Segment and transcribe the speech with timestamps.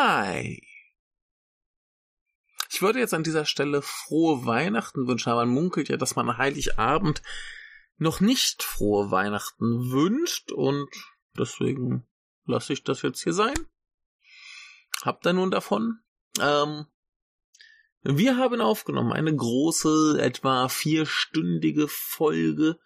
[0.00, 0.62] Hi!
[2.70, 6.38] Ich würde jetzt an dieser Stelle frohe Weihnachten wünschen, aber man munkelt ja, dass man
[6.38, 7.20] Heiligabend
[7.96, 10.88] noch nicht frohe Weihnachten wünscht und
[11.36, 12.06] deswegen
[12.44, 13.56] lasse ich das jetzt hier sein.
[15.02, 15.98] Habt ihr nun davon?
[16.40, 16.86] Ähm,
[18.02, 22.78] wir haben aufgenommen eine große, etwa vierstündige Folge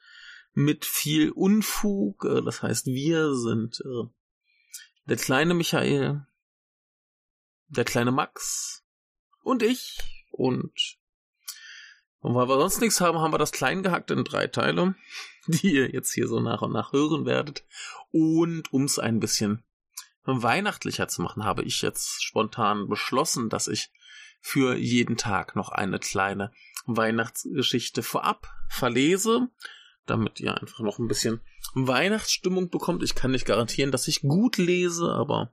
[0.54, 2.24] mit viel Unfug.
[2.24, 4.08] Äh, das heißt, wir sind äh,
[5.04, 6.26] der kleine Michael,
[7.72, 8.84] der kleine Max
[9.42, 9.98] und ich.
[10.30, 10.72] Und,
[12.20, 14.94] und weil wir sonst nichts haben, haben wir das klein gehackt in drei Teile,
[15.46, 17.64] die ihr jetzt hier so nach und nach hören werdet.
[18.10, 19.62] Und um es ein bisschen
[20.24, 23.90] weihnachtlicher zu machen, habe ich jetzt spontan beschlossen, dass ich
[24.40, 26.52] für jeden Tag noch eine kleine
[26.86, 29.48] Weihnachtsgeschichte vorab verlese,
[30.06, 31.40] damit ihr einfach noch ein bisschen
[31.74, 33.02] Weihnachtsstimmung bekommt.
[33.02, 35.52] Ich kann nicht garantieren, dass ich gut lese, aber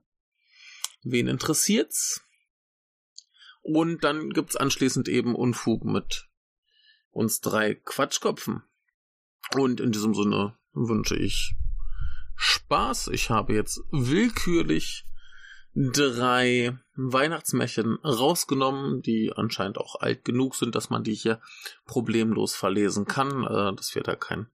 [1.03, 2.23] wen interessiert's?
[3.61, 6.27] Und dann gibt's anschließend eben Unfug mit
[7.11, 8.63] uns drei Quatschkopfen.
[9.55, 11.55] Und in diesem Sinne wünsche ich
[12.35, 13.09] Spaß.
[13.09, 15.05] Ich habe jetzt willkürlich
[15.75, 21.41] drei Weihnachtsmärchen rausgenommen, die anscheinend auch alt genug sind, dass man die hier
[21.85, 24.47] problemlos verlesen kann, äh, dass wir da kein,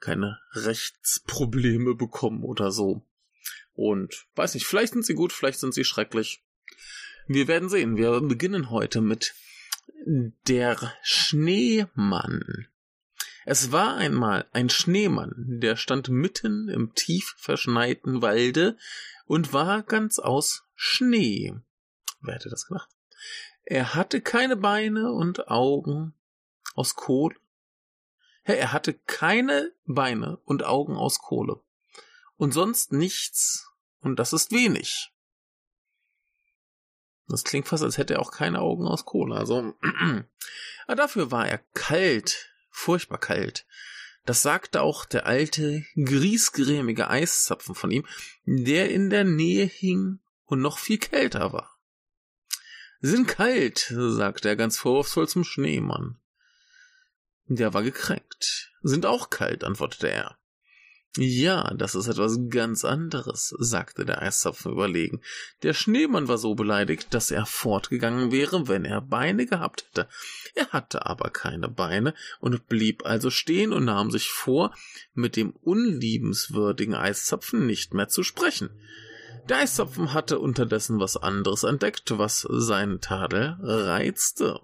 [0.00, 3.02] keine Rechtsprobleme bekommen oder so.
[3.74, 6.42] Und weiß nicht, vielleicht sind sie gut, vielleicht sind sie schrecklich.
[7.26, 7.96] Wir werden sehen.
[7.96, 9.34] Wir beginnen heute mit
[10.04, 12.66] der Schneemann.
[13.44, 18.76] Es war einmal ein Schneemann, der stand mitten im tief verschneiten Walde
[19.26, 21.54] und war ganz aus Schnee.
[22.20, 22.88] Wer hätte das gedacht?
[23.64, 26.14] Er hatte keine Beine und Augen
[26.74, 27.36] aus Kohle.
[28.44, 31.60] Er hatte keine Beine und Augen aus Kohle.
[32.36, 35.12] Und sonst nichts, und das ist wenig.
[37.28, 39.36] Das klingt fast, als hätte er auch keine Augen aus Kohle.
[39.36, 39.74] Also,
[40.86, 43.66] aber dafür war er kalt, furchtbar kalt.
[44.24, 48.06] Das sagte auch der alte, griesgrämige Eiszapfen von ihm,
[48.44, 51.78] der in der Nähe hing und noch viel kälter war.
[53.00, 56.20] Sie sind kalt, sagte er ganz vorwurfsvoll zum Schneemann.
[57.46, 58.72] Der war gekränkt.
[58.82, 60.38] Sind auch kalt, antwortete er.
[61.18, 65.20] Ja, das ist etwas ganz anderes, sagte der Eiszapfen überlegen.
[65.62, 70.08] Der Schneemann war so beleidigt, dass er fortgegangen wäre, wenn er Beine gehabt hätte.
[70.54, 74.74] Er hatte aber keine Beine und blieb also stehen und nahm sich vor,
[75.12, 78.70] mit dem unliebenswürdigen Eiszapfen nicht mehr zu sprechen.
[79.50, 84.60] Der Eiszapfen hatte unterdessen was anderes entdeckt, was seinen Tadel reizte.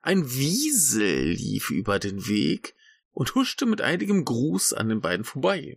[0.00, 2.74] Ein Wiesel lief über den Weg,
[3.18, 5.76] und huschte mit einigem Gruß an den beiden vorbei.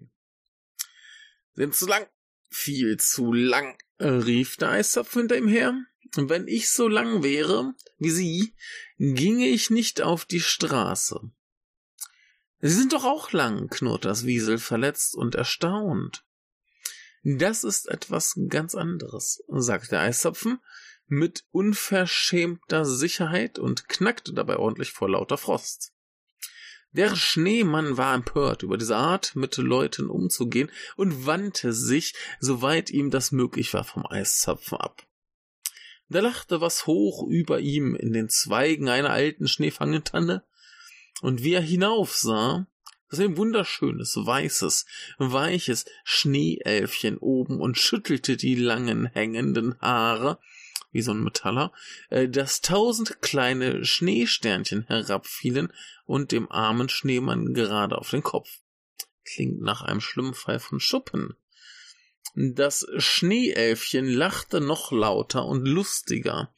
[1.53, 2.05] Sind zu lang,
[2.51, 5.73] viel zu lang, rief der Eiszapfen hinter ihm her.
[6.15, 8.53] Wenn ich so lang wäre wie Sie,
[8.99, 11.19] ginge ich nicht auf die Straße.
[12.59, 16.23] Sie sind doch auch lang, knurrt das Wiesel verletzt und erstaunt.
[17.23, 20.59] Das ist etwas ganz anderes, sagte der Eiszapfen
[21.07, 25.91] mit unverschämter Sicherheit und knackte dabei ordentlich vor lauter Frost.
[26.93, 33.11] Der Schneemann war empört über diese Art, mit Leuten umzugehen und wandte sich, soweit ihm
[33.11, 35.05] das möglich war, vom Eiszapfen ab.
[36.09, 40.43] Da lachte was hoch über ihm in den Zweigen einer alten Schneefangentanne,
[41.21, 42.67] und wie er hinaufsah,
[43.09, 44.85] das ein wunderschönes, weißes,
[45.17, 50.39] weiches Schneeelfchen oben und schüttelte die langen hängenden Haare,
[50.91, 51.71] wie so ein Metaller,
[52.09, 55.71] äh, dass tausend kleine Schneesternchen herabfielen
[56.05, 58.49] und dem armen Schneemann gerade auf den Kopf.
[59.23, 61.35] Klingt nach einem schlimmen Fall von Schuppen.
[62.35, 66.53] Das Schneeelfchen lachte noch lauter und lustiger.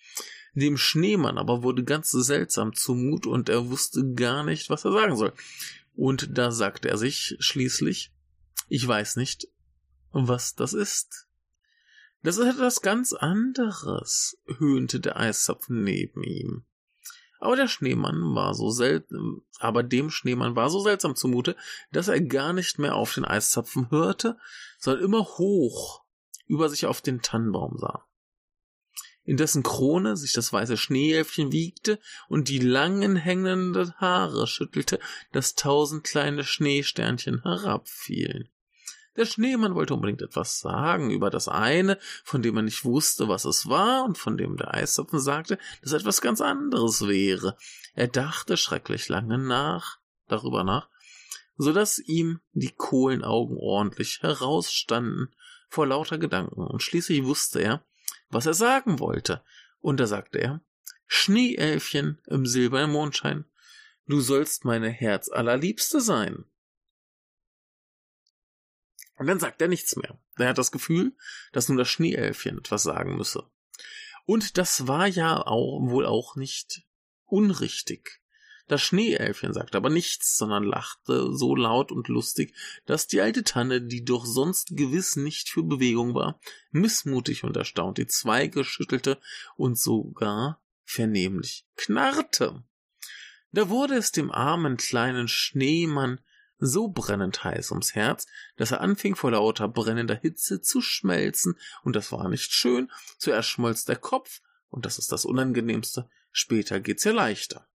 [0.54, 5.16] Dem Schneemann aber wurde ganz seltsam zumut und er wusste gar nicht, was er sagen
[5.16, 5.34] soll.
[5.96, 8.12] Und da sagte er sich schließlich,
[8.70, 9.48] ich weiß nicht,
[10.12, 11.23] was das ist.
[12.24, 16.64] Das ist etwas ganz anderes, höhnte der Eiszapfen neben ihm.
[17.42, 21.58] Aber der Schneemann war so seltsam, aber dem Schneemann war so seltsam zumute,
[21.92, 24.38] dass er gar nicht mehr auf den Eiszapfen hörte,
[24.80, 26.06] sondern immer hoch
[26.48, 28.06] über sich auf den Tannenbaum sah.
[29.26, 32.00] In dessen Krone sich das weiße Schneeelfchen wiegte
[32.30, 35.00] und die langen hängenden Haare schüttelte,
[35.34, 38.48] dass tausend kleine Schneesternchen herabfielen.
[39.16, 43.46] Der Schneemann wollte unbedingt etwas sagen über das eine, von dem er nicht wusste, was
[43.46, 47.56] es war, und von dem der Eiszapfen sagte, dass etwas ganz anderes wäre.
[47.94, 50.90] Er dachte schrecklich lange nach, darüber nach,
[51.58, 55.30] so dass ihm die Kohlenaugen ordentlich herausstanden
[55.70, 57.86] vor lauter Gedanken, und schließlich wusste er,
[58.30, 59.44] was er sagen wollte.
[59.80, 60.62] Und da sagte er,
[61.06, 63.46] Schneeelfchen im silbernen Mondschein,
[64.08, 66.46] du sollst meine Herz allerliebste sein.
[69.16, 70.20] Und dann sagt er nichts mehr.
[70.38, 71.16] Er hat das Gefühl,
[71.52, 73.44] dass nun das Schneeelfchen etwas sagen müsse.
[74.26, 76.84] Und das war ja auch, wohl auch nicht
[77.26, 78.22] unrichtig.
[78.68, 82.56] Das Schneeelfchen sagte aber nichts, sondern lachte so laut und lustig,
[82.86, 86.40] dass die alte Tanne, die doch sonst gewiss nicht für Bewegung war,
[86.72, 89.20] missmutig und erstaunt die Zweige schüttelte
[89.58, 92.64] und sogar vernehmlich knarrte.
[93.52, 96.22] Da wurde es dem armen kleinen Schneemann
[96.66, 98.26] so brennend heiß ums Herz,
[98.56, 103.50] dass er anfing vor lauter brennender Hitze zu schmelzen, und das war nicht schön, zuerst
[103.50, 107.68] schmolz der Kopf, und das ist das Unangenehmste, später geht's ja leichter.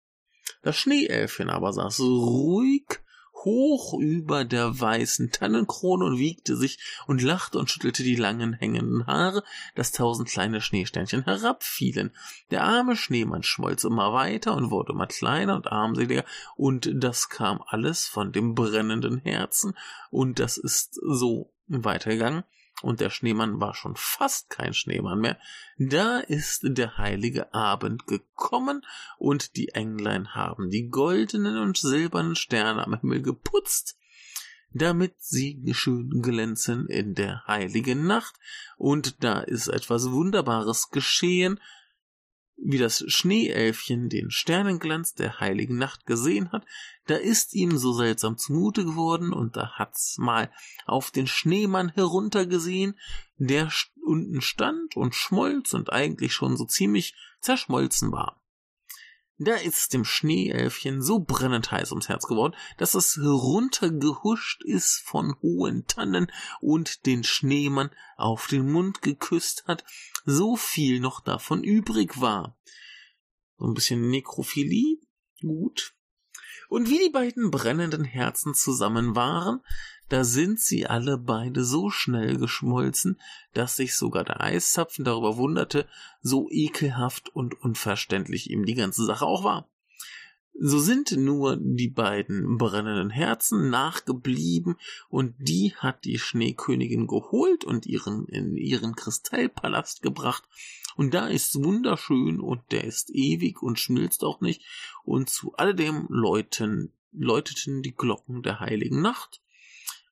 [0.61, 2.99] Das Schneeelfchen aber saß ruhig
[3.47, 9.07] hoch über der weißen Tannenkrone und wiegte sich und lachte und schüttelte die langen hängenden
[9.07, 9.41] Haare,
[9.73, 12.11] dass tausend kleine Schneesternchen herabfielen.
[12.51, 16.25] Der arme Schneemann schmolz immer weiter und wurde immer kleiner und armseliger,
[16.57, 19.77] und das kam alles von dem brennenden Herzen,
[20.11, 22.43] und das ist so weitergegangen,
[22.81, 25.39] und der Schneemann war schon fast kein Schneemann mehr,
[25.77, 28.85] da ist der heilige Abend gekommen,
[29.17, 33.97] und die Englein haben die goldenen und silbernen Sterne am Himmel geputzt,
[34.73, 38.35] damit sie schön glänzen in der heiligen Nacht,
[38.77, 41.59] und da ist etwas Wunderbares geschehen,
[42.57, 46.65] wie das Schneeelfchen den Sternenglanz der heiligen Nacht gesehen hat,
[47.05, 50.51] da ist ihm so seltsam zumute geworden, und da hat's mal
[50.85, 52.97] auf den Schneemann heruntergesehen,
[53.37, 53.71] der
[54.03, 58.41] unten stand und schmolz und eigentlich schon so ziemlich zerschmolzen war.
[59.39, 65.35] Da ist dem Schneeelfchen so brennend heiß ums Herz geworden, dass es heruntergehuscht ist von
[65.43, 69.83] hohen Tannen und den Schneemann auf den Mund geküsst hat,
[70.29, 72.59] so viel noch davon übrig war.
[73.57, 74.99] So ein bisschen Nekrophilie,
[75.39, 75.95] gut.
[76.67, 79.61] Und wie die beiden brennenden Herzen zusammen waren,
[80.09, 83.21] da sind sie alle beide so schnell geschmolzen,
[83.53, 85.87] dass sich sogar der Eiszapfen darüber wunderte,
[86.21, 89.69] so ekelhaft und unverständlich ihm die ganze Sache auch war.
[90.59, 94.75] So sind nur die beiden brennenden Herzen nachgeblieben,
[95.07, 100.43] und die hat die Schneekönigin geholt und ihren in ihren Kristallpalast gebracht,
[100.95, 104.63] und da ist's wunderschön und der ist ewig und schmilzt auch nicht,
[105.03, 109.41] und zu alledem läuten, läuteten die Glocken der heiligen Nacht,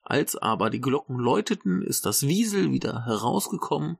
[0.04, 3.98] als aber die Glocken läuteten, ist das Wiesel wieder herausgekommen,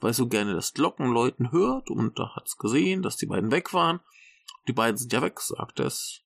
[0.00, 4.00] weil so gerne das Glockenläuten hört, und da hat's gesehen, dass die beiden weg waren.
[4.68, 6.22] Die beiden sind ja weg, sagt es.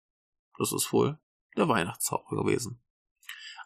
[0.59, 1.19] Das ist wohl
[1.57, 2.83] der Weihnachtszauber gewesen.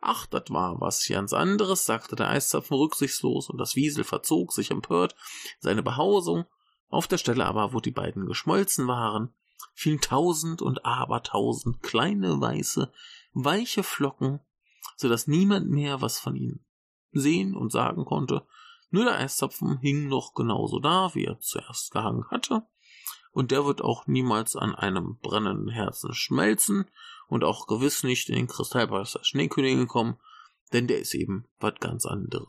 [0.01, 4.71] Ach, das war was ganz anderes, sagte der Eiszapfen rücksichtslos, und das Wiesel verzog sich
[4.71, 5.17] empört
[5.61, 6.45] seine Behausung.
[6.89, 9.35] Auf der Stelle aber, wo die beiden geschmolzen waren,
[9.73, 12.93] fielen tausend und abertausend kleine weiße,
[13.33, 14.41] weiche Flocken
[14.97, 16.65] so dass niemand mehr was von ihnen
[17.12, 18.47] sehen und sagen konnte.
[18.91, 22.67] Nur der Eiszapfen hing noch genauso da, wie er zuerst gehangen hatte,
[23.35, 26.87] und der wird auch niemals an einem brennenden Herzen schmelzen
[27.29, 30.17] und auch gewiss nicht in den Kristallpalast der Schneekönigin kommen,
[30.73, 32.49] denn der ist eben was ganz anderes.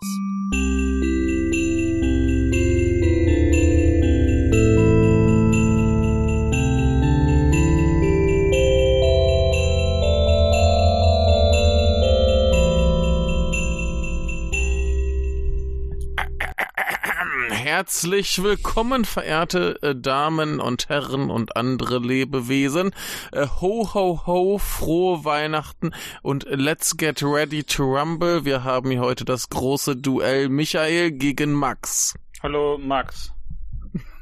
[17.76, 22.92] Herzlich willkommen, verehrte äh, Damen und Herren und andere Lebewesen.
[23.34, 25.92] Äh, ho, ho, ho, frohe Weihnachten
[26.22, 28.46] und let's get ready to rumble.
[28.46, 32.18] Wir haben hier heute das große Duell Michael gegen Max.
[32.42, 33.34] Hallo, Max.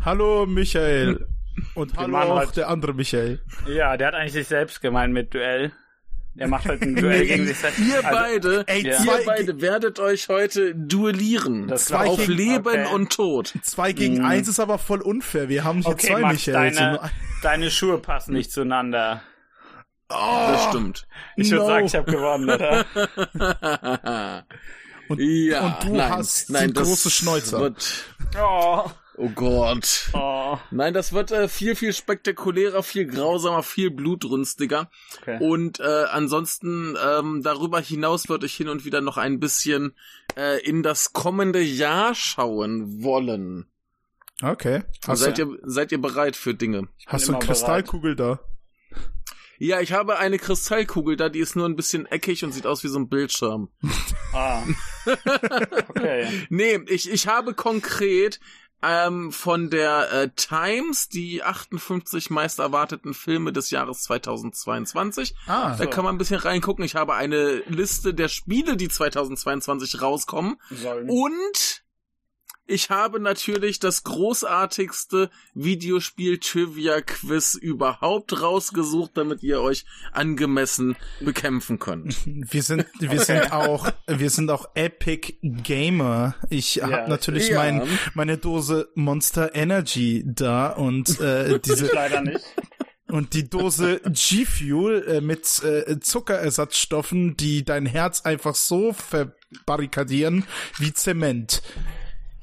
[0.04, 1.28] Hallo, Michael.
[1.76, 3.40] Und hallo auch der andere Michael.
[3.68, 5.72] Ja, der hat eigentlich sich selbst gemeint mit Duell.
[6.36, 7.80] Er macht halt ein Duell gegen sich selbst.
[7.80, 9.04] Ihr also, beide, ey, ja.
[9.04, 11.68] ihr beide werdet euch heute duellieren.
[11.68, 12.94] Das zwei auf gegen, Leben okay.
[12.94, 13.54] und Tod.
[13.62, 14.26] Zwei gegen hm.
[14.26, 15.50] eins ist aber voll unfair.
[15.50, 16.78] Wir haben hier okay, zwei Max, Michaels.
[16.78, 17.12] Deine,
[17.44, 19.22] deine Schuhe passen nicht zueinander.
[20.10, 21.08] Oh, das stimmt.
[21.38, 21.58] Ich no.
[21.58, 22.86] würde sagen, ich habe gewonnen, oder?
[25.08, 27.60] und, ja, und du nein, hast nein, große Schnäuzer.
[27.60, 28.06] Wird,
[28.40, 28.90] oh.
[29.16, 30.10] Oh Gott.
[30.14, 30.58] Oh.
[30.72, 34.90] Nein, das wird äh, viel, viel spektakulärer, viel grausamer, viel blutrünstiger.
[35.22, 35.38] Okay.
[35.40, 39.96] Und äh, ansonsten ähm, darüber hinaus würde ich hin und wieder noch ein bisschen
[40.36, 43.68] äh, in das kommende Jahr schauen wollen.
[44.42, 44.84] Okay.
[45.06, 46.88] Hast seid, ihr, seid ihr bereit für Dinge?
[47.06, 48.40] Hast du eine Kristallkugel bereit.
[48.40, 48.54] da?
[49.60, 52.84] Ja, ich habe eine Kristallkugel da, die ist nur ein bisschen eckig und sieht aus
[52.84, 53.70] wie so ein Bildschirm.
[54.34, 54.64] Ah.
[55.90, 56.28] okay.
[56.50, 58.40] nee, ich, ich habe konkret
[58.84, 65.36] ähm, von der äh, Times die 58 meist erwarteten Filme des Jahres 2022.
[65.48, 66.84] Ah, Da kann man ein bisschen reingucken.
[66.84, 70.58] Ich habe eine Liste der Spiele, die 2022 rauskommen.
[70.70, 71.10] Sollen.
[71.10, 71.83] Und
[72.66, 82.16] ich habe natürlich das großartigste Videospiel-Trivia-Quiz überhaupt rausgesucht, damit ihr euch angemessen bekämpfen könnt.
[82.26, 86.36] wir sind, wir sind auch, wir sind auch Epic Gamer.
[86.50, 86.90] Ich Ja.
[86.90, 87.58] habe natürlich Ja.
[87.58, 92.44] mein, meine Dose Monster Energy da und äh, diese Ich leider nicht.
[93.10, 100.46] und die Dose G-Fuel äh, mit äh, Zuckerersatzstoffen, die dein Herz einfach so verbarrikadieren
[100.80, 101.62] wie Zement.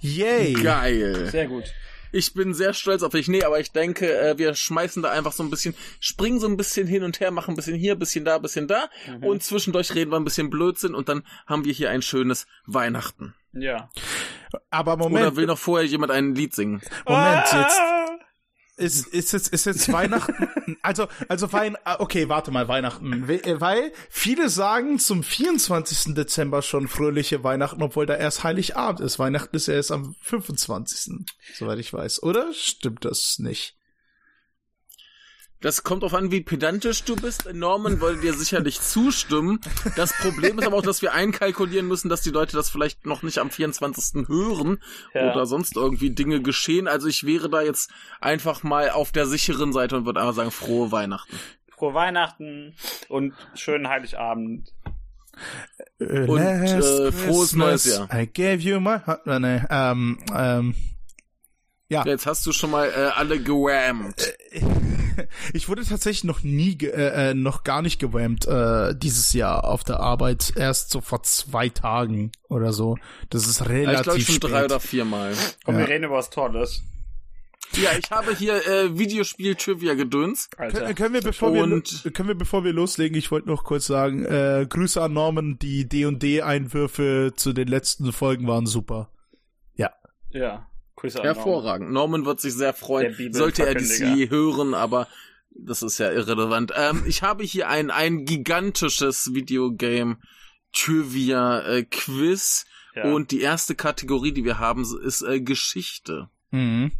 [0.00, 0.54] Yay!
[0.54, 1.28] Geil.
[1.30, 1.72] Sehr gut.
[2.12, 3.28] Ich bin sehr stolz auf dich.
[3.28, 6.56] Nee, aber ich denke, äh, wir schmeißen da einfach so ein bisschen, springen so ein
[6.56, 8.88] bisschen hin und her, machen ein bisschen hier, ein bisschen da, ein bisschen da
[9.20, 13.34] und zwischendurch reden wir ein bisschen Blödsinn und dann haben wir hier ein schönes Weihnachten.
[13.52, 13.90] Ja.
[14.70, 16.80] Aber Oder Moment, will noch vorher jemand ein Lied singen?
[17.06, 17.99] Moment, jetzt Ah!
[18.80, 20.48] Ist, ist jetzt, ist jetzt Weihnachten.
[20.82, 23.26] Also, also Wein, ah, okay, warte mal, Weihnachten.
[23.28, 26.14] We- äh, Weil viele sagen zum 24.
[26.14, 29.18] Dezember schon fröhliche Weihnachten, obwohl da erst Heiligabend ist.
[29.18, 31.26] Weihnachten ist ja erst am 25.
[31.54, 32.22] Soweit ich weiß.
[32.22, 33.76] Oder stimmt das nicht?
[35.60, 37.52] Das kommt auf an, wie pedantisch du bist.
[37.52, 39.60] Norman wollte dir sicherlich zustimmen.
[39.94, 43.22] Das Problem ist aber auch, dass wir einkalkulieren müssen, dass die Leute das vielleicht noch
[43.22, 44.26] nicht am 24.
[44.26, 44.78] hören
[45.14, 45.30] Ja.
[45.32, 46.88] oder sonst irgendwie Dinge geschehen.
[46.88, 47.90] Also ich wäre da jetzt
[48.20, 51.36] einfach mal auf der sicheren Seite und würde einfach sagen, frohe Weihnachten.
[51.76, 52.74] Frohe Weihnachten
[53.08, 54.72] und schönen Heiligabend.
[55.98, 58.08] Und, äh, frohes neues Jahr.
[58.14, 59.26] I gave you my heart.
[59.26, 60.74] Äh, nee, ähm, ähm,
[61.90, 62.04] ja.
[62.06, 64.32] Jetzt hast du schon mal äh, alle gewammt.
[65.52, 69.84] Ich wurde tatsächlich noch nie, äh, äh, noch gar nicht gewammt äh, dieses Jahr auf
[69.84, 70.54] der Arbeit.
[70.56, 72.96] Erst so vor zwei Tagen oder so.
[73.28, 74.50] Das ist Ja, relativ ich glaube schon spät.
[74.50, 75.34] drei oder viermal.
[75.64, 75.80] Komm, Ja.
[75.80, 76.82] wir reden über was Tolles.
[77.72, 80.48] Ja, ich habe hier äh, Videospiel-Trivia-Gedöns.
[80.56, 80.78] Alter.
[80.80, 83.64] Können, können wir bevor wir Und- lo- können wir bevor wir loslegen, ich wollte noch
[83.64, 89.10] kurz sagen, äh, Grüße an Norman, die D&D Einwürfe zu den letzten Folgen waren super.
[89.74, 89.90] Ja.
[90.30, 90.66] Ja.
[91.00, 91.90] Grüße an Hervorragend.
[91.90, 95.08] Norman wird sich sehr freuen, sollte er dies je hören, aber
[95.50, 96.72] das ist ja irrelevant.
[96.76, 100.18] Ähm, ich habe hier ein, ein gigantisches Videogame
[100.72, 103.04] Trivia äh, Quiz Ja.
[103.12, 106.28] und die erste Kategorie, die wir haben, ist äh, Geschichte.
[106.50, 106.92] Mhm.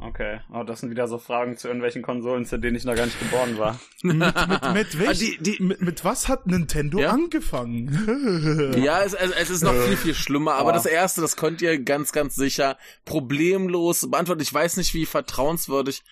[0.00, 0.40] Okay.
[0.52, 3.18] Oh, das sind wieder so Fragen zu irgendwelchen Konsolen, zu denen ich noch gar nicht
[3.18, 3.78] geboren war.
[4.02, 7.10] Mit, mit, mit, welch, Ah, die- die- mit, mit was hat Nintendo Ja?
[7.10, 8.74] angefangen?
[8.84, 10.72] Ja, es, es, es ist noch viel, viel schlimmer, aber Boah.
[10.74, 14.42] das erste, das könnt ihr ganz, ganz sicher problemlos beantworten.
[14.42, 16.02] Ich weiß nicht, wie vertrauenswürdig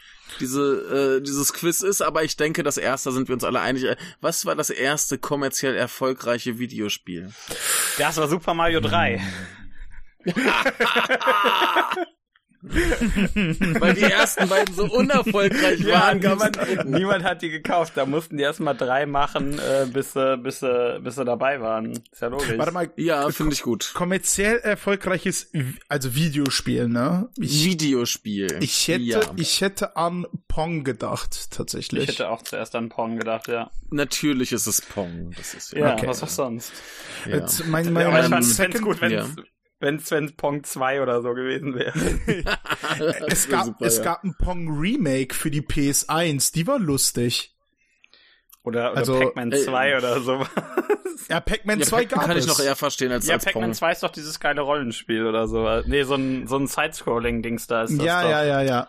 [0.41, 3.85] diese, äh, dieses Quiz ist, aber ich denke, das erste sind wir uns alle einig.
[3.85, 7.31] Äh, Was war das erste kommerziell erfolgreiche Videospiel?
[7.99, 9.21] Das war Super Mario 3.
[13.81, 16.19] Weil die ersten beiden so unerfolgreich waren.
[16.21, 17.95] niemand, niemand hat die gekauft.
[17.97, 21.92] Da mussten die erstmal drei machen, äh, bis, sie, bis, sie, bis sie dabei waren.
[22.12, 22.57] Ist ja logisch.
[22.57, 23.90] Warte mal, Ja, finde ich gut.
[23.95, 25.50] kommerziell erfolgreiches,
[25.88, 27.28] also Videospiel, ne?
[27.38, 28.59] Ich, Videospiel.
[28.61, 29.21] ich hätte, ja.
[29.37, 32.04] ich hätte an Pong gedacht, tatsächlich.
[32.04, 33.71] Ich hätte auch zuerst an Pong gedacht, ja.
[33.90, 35.33] Natürlich ist es Pong.
[35.37, 36.07] Das ist Ja, Okay.
[36.07, 36.73] was auch sonst.
[37.26, 37.37] ja.
[37.37, 39.26] Jetzt, mein, mein, Ja, ich mein fand's fänd's Second- gut, wenn Ja.
[39.83, 41.93] Wenn's, wenn's Pong 2 oder so gewesen wäre.
[43.29, 44.05] es gab, super, es ja.
[44.05, 47.55] gab ein Pong Remake für die PS1, die war lustig.
[48.65, 50.47] Oder, oder Also, Pac-Man äh, 2 oder so.
[51.29, 52.45] Ja, Pac-Man Ja, 2 Pac-Man gab kann es.
[52.45, 53.75] ich noch eher verstehen als, ja, als Pac-Man Pong.
[53.75, 55.83] 2 ist doch dieses geile Rollenspiel oder so.
[55.87, 58.31] Nee, so ein, so ein Side-Scrolling-Dings da ist das ja, doch.
[58.31, 58.89] ja, ja, ja.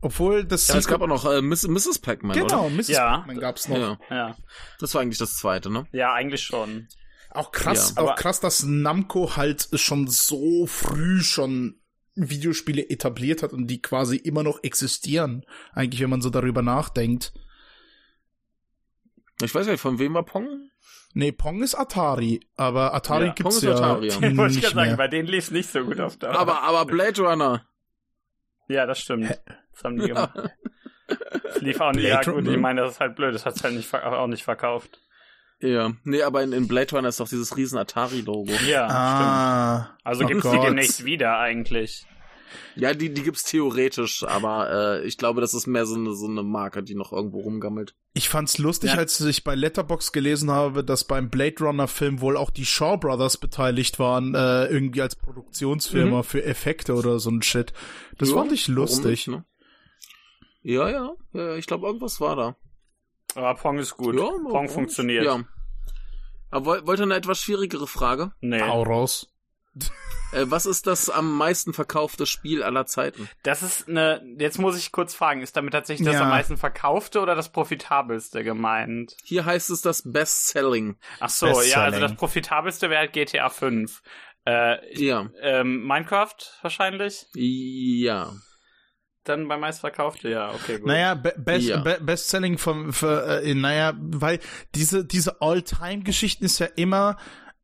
[0.00, 1.98] Obwohl das Ja, es gab auch noch äh, Miss, Mrs.
[1.98, 2.70] Pac-Man, genau, oder?
[2.70, 2.88] Mrs.
[2.88, 3.18] Ja.
[3.18, 3.76] Pac-Man gab's noch.
[3.78, 4.36] Ja, Ja,
[4.78, 5.86] das war eigentlich das zweite, ne?
[5.92, 6.88] ja eigentlich schon.
[7.34, 8.02] Auch krass, Ja.
[8.02, 11.80] auch krass, dass Namco halt schon so früh schon
[12.14, 15.44] Videospiele etabliert hat und die quasi immer noch existieren.
[15.72, 17.32] Eigentlich, wenn man so darüber nachdenkt.
[19.42, 20.70] Ich weiß nicht, von wem war Pong?
[21.12, 24.14] Nee, Pong ist Atari, aber Atari Ja, gibt's Pong ist ja Atari, ja.
[24.20, 24.96] Wollte ich nicht gerade sagen, mehr.
[24.96, 26.36] bei denen lief nicht so gut auf Dauer.
[26.36, 27.66] Aber, aber Blade Runner.
[28.68, 29.28] ja, das stimmt.
[29.72, 30.34] Das haben die gemacht.
[31.42, 32.04] Das lief auch nicht.
[32.08, 33.34] Ja, gut, ich meine, das ist halt blöd.
[33.34, 35.00] Das hat's halt nicht, auch nicht verkauft.
[35.60, 35.92] Ja.
[36.04, 38.50] Nee, aber in, in Blade Runner ist doch dieses riesen Atari-Logo.
[38.68, 38.90] Ja, stimmt.
[38.92, 40.66] Ah, Also oh gibt's die Gott.
[40.66, 42.06] demnächst wieder eigentlich.
[42.76, 44.70] Ja, die, die gibt's theoretisch, aber
[45.00, 47.94] äh, ich glaube, das ist mehr so eine, so eine Marke, die noch irgendwo rumgammelt.
[48.14, 48.96] Ich fand's lustig, Ja.
[48.98, 52.96] als ich bei Letterbox gelesen habe, dass beim Blade Runner Film wohl auch die Shaw
[52.96, 57.72] Brothers beteiligt waren, äh, irgendwie als Produktionsfirma für Effekte oder so ein Shit.
[58.18, 59.06] Das Ja, fand ich lustig.
[59.06, 59.44] nicht, ne?
[60.62, 62.56] Ja, ja, ja, ich glaube, irgendwas war da.
[63.34, 64.14] Aber Pong ist gut.
[64.16, 65.24] Ja, Pong funktioniert.
[65.24, 65.40] Ja.
[66.50, 68.32] Aber woll- wollt ihr eine etwas schwierigere Frage?
[68.40, 68.60] Nee.
[68.62, 69.30] Hau raus.
[70.32, 73.28] Äh, was ist das am meisten verkaufte Spiel aller Zeiten?
[73.42, 76.22] Das ist eine, jetzt muss ich kurz fragen, ist damit tatsächlich das Ja.
[76.22, 79.16] am meisten verkaufte oder das profitabelste gemeint?
[79.24, 80.96] Hier heißt es das Best-Selling.
[81.18, 84.00] Ach so, ja, also das profitabelste wäre halt GTA 5.
[84.46, 85.28] Äh, Ja.
[85.40, 87.26] ähm, Minecraft wahrscheinlich?
[87.34, 88.32] Ja.
[89.24, 90.86] Dann beim meistverkaufte, ja, okay, gut.
[90.86, 91.78] Naja, be best, Ja.
[91.80, 94.38] be Bestselling vom, für, äh, naja, weil
[94.74, 97.16] diese, diese All-Time-Geschichten ist ja immer,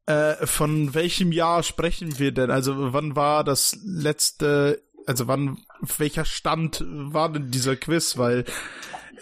[0.06, 2.50] äh, von welchem Jahr sprechen wir denn?
[2.50, 5.58] Also wann war das letzte, also wann,
[5.98, 8.16] welcher Stand war denn dieser Quiz?
[8.16, 8.44] Weil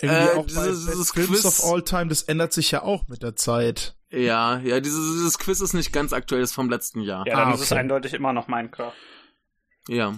[0.00, 3.08] irgendwie Äh, auch bei dieses- Films Quiz- of All Time, das ändert sich ja auch
[3.08, 3.96] mit der Zeit.
[4.10, 7.26] Ja, ja, dieses, dieses Quiz ist nicht ganz aktuell, ist vom letzten Jahr.
[7.26, 7.80] ja, dann Ah, ist es okay.
[7.80, 8.92] eindeutig immer noch Minecraft.
[9.88, 10.14] Ja.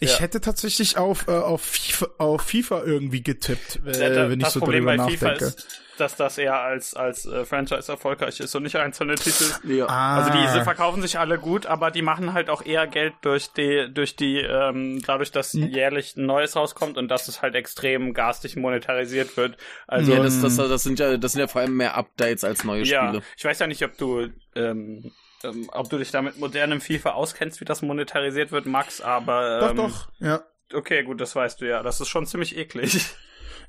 [0.00, 0.18] Ich Ja.
[0.20, 4.54] hätte tatsächlich auf, äh, auf, FIFA, auf FIFA irgendwie getippt, äh, Da- wenn ich das
[4.54, 5.44] so Problem drüber bei FIFA nachdenke.
[5.46, 5.66] ist,
[5.98, 9.44] dass das eher als, als äh, Franchise erfolgreich ist und nicht einzelne Titel.
[9.64, 9.86] Ja.
[9.86, 13.52] ah, Also diese verkaufen sich alle gut, aber die machen halt auch eher Geld durch
[13.52, 15.68] die, durch die, ähm, dadurch, dass Hm.
[15.68, 19.58] jährlich ein neues rauskommt und dass es halt extrem garstig monetarisiert wird.
[19.86, 22.64] Also ja, das, das, das sind ja, das sind ja vor allem mehr Updates als
[22.64, 23.22] neue ja, Spiele.
[23.36, 25.12] ich weiß ja nicht, ob du, ähm,
[25.44, 29.60] ähm, ob du dich da mit modernem FIFA auskennst, wie das monetarisiert wird, Max, aber
[29.60, 30.40] doch, ähm, doch, ja.
[30.72, 31.82] Okay, gut, das weißt du ja.
[31.82, 33.04] Das ist schon ziemlich eklig.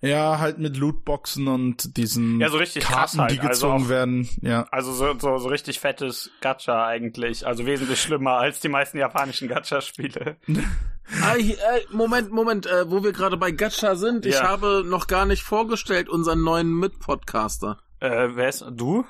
[0.03, 3.85] Ja, halt mit Lootboxen und diesen Ja, so richtig krass Karten, die halt, also gezogen
[3.85, 4.29] auch- werden.
[4.41, 4.65] Ja.
[4.71, 7.45] Also so, so, so richtig fettes Gacha eigentlich.
[7.45, 10.37] Also wesentlich schlimmer als die meisten japanischen Gacha-Spiele.
[11.21, 14.47] Ah, hier, äh, Moment, Moment, äh, wo wir gerade bei Gacha sind, ich Ja.
[14.47, 17.77] habe noch gar nicht vorgestellt unseren neuen Mitpodcaster.
[17.99, 19.05] Äh, wer ist du?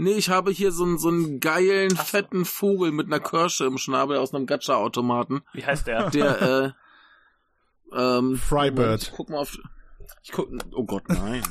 [0.00, 2.10] Nee, ich habe hier so einen, so einen geilen, Ach so.
[2.18, 5.42] fetten Vogel mit einer Kirsche im Schnabel aus einem Gacha-Automaten.
[5.52, 6.08] Wie heißt der?
[6.10, 6.70] Der, äh,
[7.96, 9.02] ähm, Frybird.
[9.02, 9.58] Ich guck mal auf,
[10.22, 11.42] ich guck, oh Gott, nein.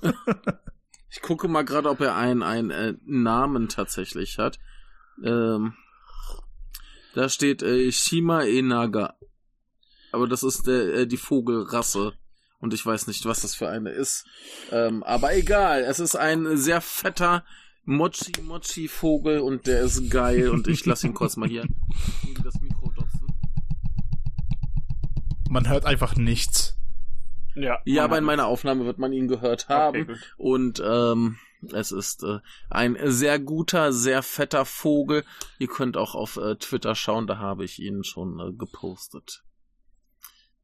[1.10, 4.60] ich gucke mal gerade, ob er einen, einen äh, Namen tatsächlich hat.
[5.24, 5.74] Ähm,
[7.16, 9.16] da steht äh, Shima Enaga.
[10.12, 12.12] Aber das ist der, äh, die Vogelrasse.
[12.58, 14.24] Und ich weiß nicht, was das für eine ist.
[14.70, 17.44] Ähm, aber egal, es ist ein sehr fetter
[17.86, 20.50] Mochi-Mochi-Vogel und der ist geil.
[20.50, 21.64] Und ich lasse ihn kurz mal hier
[22.24, 23.28] irgendwie das Mikro dotzen.
[25.48, 26.76] Man hört einfach nichts.
[27.54, 30.02] Ja, Ja, aber in meiner Aufnahme wird man ihn gehört haben.
[30.02, 30.16] Okay.
[30.36, 31.38] Und ähm,
[31.72, 35.24] es ist äh, ein sehr guter, sehr fetter Vogel.
[35.58, 39.42] Ihr könnt auch auf äh, Twitter schauen, da habe ich ihn schon äh, gepostet.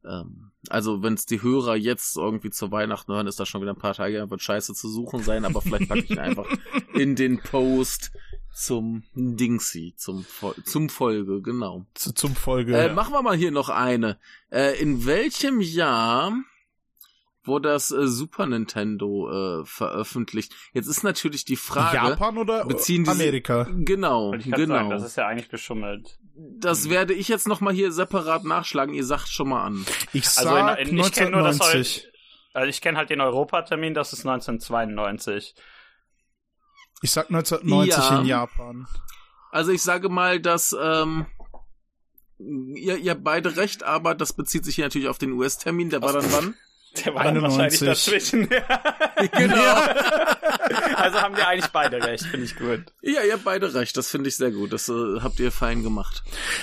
[0.05, 3.73] Ähm, also wenn es die Hörer jetzt irgendwie zu Weihnachten hören, ist das schon wieder
[3.73, 6.47] ein paar Tage, wird scheiße zu suchen sein, aber vielleicht packe ich ihn einfach
[6.95, 8.13] in den Post
[8.55, 10.27] zum Dingsy, zum,
[10.65, 11.87] zum Folge, genau.
[11.95, 12.77] Zu, zum Folge.
[12.77, 14.19] Äh, machen wir mal hier noch eine.
[14.51, 16.35] Äh, in welchem Jahr
[17.45, 20.55] wurde das äh, Super Nintendo äh, veröffentlicht?
[20.73, 21.97] Jetzt ist natürlich die Frage.
[21.97, 23.67] Japan oder beziehen diese- Amerika?
[23.71, 24.67] Genau, genau.
[24.75, 26.19] sagen, das ist ja eigentlich geschummelt.
[26.35, 28.95] das werde ich jetzt noch mal hier separat nachschlagen.
[28.95, 29.85] Ihr sagt schon mal an.
[30.13, 32.09] Ich Also sag in, in, ich kenne nur das 1990.
[32.55, 35.55] Also ich kenne halt den Europatermin, das ist 1992.
[37.01, 38.19] Ich sag 1990 Ja.
[38.21, 38.87] in Japan.
[39.51, 41.27] Also ich sage mal, dass ähm,
[42.39, 45.91] ihr, ihr habt beide recht, aber das bezieht sich hier natürlich auf den US-Termin.
[45.91, 46.55] Der war dann wann?
[47.05, 47.87] Der war dann wahrscheinlich 91.
[47.89, 48.49] dazwischen.
[49.33, 49.75] genau.
[50.97, 52.85] also haben wir eigentlich beide recht, finde ich gut.
[53.01, 53.97] Ja, ihr habt beide recht.
[53.97, 54.73] Das finde ich sehr gut.
[54.73, 56.23] Das äh, habt ihr fein gemacht.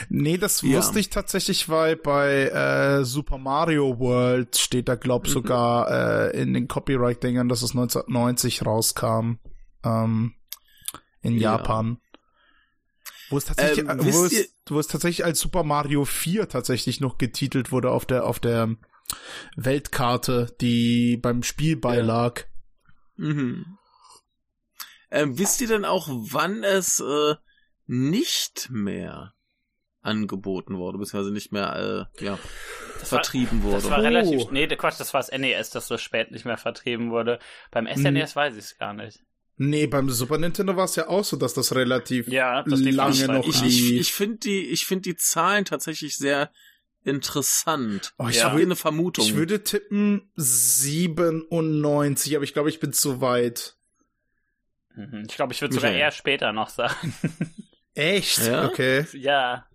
[0.09, 0.77] Nee, das Ja.
[0.77, 5.31] wusste ich tatsächlich, weil bei äh, Super Mario World steht da, glaub Mhm.
[5.31, 9.33] sogar äh, in den Copyright-Dingern, dass es 1990 rauskam.
[9.83, 10.33] Ähm,
[11.21, 11.57] in Ja.
[11.57, 11.97] Japan.
[13.29, 16.99] Wo es tatsächlich, Ähm, äh, wo, es, wo es tatsächlich als Super Mario 4 tatsächlich
[16.99, 18.75] noch getitelt wurde auf der, auf der
[19.55, 22.43] Weltkarte, die beim Spiel beilag.
[23.15, 23.77] Mhm.
[25.11, 27.35] Ähm, wisst ihr denn auch, wann es äh,
[27.87, 29.33] nicht mehr
[30.01, 32.39] angeboten wurde, beziehungsweise nicht mehr äh, ja,
[32.99, 33.75] Das war- vertrieben wurde?
[33.77, 34.03] Das war Oh.
[34.03, 34.51] relativ.
[34.51, 37.39] Nee, Quatsch, das war das NES, das so spät nicht mehr vertrieben wurde.
[37.71, 39.19] Beim SNES weiß ich es gar nicht.
[39.57, 42.95] Nee, beim Super Nintendo war es ja auch so, dass das relativ Ja, das lief
[42.95, 43.67] lange noch ich, weit.
[43.67, 43.99] ich, lief.
[44.01, 46.49] ich finde die, ich finde die Zahlen tatsächlich sehr
[47.03, 48.13] interessant.
[48.17, 49.25] Oh, ich ich habe eine Vermutung.
[49.25, 53.75] Ich würde tippen 97, aber ich glaube, ich bin zu weit.
[54.95, 55.25] Mhm.
[55.29, 57.13] Ich glaube, ich würde sogar eher später noch sagen.
[57.93, 58.39] Echt?
[58.45, 58.65] Ja?
[58.65, 59.05] Okay.
[59.13, 59.65] ja.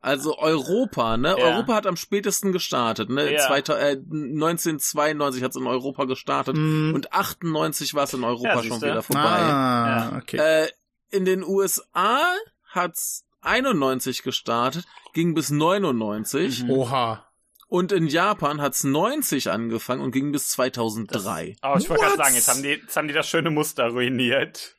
[0.00, 1.30] also Europa, ne?
[1.30, 1.36] Ja.
[1.44, 3.32] Europa hat am spätesten gestartet, ne?
[3.32, 3.46] Ja.
[3.46, 6.94] 2000, äh, 1992 hat es in Europa gestartet Mm.
[6.94, 9.20] und 98 war es in Europa Ja, schon wieder vorbei.
[9.20, 10.18] Ah, Ja.
[10.18, 10.36] okay.
[10.36, 10.68] Äh,
[11.10, 12.22] in den USA
[12.70, 16.70] hat's 91 gestartet, ging bis 99 Mhm.
[16.70, 17.26] Oha.
[17.68, 21.56] und in Japan hat's 90 angefangen und ging bis 2003.
[21.62, 24.74] Aber ich wollte gerade sagen, jetzt haben, die, jetzt haben die das schöne Muster ruiniert.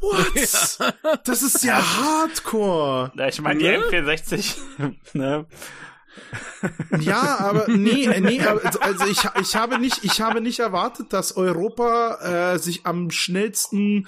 [0.00, 0.94] What?
[1.24, 3.10] Das ist ja hardcore.
[3.28, 3.78] Ich meine, die Ne?
[3.78, 4.56] M64,
[5.14, 5.46] ne?
[7.00, 11.12] Ja, aber nee, äh, nee, also- also ich, ich habe nicht, ich habe nicht erwartet,
[11.12, 14.06] dass Europa äh, sich am schnellsten,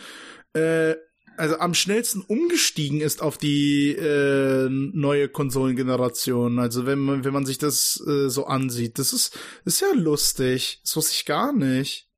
[0.55, 0.95] äh,
[1.41, 6.59] also am schnellsten umgestiegen ist auf die äh, neue Konsolengeneration.
[6.59, 10.81] Also wenn man, wenn man sich das äh, so ansieht, das ist, ist ja lustig.
[10.85, 12.09] Das wusste ich gar nicht.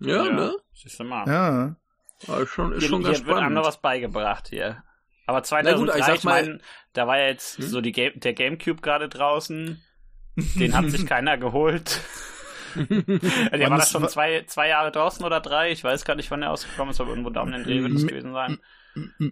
[0.00, 0.54] Ja, ne?
[0.74, 1.26] Siehst du mal.
[1.26, 1.76] Ja.
[2.26, 3.66] Ja, ist schon, ist Hier, schon hier ganz wird einem noch spannend.
[3.66, 4.82] was beigebracht hier.
[5.26, 7.66] Aber Na 2003, gut, ich ich, mal- mein, da war ja jetzt Hm?
[7.68, 9.80] so die Game, der Gamecube gerade draußen.
[10.56, 12.00] Den hat sich keiner geholt.
[12.74, 12.86] Der
[13.52, 15.72] Wann war da ist- schon zwei, zwei Jahre draußen oder drei.
[15.72, 17.92] Ich weiß gar nicht, wann er ausgekommen ist, aber irgendwo da um den Dreh wird
[17.92, 18.58] es gewesen sein.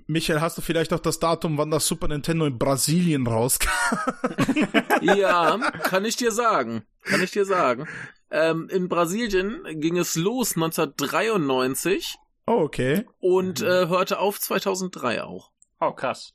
[0.07, 3.68] Michael, hast du vielleicht auch das Datum, wann das Super Nintendo in Brasilien rauskam?
[5.03, 6.83] Ja, kann ich dir sagen.
[7.05, 7.87] Kann ich dir sagen.
[8.31, 13.07] Ähm, in Brasilien ging es los 1993 Oh, okay.
[13.18, 15.50] und äh, hörte auf 2003 auch.
[15.81, 16.35] Oh, krass.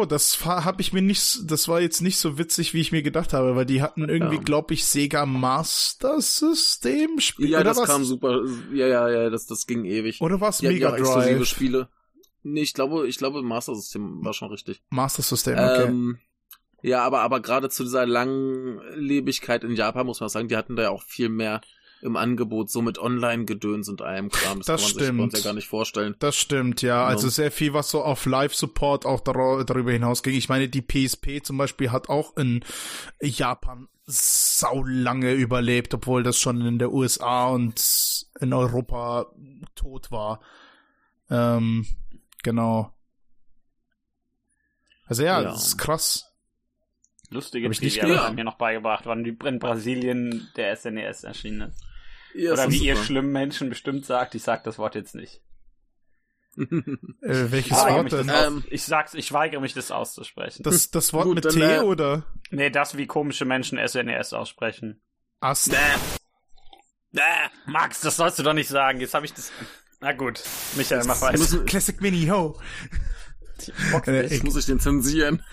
[0.00, 3.02] Oh, das habe ich mir nicht, das war jetzt nicht so witzig, wie ich mir
[3.02, 4.42] gedacht habe, weil die hatten irgendwie, Ja.
[4.42, 7.86] glaube ich, Sega Master System Spiel Ja, das was?
[7.88, 8.42] kam super.
[8.72, 10.20] Ja, ja, ja, das, das ging ewig.
[10.20, 11.48] Oder was ja Mega auch exklusive Drive?
[11.48, 11.88] Spiele.
[12.42, 14.82] Nee, ich glaube, ich glaube, Master System war schon richtig.
[14.90, 15.84] Master System, okay.
[15.84, 16.18] Ähm,
[16.82, 20.84] ja, aber, aber gerade zu dieser Langlebigkeit in Japan muss man sagen, die hatten da
[20.84, 21.60] ja auch viel mehr
[22.02, 24.60] im Angebot, so mit Online-Gedöns und allem Kram.
[24.60, 25.32] Das kann man sich bei uns stimmt.
[25.34, 26.14] ja gar nicht vorstellen.
[26.18, 26.98] das stimmt, ja.
[27.04, 27.08] Genau.
[27.10, 30.34] Also sehr viel, was so auf Live-Support auch dar darüber hinausging.
[30.34, 32.64] Ich meine, die PSP zum Beispiel hat auch in
[33.20, 37.82] Japan sau lange überlebt, obwohl das schon in der USA und
[38.40, 39.26] in Europa
[39.74, 40.40] tot war.
[41.28, 41.86] Ähm,
[42.44, 42.92] genau.
[45.06, 45.50] Also ja, Ja.
[45.50, 46.32] das ist krass.
[47.36, 51.84] Lustige Hab Trivia haben mir noch beigebracht, wann die in Brasilien der SNES erschienen ist.
[52.34, 53.06] Ja, Oder ist wie ihr super.
[53.06, 55.40] schlimmen Menschen bestimmt sagt, ich sag das Wort jetzt nicht.
[56.58, 58.34] Äh, welches Ich weigere Wort mich das denn?
[58.46, 58.64] Ähm.
[58.70, 60.62] ich sag's, ich weigere mich das auszusprechen.
[60.62, 62.24] Das, das Wort Gut, mit dann, T äh, oder?
[62.50, 65.02] nee, das wie komische Menschen SNES aussprechen.
[65.40, 65.70] Ast.
[65.70, 67.20] Bäh.
[67.66, 69.00] Max, das sollst du doch nicht sagen.
[69.00, 69.52] Jetzt habe ich das.
[70.00, 70.42] Na gut,
[70.76, 71.64] Michael, mach weiter.
[71.64, 72.58] Classic Mini, ho.
[74.06, 75.42] Äh, jetzt muss ich den zensieren.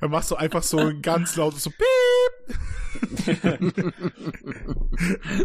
[0.00, 1.84] Dann machst du einfach so ein ganz lautes so Piep.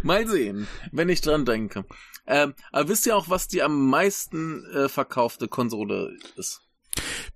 [0.03, 1.85] Mal sehen, wenn ich dran denke.
[2.27, 6.61] Ähm, aber wisst ihr auch, was die am meisten äh, verkaufte Konsole ist?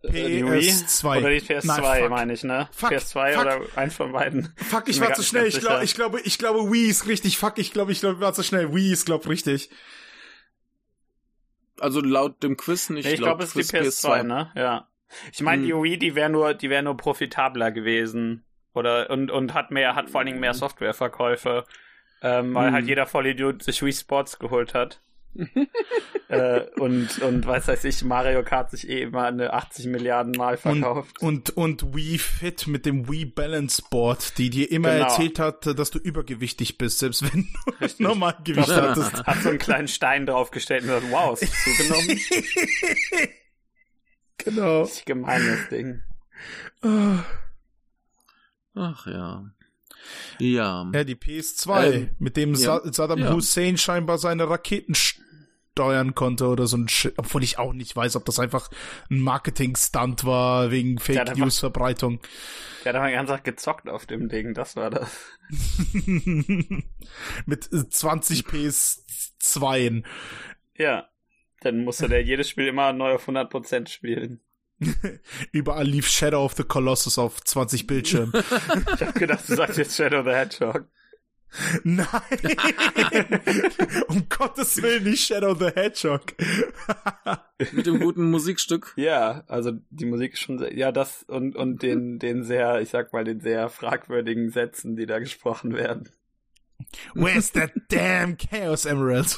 [0.03, 1.17] Äh, die Wii PS2.
[1.17, 2.09] Oder die PS2, Nein, fuck.
[2.09, 2.69] meine ich, ne?
[2.71, 3.41] Fuck, PS2 fuck.
[3.41, 4.53] oder eins von beiden.
[4.57, 5.47] Fuck, ich war zu schnell.
[5.47, 7.37] Ich, glaub, ich glaube, ich glaube, Wii ist richtig.
[7.37, 8.73] Fuck, ich glaube, ich glaub, war zu schnell.
[8.73, 9.69] Wii ist, glaub, richtig.
[11.79, 13.05] Also laut dem Quiz nicht.
[13.05, 14.51] Nee, ich glaube, es ist die Quiz PS2, ne?
[14.55, 14.87] Ja.
[15.31, 15.67] Ich meine, Hm.
[15.67, 18.43] die Wii, die wäre nur, die wäre nur profitabler gewesen.
[18.73, 21.65] Oder, und, und hat mehr, hat vor allen Dingen mehr Softwareverkäufe.
[22.21, 22.73] Ähm, weil Hm.
[22.73, 25.01] halt jeder Vollidiot sich Wii Sports geholt hat.
[26.29, 30.53] äh, und, und was weiß ich, Mario Kart sich eh immer eine 80 Milliarden Mal
[30.53, 31.21] Und, verkauft.
[31.21, 35.05] und, und Wii Fit mit dem Wii Balance Board, die dir immer Genau.
[35.05, 37.99] erzählt hat, dass du übergewichtig bist, selbst wenn du Richtig.
[37.99, 39.23] normal Gewicht hattest.
[39.25, 42.19] Hat so einen kleinen Stein draufgestellt und gesagt, wow, ist das zugenommen?
[44.37, 44.81] Genau.
[44.83, 46.01] Richtig gemeines Ding.
[46.81, 47.23] Ah.
[48.75, 49.45] Ach ja.
[50.39, 50.89] Ja.
[50.93, 52.81] Ja, die PS2, Ähm, mit dem ja.
[52.81, 53.33] Sa Saddam Ja.
[53.33, 57.13] Hussein scheinbar seine Raketen steuern konnte oder so ein Shit.
[57.17, 58.69] Obwohl ich auch nicht weiß, ob das einfach
[59.09, 62.19] ein Marketing-Stunt war wegen hat Fake News-Verbreitung.
[62.83, 65.09] Der hat aber ganz Tag gezockt auf dem Ding, das war das.
[67.45, 70.03] mit äh, 20 PS2.
[70.77, 71.09] Ja.
[71.61, 74.41] Dann musste der jedes Spiel immer neu auf 100% spielen.
[75.51, 78.33] Überall lief Shadow of the Colossus auf 20 Bildschirmen.
[78.95, 80.85] Ich hab gedacht, du sagst jetzt Shadow the Hedgehog.
[81.83, 82.07] Nein!
[84.07, 86.33] um Gottes Willen nicht Shadow the Hedgehog.
[87.71, 88.93] Mit dem guten Musikstück.
[88.95, 92.89] Ja, also die Musik ist schon sehr, ja, das und, und den, den sehr, ich
[92.89, 96.09] sag mal, den sehr fragwürdigen Sätzen, die da gesprochen werden.
[97.13, 99.37] Where's that damn Chaos Emerald?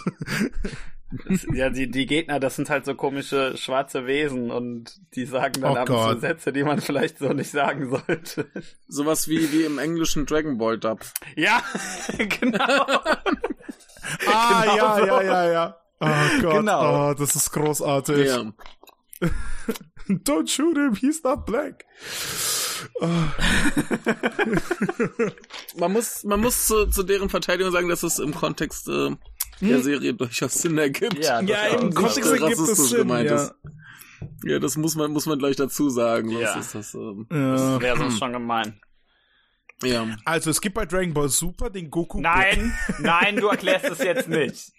[1.28, 5.62] Das, ja, die, die Gegner, das sind halt so komische schwarze Wesen und die sagen
[5.62, 6.20] dann Oh ab und zu.
[6.20, 8.48] Sätze, die man vielleicht so nicht sagen sollte.
[8.88, 11.00] Sowas wie, wie im englischen Dragon Ball Dub.
[11.36, 11.62] Ja,
[12.18, 12.88] genau.
[14.28, 15.06] ah, Genau ja, so.
[15.06, 15.78] ja, ja, ja.
[16.02, 17.10] Oh Gott, Genau.
[17.10, 18.28] oh, das ist großartig.
[18.28, 18.52] Ja.
[20.08, 21.84] Don't shoot him, he's not black.
[25.78, 29.16] Man muss, man muss zu, zu deren Verteidigung sagen, dass es im Kontext äh,
[29.62, 31.18] der Serie durchaus Sinn ergibt.
[31.24, 31.94] Ja, Ja, das im.
[31.94, 33.36] Kontext ergibt es Sinn, gemeint ja.
[33.44, 33.54] ist.
[34.44, 36.30] Ja, das muss man, muss man gleich dazu sagen.
[36.30, 36.58] Ja.
[36.58, 37.56] ist das, ähm, Ja.
[37.56, 38.80] Das wäre sonst schon gemein.
[39.84, 40.08] ja.
[40.26, 42.20] Also es gibt bei Dragon Ball Super den Goku.
[42.22, 44.72] Nein, nein, du erklärst es jetzt nicht.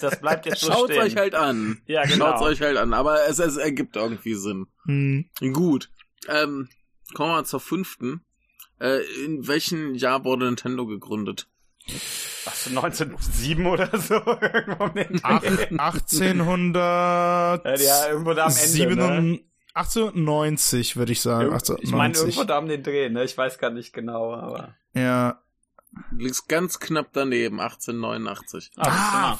[0.00, 1.02] Das bleibt jetzt so Schaut stehen.
[1.02, 1.82] euch halt an.
[1.86, 2.38] Ja, genau.
[2.38, 2.94] Schaut euch halt an.
[2.94, 4.66] Aber es, es ergibt irgendwie Sinn.
[4.86, 5.26] Hm.
[5.52, 5.90] Gut.
[6.28, 6.68] Ähm,
[7.14, 8.24] kommen wir mal zur fünften.
[8.80, 11.48] Äh, in welchem Jahr wurde Nintendo gegründet?
[12.44, 14.14] Was, 1907 oder so?
[14.40, 15.66] Irgendwo um den Ach, Dreh.
[15.68, 17.80] 1800.
[17.80, 19.40] Ja, irgendwo da am Ende, ne?
[19.74, 21.46] 1890 würde ich sagen.
[21.82, 22.22] Ich meine, 1890.
[22.22, 23.24] irgendwo da um den Dreh, ne?
[23.24, 24.74] Ich weiß gar nicht genau, aber.
[24.94, 25.38] ja.
[26.10, 28.70] Du liegst ganz knapp daneben, 1889.
[28.78, 29.38] Ah, Ah,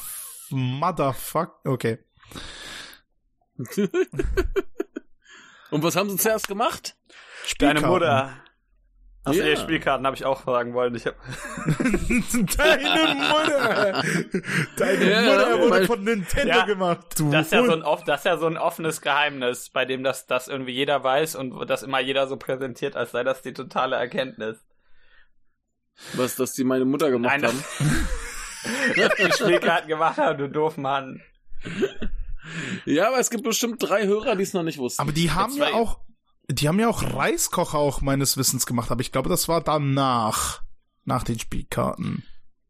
[0.51, 1.55] motherfuck.
[1.65, 1.97] Okay.
[5.71, 6.95] Und was haben sie zuerst gemacht?
[7.57, 7.89] Deine Spielkarten.
[7.89, 8.42] Mutter.
[9.25, 9.55] Achso, Ja.
[9.55, 10.93] Spielkarten habe ich auch fragen wollen.
[10.95, 11.15] Ich hab,
[12.57, 14.03] Deine Mutter.
[14.75, 16.99] Deine Ja, Mutter wurde weil- von Nintendo Ja, gemacht.
[17.17, 20.03] Du das, ist ja so ein, das ist ja so ein offenes Geheimnis, bei dem
[20.03, 23.53] das, das irgendwie jeder weiß und das immer jeder so präsentiert, als sei das die
[23.53, 24.57] totale Erkenntnis.
[26.15, 27.63] Was, dass die meine Mutter gemacht Nein, haben?
[28.95, 31.21] die Spielkarten gemacht haben, du doof Mann.
[32.85, 35.01] Ja, aber es gibt bestimmt drei Hörer, die es noch nicht wussten.
[35.01, 35.99] Aber die haben Jetzt ja auch,
[36.49, 40.61] die haben ja auch Reiskocher auch meines Wissens gemacht, aber ich glaube, das war danach.
[41.05, 42.23] Nach den Spielkarten.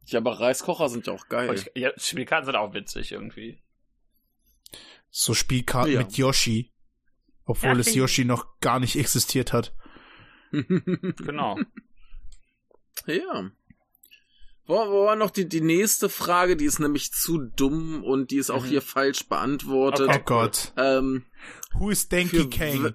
[0.06, 1.54] ja, aber Reiskocher sind ja auch geil.
[1.54, 3.62] Ich, ja, Spielkarten sind auch witzig irgendwie.
[5.12, 6.00] So Spielkarten Ja.
[6.00, 6.72] mit Yoshi.
[7.46, 9.76] Obwohl Ja, es Yoshi noch gar nicht existiert hat.
[10.52, 11.60] Genau.
[13.06, 13.52] ja.
[14.66, 16.56] Wo, wo war noch die, die nächste Frage?
[16.56, 18.68] Die ist nämlich zu dumm und die ist auch Mhm.
[18.70, 20.10] hier falsch beantwortet.
[20.14, 20.72] Oh Gott.
[20.78, 21.26] Ähm,
[21.74, 22.94] Who is Für Kang?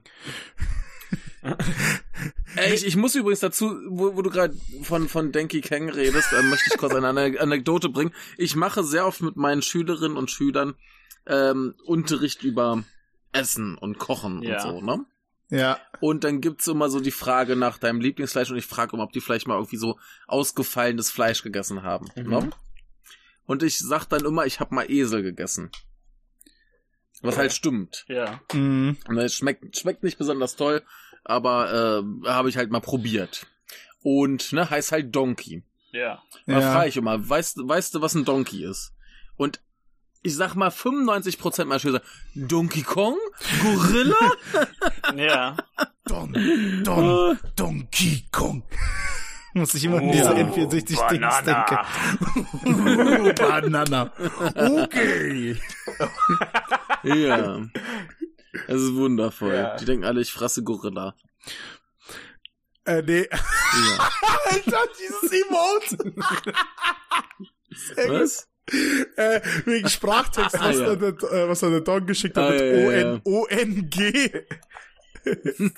[2.57, 6.33] Ey, ich, ich muss übrigens dazu, wo, wo du gerade von, von Denki Kang redest,
[6.33, 8.13] äh, möchte ich kurz eine Ane- Anekdote bringen.
[8.37, 10.75] Ich mache sehr oft mit meinen Schülerinnen und Schülern
[11.27, 12.83] ähm, Unterricht über
[13.33, 14.65] Essen und Kochen Ja.
[14.65, 15.05] und so, ne?
[15.51, 15.81] Ja.
[16.01, 19.13] Und dann gibt's immer so die Frage nach deinem Lieblingsfleisch und ich frage immer, ob
[19.13, 22.09] die vielleicht mal irgendwie so ausgefallenes Fleisch gegessen haben.
[22.17, 22.29] Mhm.
[22.31, 22.51] Ne?
[23.47, 25.71] Und ich sag dann immer, ich habe mal Esel gegessen.
[27.23, 28.05] Was halt stimmt.
[28.09, 28.41] Ja.
[28.53, 28.97] Mhm.
[29.09, 30.83] Und es schmeckt, schmeckt nicht besonders toll,
[31.25, 33.47] aber äh, habe ich halt mal probiert.
[34.03, 35.65] Und ne, heißt halt Donkey.
[35.93, 36.23] Ja.
[36.47, 36.73] Da Ja.
[36.73, 38.95] frage ich immer, weißt, weißt du, was ein Donkey ist?
[39.37, 39.61] Und
[40.23, 43.17] ich sag mal, 95% meiner Schüler sagen, Donkey Kong?
[43.63, 44.17] Gorilla?
[45.17, 45.57] Ja.
[46.05, 46.33] Don,
[46.85, 48.63] Don, Donkey Kong.
[49.55, 51.67] Muss ich immer an diese Oh, N64-Dings Banana.
[52.65, 53.35] denken.
[53.35, 54.13] Banana.
[54.55, 55.57] Okay.
[57.05, 57.61] ja.
[58.67, 59.55] Es ist wundervoll.
[59.55, 59.77] Ja.
[59.77, 61.15] Die denken alle, ich fresse Gorilla.
[62.85, 63.27] Äh, nee.
[63.31, 64.11] Ja.
[64.51, 66.15] Alter, dieses Emote.
[68.09, 68.48] Was?
[69.17, 70.95] Äh, wegen Sprachtext, Ah, was, ja.
[70.95, 73.21] der, der, was er der Don geschickt hat Ah, mit ja, ja, ja.
[73.25, 74.31] O-N-O-N-G.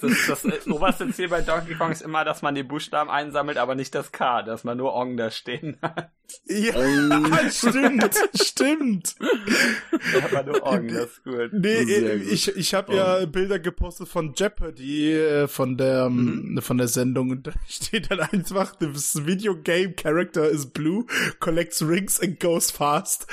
[0.01, 3.59] Das, das äh, oberste Ziel bei Donkey Kong ist immer, dass man die Buchstaben einsammelt,
[3.59, 6.11] aber nicht das K, dass man nur Ong da stehen hat.
[6.47, 9.17] Ja, Ähm, stimmt, stimmt.
[10.13, 11.53] Da hat man nur Ong, das ist gut.
[11.53, 12.33] Nee, äh, gut.
[12.33, 17.31] ich, ich habe ja Bilder gepostet von Jeopardy, äh, von der, ähm, von der Sendung
[17.31, 21.07] und da steht dann einfach, this video game character is blue,
[21.41, 23.27] collects rings and goes fast.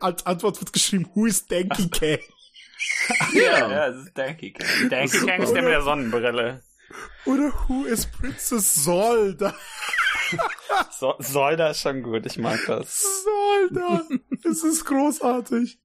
[0.00, 2.18] Als Antwort wird geschrieben, who is Donkey Kang?
[3.32, 4.88] Ja, ja, das ist Donkey Kong.
[4.90, 6.62] Donkey Kong ist der mit der Sonnenbrille.
[7.24, 9.54] Oder who is Princess Zolda?
[10.98, 13.04] So, Solda ist schon gut, ich mag das.
[13.24, 14.02] Zolda.
[14.44, 15.78] Es ist großartig.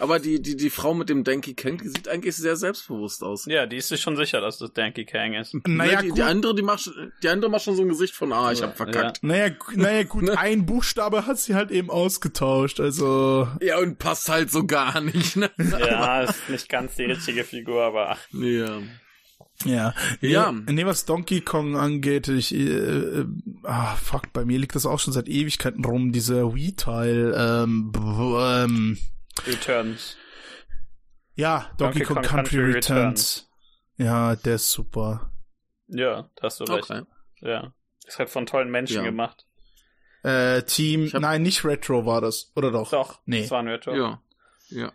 [0.00, 3.46] aber die, die, die Frau mit dem Donkey Kang, die sieht eigentlich sehr selbstbewusst aus.
[3.46, 5.54] Ja, die ist sich schon sicher, dass das Donkey Kong ist.
[5.66, 6.18] Naja, die, gut.
[6.18, 6.90] die andere, die macht,
[7.22, 9.22] die andere macht schon so ein Gesicht von, ah, ich hab verkackt.
[9.22, 10.36] Naja, gu- naja, gut, Ne?
[10.38, 13.48] ein Buchstabe hat sie halt eben ausgetauscht, also.
[13.60, 15.50] Ja, und passt halt so gar nicht, ne?
[15.58, 18.80] Ja, ist nicht ganz die richtige Figur, aber Ja.
[19.64, 19.94] Ja.
[20.20, 20.52] Ja.
[20.52, 23.26] Nee, was Donkey Kong angeht, ich, äh, äh,
[23.64, 28.98] ah, fuck, bei mir liegt das auch schon seit Ewigkeiten rum, dieser Wii-Teil, ähm, ähm,
[29.46, 30.16] Returns.
[31.34, 33.48] ja, Donkey, Kong, Country, Returns.
[33.96, 35.30] Ja, der ist super.
[35.88, 36.90] Ja, da hast du recht.
[36.90, 37.02] Okay.
[37.40, 37.72] Ja.
[38.06, 39.02] Ist halt von tollen Menschen Ja.
[39.02, 39.46] gemacht.
[40.22, 42.90] Äh, Team, nein, nicht Retro war das, oder doch?
[42.90, 43.42] Doch, Nee.
[43.42, 43.94] das war ein Retro.
[43.94, 44.20] Ja.
[44.68, 44.92] Ja.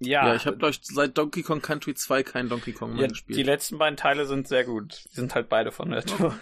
[0.00, 3.02] Ja, Ja, ich habe, glaube ich, seit Donkey Kong Country 2 kein Donkey Kong mehr
[3.02, 3.38] ja, gespielt.
[3.38, 5.04] die letzten beiden Teile sind sehr gut.
[5.10, 6.34] Die sind halt beide von Retro.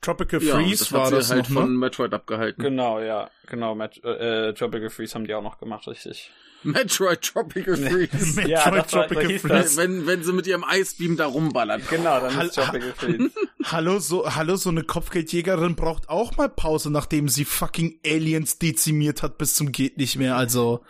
[0.00, 1.78] Tropical ja, Freeze das war hat sie das halt noch, von ne?
[1.78, 2.62] Metroid abgehalten.
[2.62, 3.30] genau, ja.
[3.46, 6.30] Genau, Met äh, Tropical Freeze haben die auch noch gemacht, richtig.
[6.64, 8.26] Metroid Tropical Freeze.
[8.36, 9.76] Metroid Ja, das war- Tropical Freeze.
[9.76, 11.82] wenn, wenn sie mit ihrem Eisbeam da rumballern.
[11.88, 13.30] Genau, dann Hall- ist Tropical Freeze.
[13.64, 19.22] Hallo, so, hallo, so eine Kopfgeldjägerin braucht auch mal Pause, nachdem sie fucking Aliens dezimiert
[19.22, 20.84] hat bis zum geht nicht mehr, also.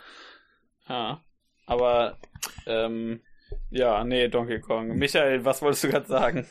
[0.89, 1.22] Ja.
[1.65, 2.17] Aber,
[2.65, 3.21] ähm,
[3.69, 4.89] ja, nee, Donkey Kong.
[4.97, 6.47] Michael, was wolltest du gerade sagen?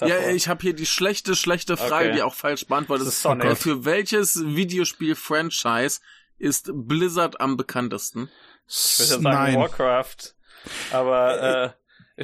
[0.00, 2.16] Ja, ich habe hier die schlechte, schlechte Frage, Okay.
[2.16, 3.18] die auch falsch beantwortet Das ist.
[3.18, 3.56] ist Sonic.
[3.56, 6.00] Für welches Videospiel-Franchise
[6.38, 8.28] ist Blizzard am bekanntesten?
[8.68, 9.56] Ich würde ja sagen Nein.
[9.56, 10.34] Warcraft.
[10.92, 11.70] Aber äh,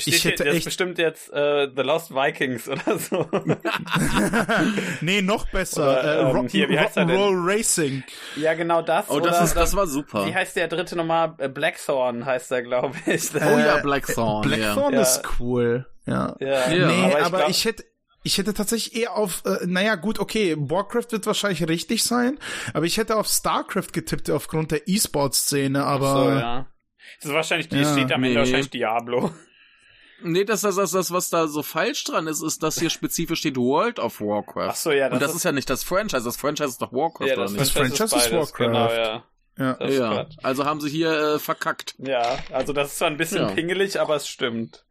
[0.00, 3.28] steht Ich hätte hier, echt- bestimmt jetzt äh, The Lost Vikings oder so.
[5.00, 5.83] nee, noch besser.
[5.83, 7.20] Oder, äh, ähm, Rock, hier, wie heißt er denn?
[7.44, 8.02] Racing.
[8.37, 9.07] ja, genau das.
[9.11, 10.26] Oh, oder das, ist, das war super.
[10.26, 11.35] Wie heißt der dritte nochmal?
[11.38, 13.35] Äh, Blackthorn heißt er, glaube ich.
[13.35, 14.57] Oh ja, Äh, Blackthorn, ja.
[14.57, 15.00] Blackthorn Ja.
[15.02, 15.87] ist cool.
[16.07, 16.37] Ja.
[16.40, 16.70] ja.
[16.72, 16.87] Ja.
[16.88, 17.85] nee, aber, glaub- ich hätte
[18.24, 22.38] ich hätte tatsächlich eher auf, äh, naja, gut, okay, Warcraft wird wahrscheinlich richtig sein,
[22.72, 26.66] aber ich hätte auf StarCraft getippt aufgrund der E-Sport-Szene, aber so, ja.
[27.18, 28.28] Das ist wahrscheinlich, die Ja, steht am nee.
[28.28, 29.33] Ende wahrscheinlich Diablo.
[30.24, 33.40] Nee, das, das, das, das, was da so falsch dran ist, ist, dass hier spezifisch
[33.40, 34.68] steht World of Warcraft.
[34.70, 36.82] Ach so, ja, das Und das ist- ist, ja nicht das Franchise, das Franchise ist
[36.82, 37.61] doch Warcraft, Ja, oder das, nicht?
[37.62, 38.58] Das Franchise ist beides, Warcraft.
[38.66, 39.24] Genau, ja.
[39.58, 39.72] ja.
[39.74, 41.94] Das ist ja, also haben sie hier äh, verkackt.
[41.98, 43.52] Ja, also das ist zwar ein bisschen Ja.
[43.54, 44.85] pingelig, aber es stimmt.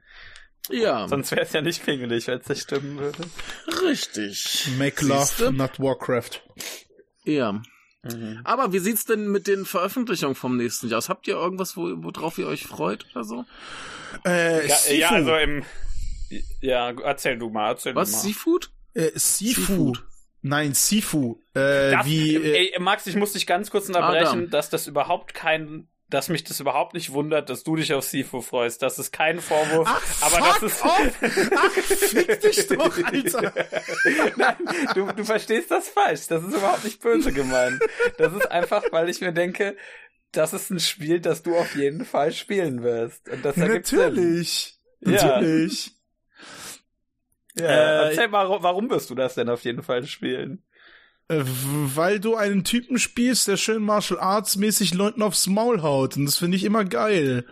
[0.70, 3.24] Ja, Sonst wäre es ja nicht pingelig, wenn es nicht stimmen würde.
[3.82, 4.68] richtig.
[4.78, 5.46] Make Siehste?
[5.46, 6.42] Love, not Warcraft.
[7.24, 7.62] Ja.
[8.04, 8.42] Mhm.
[8.44, 11.10] Aber wie sieht's denn mit den Veröffentlichungen vom nächsten Jahr aus?
[11.10, 13.46] Habt ihr irgendwas, wo, worauf ihr euch freut oder so?
[14.26, 14.96] Äh, Ja, Sifu.
[15.00, 15.64] ja, also im.
[16.62, 18.10] Ja, erzähl du mal, erzähl Was?
[18.12, 18.22] du mal.
[18.24, 18.72] Seafood?
[18.94, 19.64] äh, Sifu.
[19.64, 20.04] Seafood.
[20.42, 21.36] Nein, Sifu.
[21.54, 24.50] Äh, Das, wie, äh, ey, Max, ich muss dich ganz kurz unterbrechen, Adam.
[24.50, 28.42] dass das überhaupt kein, dass mich das überhaupt nicht wundert, dass du dich auf Sifu
[28.42, 28.82] freust.
[28.82, 29.90] Das ist kein Vorwurf,
[30.22, 30.84] aber fuck das ist.
[30.84, 31.52] off!
[31.56, 33.54] Ach, fick dich doch, Alter!
[34.38, 34.56] Nein,
[34.94, 36.28] du, du verstehst das falsch.
[36.28, 37.82] Das ist überhaupt nicht böse gemeint.
[38.18, 39.76] Das ist einfach, weil ich mir denke,
[40.32, 43.28] das ist ein Spiel, das du auf jeden Fall spielen wirst.
[43.30, 44.00] Und das ergibt Sinn.
[44.00, 44.78] Natürlich.
[45.02, 45.12] Ja.
[45.12, 45.92] Natürlich.
[47.58, 50.64] Ja, Äh, erzähl mal, warum wirst du das denn auf jeden Fall spielen?
[51.32, 56.18] Äh, Weil du einen Typen spielst, der schön Martial Arts mäßig Leuten aufs Maul haut.
[56.18, 57.46] Und das finde ich immer geil.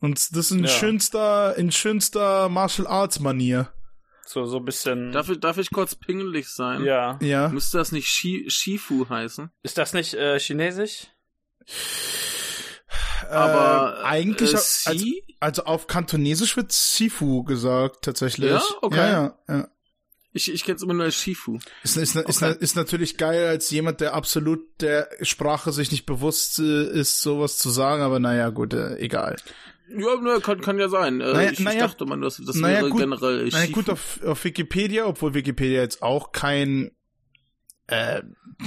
[0.00, 0.68] Und das ist in Ja.
[0.68, 3.72] schönster, in schönster Martial Arts Manier.
[4.26, 5.12] So, so ein bisschen.
[5.12, 6.82] Darf ich, darf ich kurz pingelig sein?
[6.84, 7.18] ja.
[7.22, 7.48] Ja.
[7.48, 9.50] Müsste das nicht Shi Shifu heißen?
[9.62, 11.06] Ist das nicht äh, chinesisch?
[13.30, 14.56] Aber äh, eigentlich, äh,
[14.86, 15.04] also,
[15.40, 18.50] also auf Kantonesisch wird Sifu gesagt, tatsächlich.
[18.50, 18.62] Ja?
[18.82, 18.96] Okay.
[18.96, 19.68] Ja, ja, ja.
[20.36, 21.58] Ich, ich kenne es immer nur als Shifu.
[21.84, 22.56] Ist, ist, ist, Okay.
[22.58, 27.56] ist natürlich geil, als jemand, der absolut der Sprache sich nicht bewusst äh, ist, sowas
[27.56, 29.36] zu sagen, aber naja, gut, äh, egal.
[29.88, 31.20] Ja, ne, kann, kann ja sein.
[31.20, 33.72] Äh, Naja, ich, naja, ich dachte mal, das, das naja, wäre gut, generell Na Shifu.
[33.74, 36.90] gut, auf, auf Wikipedia, obwohl Wikipedia jetzt auch kein
[37.86, 38.22] äh,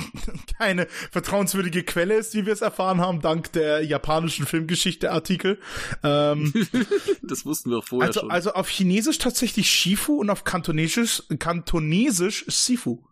[0.58, 5.60] keine vertrauenswürdige Quelle ist, wie wir es erfahren haben, dank der japanischen Filmgeschichte-Artikel.
[6.04, 6.54] Ähm,
[7.24, 8.32] das wussten wir auch vorher also, schon.
[8.32, 13.04] also auf Chinesisch tatsächlich Shifu und auf Kantonesisch, Kantonesisch Sifu.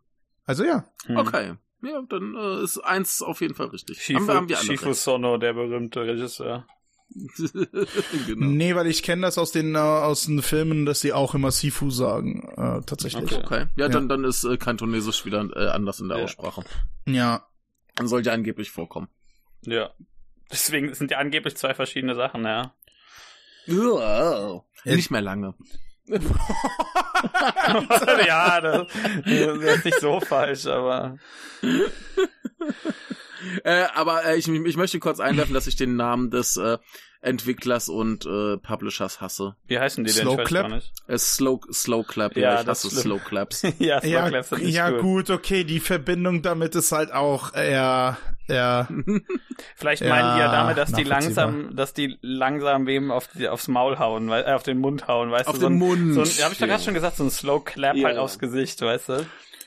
[0.45, 0.85] Also ja.
[1.05, 1.17] Hm.
[1.17, 1.53] Okay.
[1.81, 4.01] Ja, dann äh, ist eins auf jeden Fall richtig.
[4.01, 6.65] Shifu, haben wir, haben wir Shifu Sono, der berühmte Regisseur.
[8.27, 8.45] genau.
[8.47, 11.51] Nee, weil ich kenne das aus den äh, aus den Filmen, dass sie auch immer
[11.51, 13.23] Sifu sagen, äh, tatsächlich.
[13.31, 13.41] Okay.
[13.43, 13.65] Okay.
[13.77, 13.89] Ja, Ja.
[13.89, 16.23] dann, dann ist äh, Kantonesisch wieder äh, anders in der Ja.
[16.25, 16.63] Aussprache.
[17.05, 17.47] Ja.
[17.95, 19.07] Dann sollte angeblich vorkommen.
[19.65, 19.91] Ja.
[20.51, 22.73] Deswegen sind ja angeblich zwei verschiedene Sachen, ja.
[23.67, 24.61] Ja.
[24.83, 25.55] Nicht mehr lange.
[28.27, 28.87] ja, das,
[29.25, 31.17] das ist nicht so falsch, aber.
[33.63, 36.79] Äh, aber äh, ich, ich möchte kurz einwerfen, dass ich den Namen des äh,
[37.25, 39.55] Entwicklers und äh, Publishers hasse.
[39.67, 40.21] Wie heißen die denn?
[40.23, 40.81] Slow Clap?
[41.07, 43.01] Äh, Slow, Slow Clap, Ja, ja, ich das hasse.
[43.01, 43.63] Slow Claps.
[43.79, 45.01] ja, Slow Ja, Clap sind nicht ja gut.
[45.01, 48.87] gut, okay, die Verbindung damit ist halt auch eher, ja,
[49.75, 53.47] Vielleicht Ja, meinen die ja damit, dass die langsam, dass die langsam wem auf die,
[53.47, 55.61] aufs Maul hauen, weil, äh, auf den Mund hauen, weißt Auf du?
[55.61, 57.31] So den ein, Mund, So ein, ja, hab ich doch gerade schon gesagt, so ein
[57.31, 58.07] Slow Clap Ja.
[58.07, 59.25] halt aufs Gesicht, weißt du?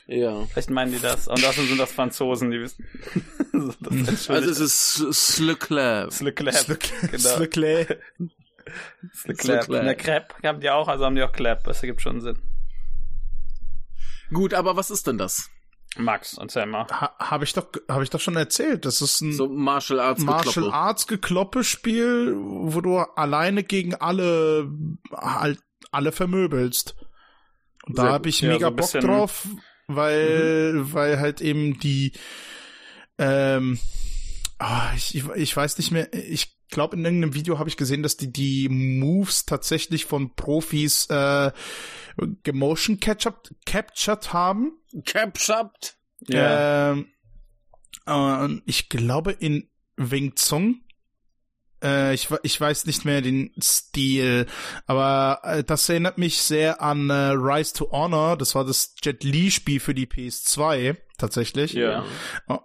[0.09, 0.45] Ja.
[0.47, 1.27] Vielleicht meinen die das.
[1.27, 2.85] Und außerdem sind das Franzosen, die wissen.
[3.79, 4.29] das.
[4.29, 5.37] Also es ist
[7.01, 7.17] Genau.
[7.35, 7.99] Slukle.
[9.13, 9.65] Slow Clap.
[9.65, 9.81] Clap.
[9.81, 11.63] Eine Crepe haben die auch, also haben die auch Clap.
[11.63, 12.39] Das ergibt schon Sinn.
[14.31, 15.49] Gut, aber was ist denn das?
[15.97, 16.85] Max, erzähl mal.
[16.91, 18.85] Ha, habe ich doch, habe ich doch schon erzählt.
[18.85, 20.73] Das ist ein So Martial Arts Martial Gekloppe.
[20.73, 24.69] Arts Gekloppe Spiel, wo du alleine gegen alle,
[25.11, 25.59] halt,
[25.91, 26.95] alle vermöbelst.
[27.87, 29.47] Und da habe ich Ja, mega so Bock drauf,
[29.89, 32.13] weil, weil halt eben die,
[33.17, 33.79] ähm,
[34.59, 38.03] ah, ich, ich, ich weiß nicht mehr, ich glaube in irgendeinem Video habe ich gesehen,
[38.03, 41.51] dass die die Moves tatsächlich von Profis äh,
[42.43, 44.73] gemotion captured, captured haben.
[45.05, 45.97] Captured.
[46.29, 47.07] Ähm,
[48.05, 50.81] äh, und ich glaube in Wing Zung.
[51.83, 54.45] Äh, ich, ich weiß nicht mehr den Stil,
[54.85, 58.37] aber äh, das erinnert mich sehr an äh, Rise to Honor.
[58.37, 61.73] Das war das Jet Li Spiel für die PS2 tatsächlich.
[61.73, 62.05] Ja.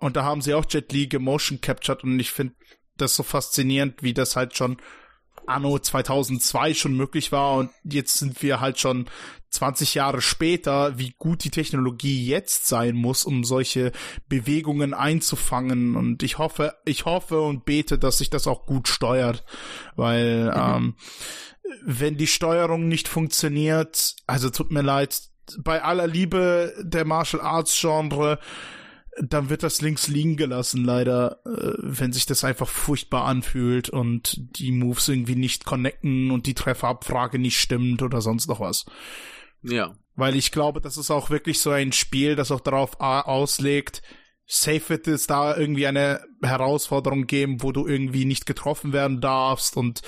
[0.01, 2.55] Und da haben sie auch Jet Li gemotion captured und ich finde
[2.97, 4.77] das so faszinierend, wie das halt schon
[5.47, 9.07] anno 2002 schon möglich war und jetzt sind wir halt schon
[9.51, 13.93] 20 Jahre später, wie gut die Technologie jetzt sein muss, um solche
[14.29, 19.45] Bewegungen einzufangen und ich hoffe, ich hoffe und bete, dass sich das auch gut steuert,
[19.97, 20.53] weil mhm.
[20.57, 20.95] ähm,
[21.85, 25.23] wenn die Steuerung nicht funktioniert, also tut mir leid,
[25.59, 28.39] bei aller Liebe der Martial Arts Genre,
[29.21, 34.37] dann wird das links liegen gelassen, leider, äh, wenn sich das einfach furchtbar anfühlt und
[34.59, 38.87] die Moves irgendwie nicht connecten und die Trefferabfrage nicht stimmt oder sonst noch was.
[39.63, 39.95] Ja.
[40.17, 44.03] Weil ich glaube, das ist auch wirklich so ein Spiel, das auch darauf auslegt,
[44.47, 49.77] safe wird es da irgendwie eine Herausforderung geben, wo du irgendwie nicht getroffen werden darfst
[49.77, 50.03] und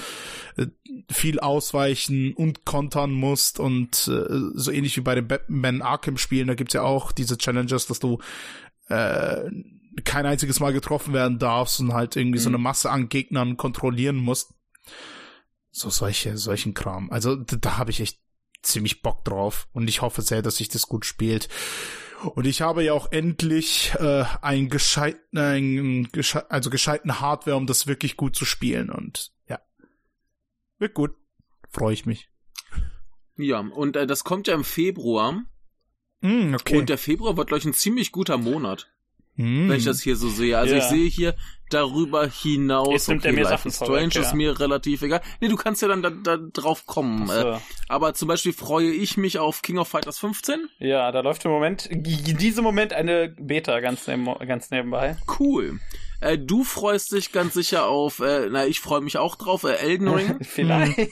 [0.56, 0.66] äh,
[1.10, 6.48] viel ausweichen und kontern musst und äh, so ähnlich wie bei den Batman Arkham Spielen,
[6.48, 8.18] da gibt's ja auch diese Challenges, dass du
[8.88, 9.50] äh,
[10.04, 12.42] kein einziges Mal getroffen werden darfst und halt irgendwie mhm.
[12.42, 14.54] so eine Masse an Gegnern kontrollieren musst.
[15.70, 17.10] So solche, solchen Kram.
[17.10, 18.20] Also da, da habe ich echt
[18.62, 21.48] ziemlich Bock drauf und ich hoffe sehr, dass sich das gut spielt.
[22.34, 27.66] Und ich habe ja auch endlich äh, einen gescheiten, einen gesche also gescheiten Hardware, um
[27.66, 28.90] das wirklich gut zu spielen.
[28.90, 29.60] Und ja,
[30.78, 31.14] wird gut.
[31.70, 32.30] Freue ich mich.
[33.36, 35.42] Ja, und äh, das kommt ja im Februar.
[36.20, 36.78] Mm, okay.
[36.78, 38.88] Und der Februar wird, glaube ich, ein ziemlich guter Monat.
[39.36, 39.68] Mm.
[39.68, 40.56] Wenn ich das hier so sehe.
[40.56, 40.80] Also ja.
[40.80, 41.34] ich sehe hier
[41.68, 42.88] darüber hinaus.
[42.90, 45.20] Jetzt nimmt okay, mir Life is Strange vorweg, ist mir relativ egal.
[45.40, 47.26] Nee, du kannst ja dann da, da drauf kommen.
[47.26, 47.32] So.
[47.32, 47.58] Äh,
[47.88, 50.68] aber zum Beispiel freue ich mich auf King of Fighters 15.
[50.78, 55.16] Ja, da läuft im Moment, in diesem Moment eine Beta ganz, neben, ganz nebenbei.
[55.38, 55.80] Cool.
[56.20, 59.74] Äh, du freust dich ganz sicher auf, äh, na, ich freue mich auch drauf, äh,
[59.74, 60.38] Elden Ring.
[60.42, 61.10] Vielleicht.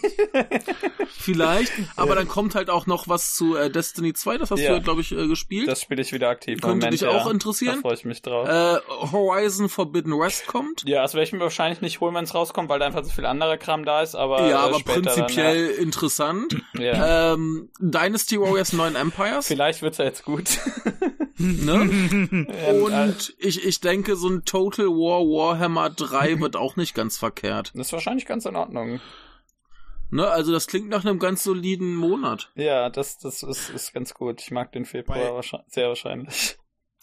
[1.09, 1.73] Vielleicht.
[1.97, 4.75] Aber dann kommt halt auch noch was zu äh, Destiny 2, das hast ja.
[4.75, 5.69] du, glaube ich, äh, gespielt.
[5.69, 6.61] Das spiele ich wieder aktiv.
[6.61, 7.77] Könnte Moment, dich auch interessieren.
[7.77, 8.49] Da freue ich mich drauf.
[8.49, 8.79] Äh,
[9.13, 10.85] Horizon Forbidden West kommt.
[10.87, 13.11] Ja, das werde ich mir wahrscheinlich nicht holen, wenn es rauskommt, weil da einfach so
[13.11, 14.49] viel anderer Kram da ist, aber.
[14.49, 15.83] Ja, äh, aber prinzipiell dann, ja.
[15.83, 16.57] interessant.
[16.79, 17.35] Ja.
[17.35, 19.47] Ähm, Dynasty Warriors 9 Empires.
[19.47, 20.45] Vielleicht wird's ja jetzt gut.
[21.39, 22.47] ne?
[22.85, 27.73] Und ich, ich denke, so ein Total War Warhammer 3 wird auch nicht ganz verkehrt.
[27.75, 29.01] Das ist wahrscheinlich ganz in Ordnung.
[30.11, 32.53] Ne, also das klingt nach einem ganz soliden Monat.
[32.55, 34.41] Ja, das, das ist, ist ganz gut.
[34.43, 36.57] Ich mag den Februar wahrscheinlich, sehr wahrscheinlich.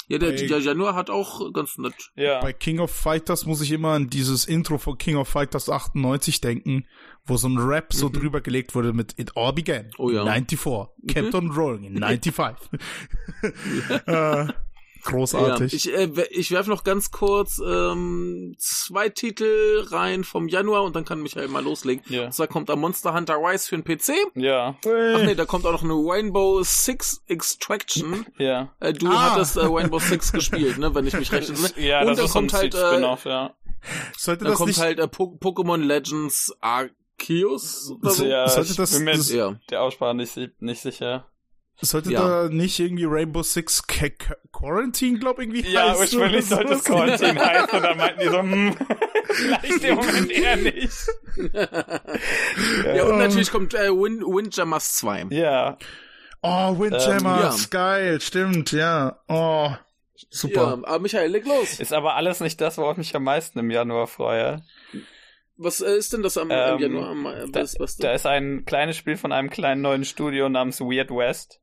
[0.07, 1.93] Ja, der, der Januar hat auch ganz nett.
[2.15, 2.41] Ja.
[2.41, 6.41] Bei King of Fighters muss ich immer an dieses Intro von King of Fighters 98
[6.41, 6.85] denken,
[7.25, 8.13] wo so ein Rap so mhm.
[8.13, 9.91] drüber gelegt wurde mit It All Began.
[9.97, 10.23] Oh ja.
[10.23, 10.87] 94.
[11.07, 12.69] Kept on rolling in 95.
[14.07, 14.47] äh,
[15.03, 15.85] Großartig.
[15.85, 20.95] Ja, ich äh, ich werfe noch ganz kurz ähm, zwei Titel rein vom Januar und
[20.95, 22.03] dann kann Michael mal loslegen.
[22.07, 22.25] Ja.
[22.25, 24.13] Und zwar kommt da Monster Hunter Rise für den PC.
[24.35, 24.75] Ja.
[24.85, 28.25] Ach nee, da kommt auch noch eine Rainbow Six Extraction.
[28.37, 28.73] Ja.
[28.79, 29.31] Äh, du ah.
[29.31, 31.79] hattest äh, Rainbow Six gespielt, ne, wenn ich mich recht erinnere.
[31.79, 33.55] Ja, und das ist kommt halt äh, ja.
[34.17, 34.79] Sollte dann das kommt nicht...
[34.79, 37.93] halt äh, po Pokémon Legends Arceus.
[38.01, 38.25] So?
[38.25, 39.27] Ja, Sollte das, bin mir das,
[39.69, 41.27] der Aussprache nicht, nicht sicher.
[41.83, 42.43] Sollte ja.
[42.43, 43.81] da nicht irgendwie Rainbow Six
[44.51, 48.75] Quarantine, glaub irgendwie Ja, ursprünglich sollte es Quarantine heißen, und dann meinten die so, hm,
[49.23, 51.07] vielleicht im Moment eher nicht.
[52.85, 55.27] ja, und natürlich kommt äh, Wind, Windjammers 2.
[55.31, 55.77] Ja.
[56.43, 57.67] Oh, Windjammers, ähm, ja.
[57.71, 59.19] geil, stimmt, ja.
[59.27, 59.71] Oh,
[60.29, 60.61] super.
[60.83, 61.79] Ja, aber Michael, leg los.
[61.79, 64.61] Ist aber alles nicht das, worauf ich mich am meisten im Januar freue.
[65.57, 67.09] Was äh, ist denn das am, ähm, im Januar?
[67.09, 70.79] Am, was, was da, da ist ein kleines Spiel von einem kleinen neuen Studio namens
[70.79, 71.59] Weird West.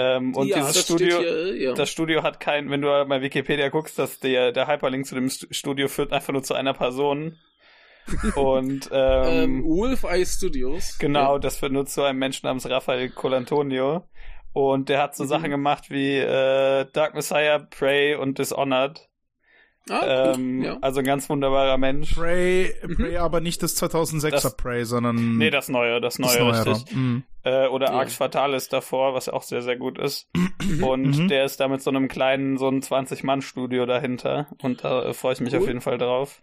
[0.00, 1.74] Ähm, und ja, dieses Studio, hier, ja.
[1.74, 5.28] das Studio hat kein, wenn du bei Wikipedia guckst, dass der, der Hyperlink zu dem
[5.28, 7.36] Studio führt einfach nur zu einer Person.
[8.36, 10.98] und ähm, ähm, Wolf Eye Studios.
[10.98, 11.38] Genau, ja.
[11.40, 14.04] das führt nur zu einem Menschen namens Rafael Colantonio.
[14.52, 15.28] Und der hat so mhm.
[15.28, 19.07] Sachen gemacht wie äh, Dark Messiah, Prey und Dishonored.
[19.90, 20.78] Ah, ähm, ja.
[20.80, 22.14] Also ein ganz wunderbarer Mensch.
[22.14, 23.16] Prey, Prey mhm.
[23.16, 25.36] aber nicht das 2006er das, Prey, sondern.
[25.36, 26.94] Nee, das neue, das neue, das richtig.
[26.94, 27.24] Mhm.
[27.44, 27.92] Äh, oder ja.
[27.92, 30.30] Arx Fatalis davor, was auch sehr, sehr gut ist.
[30.82, 31.28] Und mhm.
[31.28, 34.48] der ist da mit so einem kleinen, so ein 20-Mann-Studio dahinter.
[34.62, 35.60] Und da äh, freue ich mich cool.
[35.60, 36.42] auf jeden Fall drauf.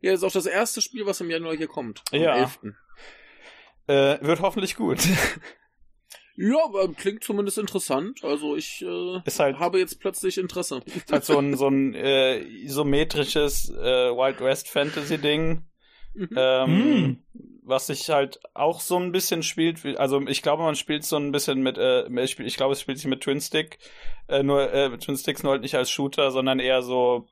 [0.00, 2.02] Ja, ist auch das erste Spiel, was im Januar hier kommt.
[2.12, 2.34] Am ja.
[2.34, 2.58] 11.
[3.86, 4.98] Äh, wird hoffentlich gut.
[6.36, 8.24] Ja, aber klingt zumindest interessant.
[8.24, 10.80] Also ich äh, ist halt, habe jetzt plötzlich Interesse.
[10.86, 15.64] Ist halt so ein, so ein äh, isometrisches äh, Wild West Fantasy Ding.
[16.14, 16.28] Mhm.
[16.36, 17.22] Ähm, mhm.
[17.64, 21.32] Was sich halt auch so ein bisschen spielt, also ich glaube, man spielt so ein
[21.32, 23.78] bisschen mit, äh, ich, ich glaube, es spielt sich mit Twin Stick,
[24.28, 27.28] äh, nur äh, Twin Sticks nur halt nicht als Shooter, sondern eher so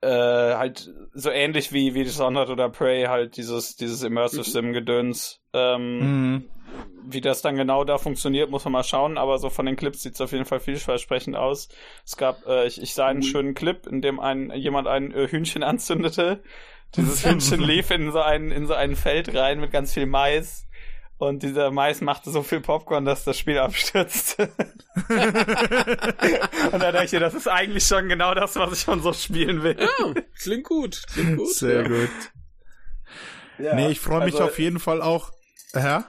[0.00, 4.52] äh, halt so ähnlich wie wie Dishonored oder Prey halt dieses dieses Immersive mhm.
[4.52, 5.40] Sim Gedöns.
[5.52, 6.50] Ähm, mhm.
[7.10, 10.02] Wie das dann genau da funktioniert, muss man mal schauen, aber so von den Clips
[10.02, 11.68] sieht es auf jeden Fall vielversprechend aus.
[12.04, 13.24] Es gab, äh, ich, ich sah einen mhm.
[13.24, 16.42] schönen Clip, in dem ein, jemand ein äh, Hühnchen anzündete
[16.96, 20.66] Dieses Hündchen lief in so ein, in so ein Feld rein mit ganz viel Mais.
[21.18, 24.50] Und dieser Mais machte so viel Popcorn, dass das Spiel abstürzte.
[25.08, 29.62] und da dachte ich, das ist eigentlich schon genau das, was ich schon so spielen
[29.62, 29.76] will.
[29.78, 31.02] Ja, klingt gut.
[31.12, 31.54] Klingt gut.
[31.54, 31.88] Sehr ja.
[31.88, 32.10] gut.
[33.58, 35.32] Ja, nee, ich freue mich also, auf jeden Fall auch.
[35.74, 36.00] Hä?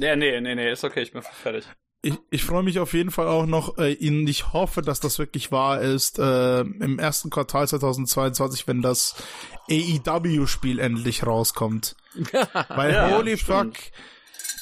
[0.00, 1.66] Ja, nee, nee, nee, ist okay, ich bin fertig.
[2.02, 5.18] Ich, ich freue mich auf jeden Fall auch noch, äh, in, ich hoffe, dass das
[5.18, 9.22] wirklich wahr ist, äh, im ersten Quartal 2022, wenn das
[9.70, 11.96] AEW-Spiel endlich rauskommt.
[12.68, 13.74] Weil ja, holy fuck,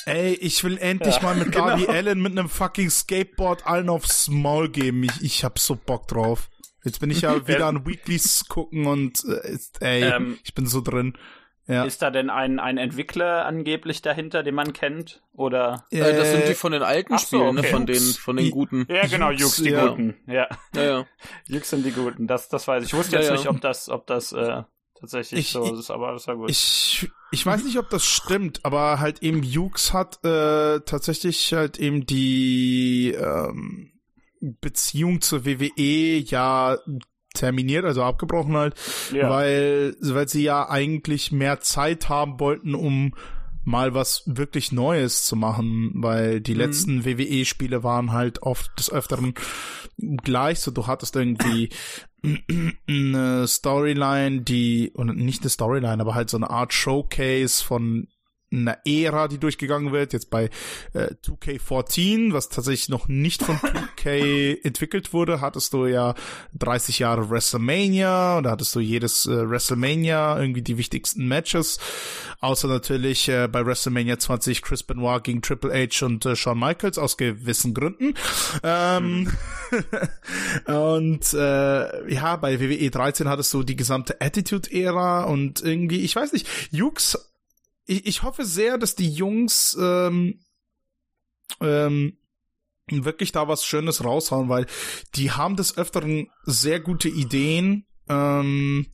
[0.07, 1.69] ey, ich will endlich ja, mal mit genau.
[1.69, 5.05] Darby Allen mit einem fucking Skateboard allen aufs Maul geben.
[5.05, 6.51] Ich, ich hab so Bock drauf.
[6.83, 10.81] Jetzt bin ich ja wieder an Weeklies gucken und äh, ey, ähm, ich bin so
[10.81, 11.17] drin.
[11.69, 11.85] Ja.
[11.85, 15.23] Ist da denn ein, ein Entwickler angeblich dahinter, den man kennt?
[15.35, 15.85] Oder?
[15.91, 17.61] Äh, das sind die von den alten so, Spielen, ne?
[17.61, 17.63] okay.
[17.63, 17.69] ne?
[17.69, 18.87] Von den, von den guten.
[18.89, 19.87] Ja, genau, Jux, die ja.
[19.87, 20.17] Guten.
[20.27, 20.49] Ja.
[20.75, 21.07] Ja, ja.
[21.47, 22.27] Jux sind die Guten.
[22.27, 22.89] Das, das weiß ich.
[22.89, 24.63] Ich wusste jetzt ja, nicht, ob das, ob das, äh,
[24.99, 26.51] tatsächlich ich, so ist, aber das war gut.
[26.51, 31.79] Ich, ich weiß nicht, ob das stimmt, aber halt eben Jux hat, äh, tatsächlich halt
[31.79, 33.93] eben die, ähm,
[34.41, 36.79] Beziehung zur WWE ja
[37.39, 38.75] terminiert, also abgebrochen halt,
[39.13, 39.31] ja.
[39.31, 43.15] weil, weil sie ja eigentlich mehr Zeit haben wollten, um
[43.65, 46.61] mal was wirklich Neues zu machen, weil die mhm.
[46.61, 49.35] letzten WWE-Spiele waren halt oft des Öfteren
[49.99, 51.69] gleich, so du hattest irgendwie
[52.89, 58.09] eine Storyline, die, und nicht eine Storyline, aber halt so eine Art Showcase von
[58.51, 60.51] einer Ära, die durchgegangen wird, jetzt bei
[60.95, 63.57] äh, 2K14, was tatsächlich noch nicht von
[63.99, 66.15] 2K entwickelt wurde, hattest du ja
[66.59, 71.79] 30 Jahre WrestleMania, da hattest du jedes äh, WrestleMania irgendwie die wichtigsten Matches,
[72.41, 76.99] außer natürlich äh, bei WrestleMania 20 Chris Benoit gegen Triple H und äh, Shawn Michaels
[76.99, 78.15] aus gewissen Gründen.
[78.63, 79.33] Ähm, mhm.
[80.75, 86.33] und äh, ja, bei WWE 13 hattest du die gesamte Attitude-Ära und irgendwie, ich weiß
[86.33, 87.19] nicht, Jux
[87.89, 90.41] ich, ich hoffe sehr, dass die Jungs ähm,
[91.61, 92.19] ähm,
[92.87, 94.67] wirklich da was Schönes raushauen, weil
[95.15, 98.87] die haben des Öfteren sehr gute Ideen ähm,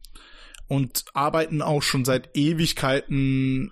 [0.68, 3.70] und arbeiten auch schon seit Ewigkeiten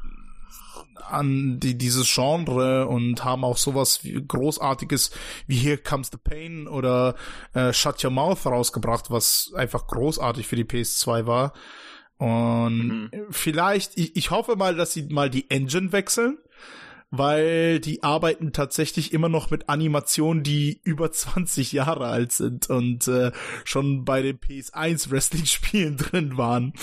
[1.08, 5.10] an die, dieses Genre und haben auch sowas wie Großartiges
[5.46, 7.14] wie Here Comes the Pain oder
[7.54, 11.52] äh, Shut Your Mouth rausgebracht, was einfach großartig für die PS2 war.
[12.22, 13.10] Und mhm.
[13.30, 16.38] vielleicht, ich, ich hoffe mal, dass sie mal die Engine wechseln,
[17.10, 23.08] weil die arbeiten tatsächlich immer noch mit Animationen, die über 20 Jahre alt sind und
[23.08, 23.32] äh,
[23.64, 26.74] schon bei den PS1 Wrestling-Spielen drin waren.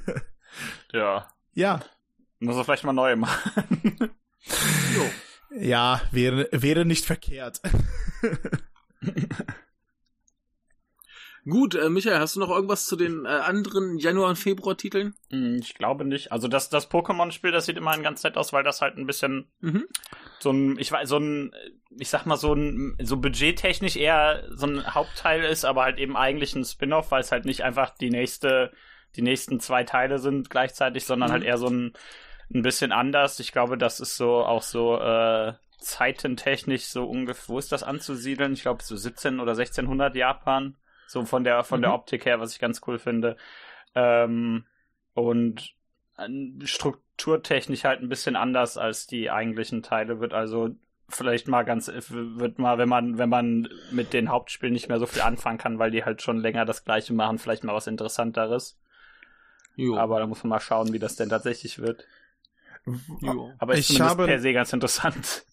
[0.92, 1.26] ja.
[1.54, 1.80] Ja.
[2.38, 4.10] Muss er vielleicht mal neu machen.
[5.58, 7.62] ja, wäre, wäre nicht verkehrt.
[11.48, 15.14] Gut, äh, Michael, hast du noch irgendwas zu den äh, anderen Januar- und Februar-Titeln?
[15.30, 16.32] Hm, ich glaube nicht.
[16.32, 19.48] Also das, das Pokémon-Spiel, das sieht immerhin ganz nett aus, weil das halt ein bisschen
[19.60, 19.86] mhm.
[20.40, 21.54] so ein, ich weiß, so ein,
[21.98, 26.16] ich sag mal, so ein, so budgettechnisch eher so ein Hauptteil ist, aber halt eben
[26.16, 28.72] eigentlich ein Spin-off, weil es halt nicht einfach die nächste,
[29.16, 31.32] die nächsten zwei Teile sind gleichzeitig, sondern mhm.
[31.32, 31.92] halt eher so ein,
[32.52, 33.40] ein bisschen anders.
[33.40, 38.52] Ich glaube, das ist so auch so, äh, zeitentechnisch so ungefähr, wo ist das anzusiedeln?
[38.52, 40.76] Ich glaube so 17 oder 1600 Japan.
[41.08, 41.82] So von der, von mhm.
[41.82, 43.36] der Optik her, was ich ganz cool finde.
[43.94, 44.66] Ähm,
[45.14, 45.74] und
[46.64, 50.70] strukturtechnisch halt ein bisschen anders als die eigentlichen Teile wird also
[51.08, 55.06] vielleicht mal ganz wird mal wenn man wenn man mit den Hauptspielen nicht mehr so
[55.06, 58.78] viel anfangen kann weil die halt schon länger das gleiche machen vielleicht mal was interessanteres
[59.76, 59.96] jo.
[59.96, 62.04] aber da muss man mal schauen wie das denn tatsächlich wird
[63.20, 63.52] jo.
[63.58, 65.44] aber ich, ich habe per se ganz interessant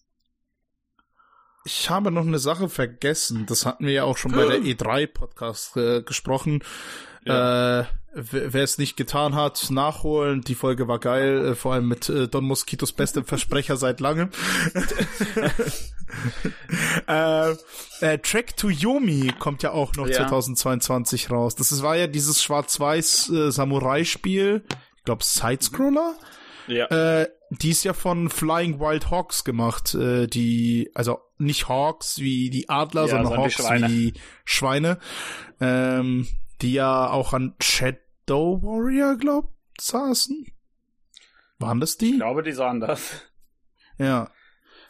[1.66, 3.44] ich habe noch eine Sache vergessen.
[3.46, 6.62] Das hatten wir ja auch schon bei der E3-Podcast äh, gesprochen.
[7.24, 7.80] Ja.
[7.80, 10.42] Äh, wer es nicht getan hat, nachholen.
[10.42, 14.30] Die Folge war geil, äh, vor allem mit äh, Don Mosquitos bestem Versprecher seit langem.
[17.08, 17.50] äh,
[18.00, 20.14] äh, Track to Yomi kommt ja auch noch ja.
[20.18, 21.56] 2022 raus.
[21.56, 24.62] Das ist, war ja dieses schwarz-weiß äh, Samurai-Spiel.
[24.96, 26.14] Ich glaube, Sidescroller.
[26.68, 26.86] Ja.
[26.86, 32.50] Äh, die ist ja von Flying Wild Hawks gemacht, äh, die, also nicht Hawks wie
[32.50, 33.88] die Adler, ja, sondern Hawks Schweine.
[33.88, 34.98] wie Schweine,
[35.60, 36.26] ähm,
[36.62, 40.46] die ja auch an Shadow Warrior, glaubt, saßen.
[41.58, 42.10] Waren das die?
[42.10, 43.22] Ich glaube, die sahen das.
[43.98, 44.30] Ja.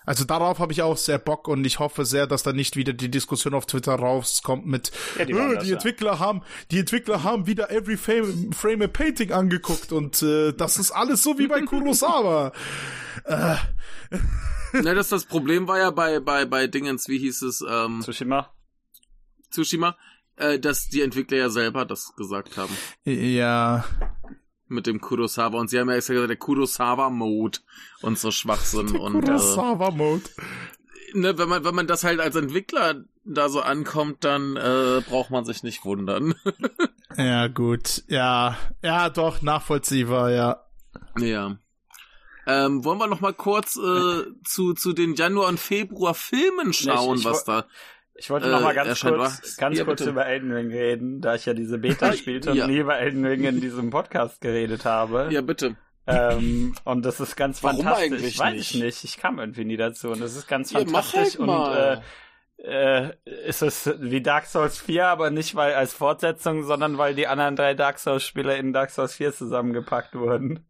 [0.07, 2.92] Also darauf habe ich auch sehr Bock und ich hoffe sehr, dass da nicht wieder
[2.92, 6.18] die Diskussion auf Twitter rauskommt mit ja, die, das, die Entwickler ja.
[6.20, 10.92] haben die Entwickler haben wieder Every Frame, frame a Painting angeguckt und äh, das ist
[10.92, 12.52] alles so wie bei Kurosawa.
[13.24, 13.57] äh.
[14.72, 18.50] Na, das das Problem war ja bei bei bei Dingens, wie hieß es ähm, Tsushima.
[19.50, 19.96] Tsushima,
[20.36, 22.76] äh, dass die Entwickler ja selber das gesagt haben.
[23.04, 23.84] Ja.
[24.68, 25.58] Mit dem Kurosawa.
[25.58, 27.58] Und sie haben ja extra gesagt, der Kurosawa-Mode
[28.02, 28.92] und so Schwachsinn.
[28.92, 30.24] Der und, Kurosawa-Mode.
[31.14, 35.02] Äh, ne, wenn man, wenn man das halt als Entwickler da so ankommt, dann äh,
[35.08, 36.34] braucht man sich nicht wundern.
[37.16, 38.04] ja, gut.
[38.08, 40.62] Ja, ja, doch, nachvollziehbar, ja.
[41.18, 41.58] Ja.
[42.48, 47.22] Ähm, wollen wir noch mal kurz äh, zu, zu den Januar- und Februar-Filmen schauen, ich,
[47.22, 47.66] ich, was da
[48.18, 51.34] ich wollte noch mal äh, ganz kurz, ganz ja, kurz über Elden Ring reden, da
[51.34, 52.64] ich ja diese Beta spielte ja.
[52.64, 55.28] und nie über Elden Ring in diesem Podcast geredet habe.
[55.30, 55.76] Ja, bitte.
[56.06, 58.12] Ähm, und das ist ganz Warum fantastisch.
[58.12, 58.74] Eigentlich Weiß nicht?
[58.74, 59.04] ich nicht.
[59.04, 62.00] Ich kam irgendwie nie dazu und das ist ganz ja, fantastisch halt und äh,
[62.58, 67.26] äh, ist es wie Dark Souls 4, aber nicht weil als Fortsetzung, sondern weil die
[67.26, 70.66] anderen drei Dark Souls Spieler in Dark Souls 4 zusammengepackt wurden.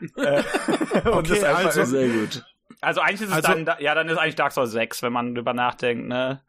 [0.16, 0.42] äh,
[1.04, 2.44] und okay, das also sehr gut.
[2.80, 5.34] Also eigentlich ist es also, dann, ja, dann ist eigentlich Dark Souls 6, wenn man
[5.34, 6.42] drüber nachdenkt, ne?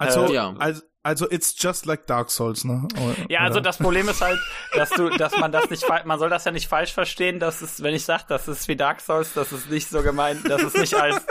[0.00, 0.54] Also, äh, ja.
[0.58, 2.88] also, also it's just like Dark Souls, ne?
[2.94, 3.30] Oder?
[3.30, 4.38] Ja, also das Problem ist halt,
[4.74, 7.82] dass du, dass man das nicht, man soll das ja nicht falsch verstehen, dass es,
[7.82, 10.78] wenn ich sage, das ist wie Dark Souls, das ist nicht so gemeint, das ist
[10.78, 11.24] nicht als,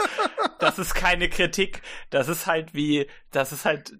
[0.60, 3.92] das ist keine Kritik, das ist halt wie, das ist halt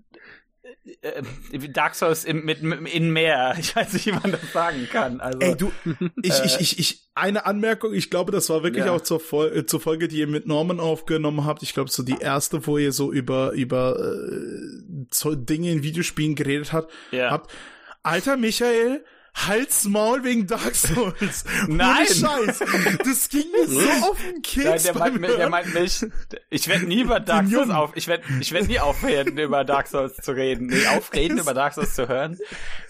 [1.73, 3.57] Dark Souls in, mit, in mehr.
[3.59, 5.21] Ich weiß nicht, wie man das sagen kann.
[5.21, 5.73] Also, Ey, du,
[6.23, 8.93] ich, äh, ich, ich, ich, eine Anmerkung, ich glaube, das war wirklich ja.
[8.93, 9.21] auch zur,
[9.55, 11.63] äh, zur Folge, die ihr mit Norman aufgenommen habt.
[11.63, 16.35] Ich glaube, so die erste, wo ihr so über, über äh, so Dinge in Videospielen
[16.35, 16.93] geredet habt.
[17.11, 17.31] Ja.
[17.31, 17.53] habt.
[18.03, 19.05] Alter Michael,
[19.35, 21.45] Hals Maul wegen Dark Souls.
[21.69, 22.07] Nein!
[22.07, 22.59] Ohne Scheiß.
[23.05, 24.65] Das ging mir so auf den Keks.
[24.65, 26.07] Nein, der, meint, der meint mich,
[26.51, 29.87] ich werde nie über Dark Souls auf, ich werde ich werd nie aufhören, über Dark
[29.87, 30.67] Souls zu reden.
[30.67, 32.39] Nee, aufreden, über Dark Souls zu hören.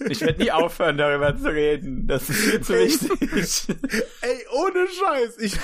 [0.08, 2.06] Ich werde nie aufhören, darüber zu reden.
[2.06, 3.76] Das ist viel zu wichtig.
[4.22, 5.38] Ey, ohne Scheiß.
[5.38, 5.54] Ich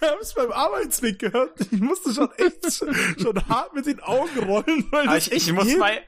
[0.00, 1.52] hab's beim Arbeitsweg gehört.
[1.70, 2.82] Ich musste schon echt
[3.20, 6.02] schon hart mit den Augen rollen, weil ich, ich muss bei,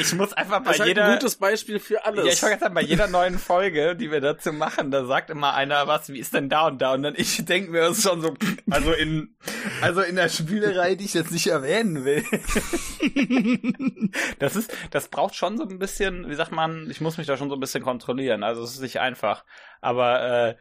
[0.00, 1.04] ich muss einfach bei das ist jeder.
[1.04, 2.24] Halt ein gutes Beispiel für alles.
[2.24, 5.86] Ja, ich vergesse bei jeder neuen Folge, die wir dazu machen, da sagt immer einer
[5.86, 6.94] was, wie ist denn da und da?
[6.94, 8.34] Und dann ich denke mir das ist schon so,
[8.70, 9.36] also in,
[9.80, 12.24] also in der Spielerei, die ich jetzt nicht erwähnen will.
[14.38, 17.36] das ist, das braucht schon so ein bisschen, wie sagt man, ich muss mich da
[17.36, 18.42] schon so ein bisschen kontrollieren.
[18.42, 19.44] Also es ist nicht einfach.
[19.80, 20.56] Aber äh,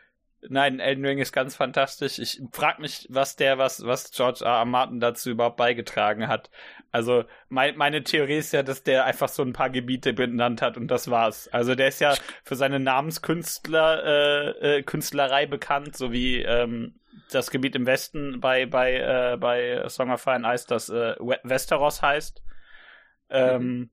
[0.49, 2.19] Nein, Elden Ring ist ganz fantastisch.
[2.19, 4.59] Ich frage mich, was der, was, was George R.
[4.59, 4.65] R.
[4.65, 6.51] Martin dazu überhaupt beigetragen hat.
[6.91, 10.77] Also mein, meine Theorie ist ja, dass der einfach so ein paar Gebiete benannt hat
[10.77, 11.47] und das war's.
[11.49, 16.95] Also der ist ja für seine Namenskünstler äh, äh, Künstlerei bekannt, so wie ähm,
[17.31, 18.95] das Gebiet im Westen bei bei
[19.33, 22.41] äh, bei Song of Fire and Ice, das äh, Westeros heißt.
[23.29, 23.89] Ähm, mhm.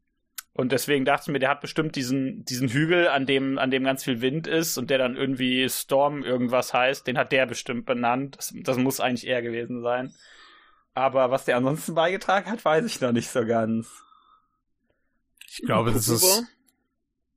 [0.57, 3.82] Und deswegen dachte ich mir, der hat bestimmt diesen, diesen Hügel, an dem, an dem
[3.82, 7.86] ganz viel Wind ist und der dann irgendwie Storm irgendwas heißt, den hat der bestimmt
[7.86, 8.36] benannt.
[8.36, 10.14] Das, das muss eigentlich er gewesen sein.
[10.95, 13.90] Aber was der ansonsten beigetragen hat, weiß ich noch nicht so ganz.
[15.49, 16.45] Ich glaube, das ist.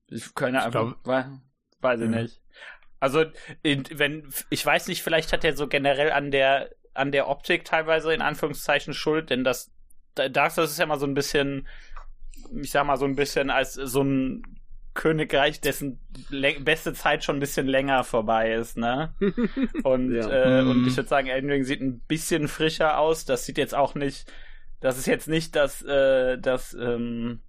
[0.10, 0.96] Ich keine Ahnung.
[1.04, 2.22] Weiß ich ja.
[2.22, 2.42] nicht.
[3.00, 3.26] Also,
[3.62, 7.66] in, wenn, ich weiß nicht, vielleicht hat er so generell an der, an der Optik
[7.66, 9.72] teilweise in Anführungszeichen Schuld, denn das,
[10.16, 11.68] Dark Souls ist ja mal so ein bisschen,
[12.60, 14.57] ich sag mal so ein bisschen als so ein
[14.98, 16.00] Königreich, dessen
[16.60, 19.14] beste Zeit schon ein bisschen länger vorbei ist, ne?
[19.84, 20.60] Und, ja.
[20.60, 20.88] äh, und mhm.
[20.88, 23.24] ich würde sagen, Elden Ring sieht ein bisschen frischer aus.
[23.24, 24.32] Das sieht jetzt auch nicht,
[24.82, 27.42] das ist jetzt nicht das, äh, das, ähm,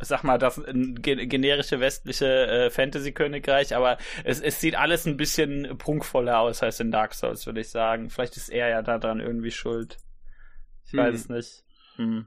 [0.00, 6.40] sag mal, das generische westliche äh, Fantasy-Königreich, aber es, es sieht alles ein bisschen prunkvoller
[6.40, 8.10] aus als in Dark Souls, würde ich sagen.
[8.10, 9.96] Vielleicht ist er ja daran irgendwie schuld.
[10.84, 11.00] Ich hm.
[11.00, 11.64] weiß es nicht.
[11.96, 12.26] Hm.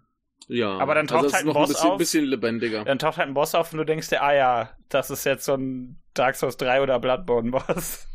[0.52, 1.98] Ja, aber dann taucht also halt ein Boss ein bisschen, auf.
[2.00, 2.84] bisschen lebendiger.
[2.84, 5.46] Dann taucht halt ein Boss auf und du denkst dir, ah ja, das ist jetzt
[5.46, 8.08] so ein Dark Souls 3 oder Bloodborne-Boss.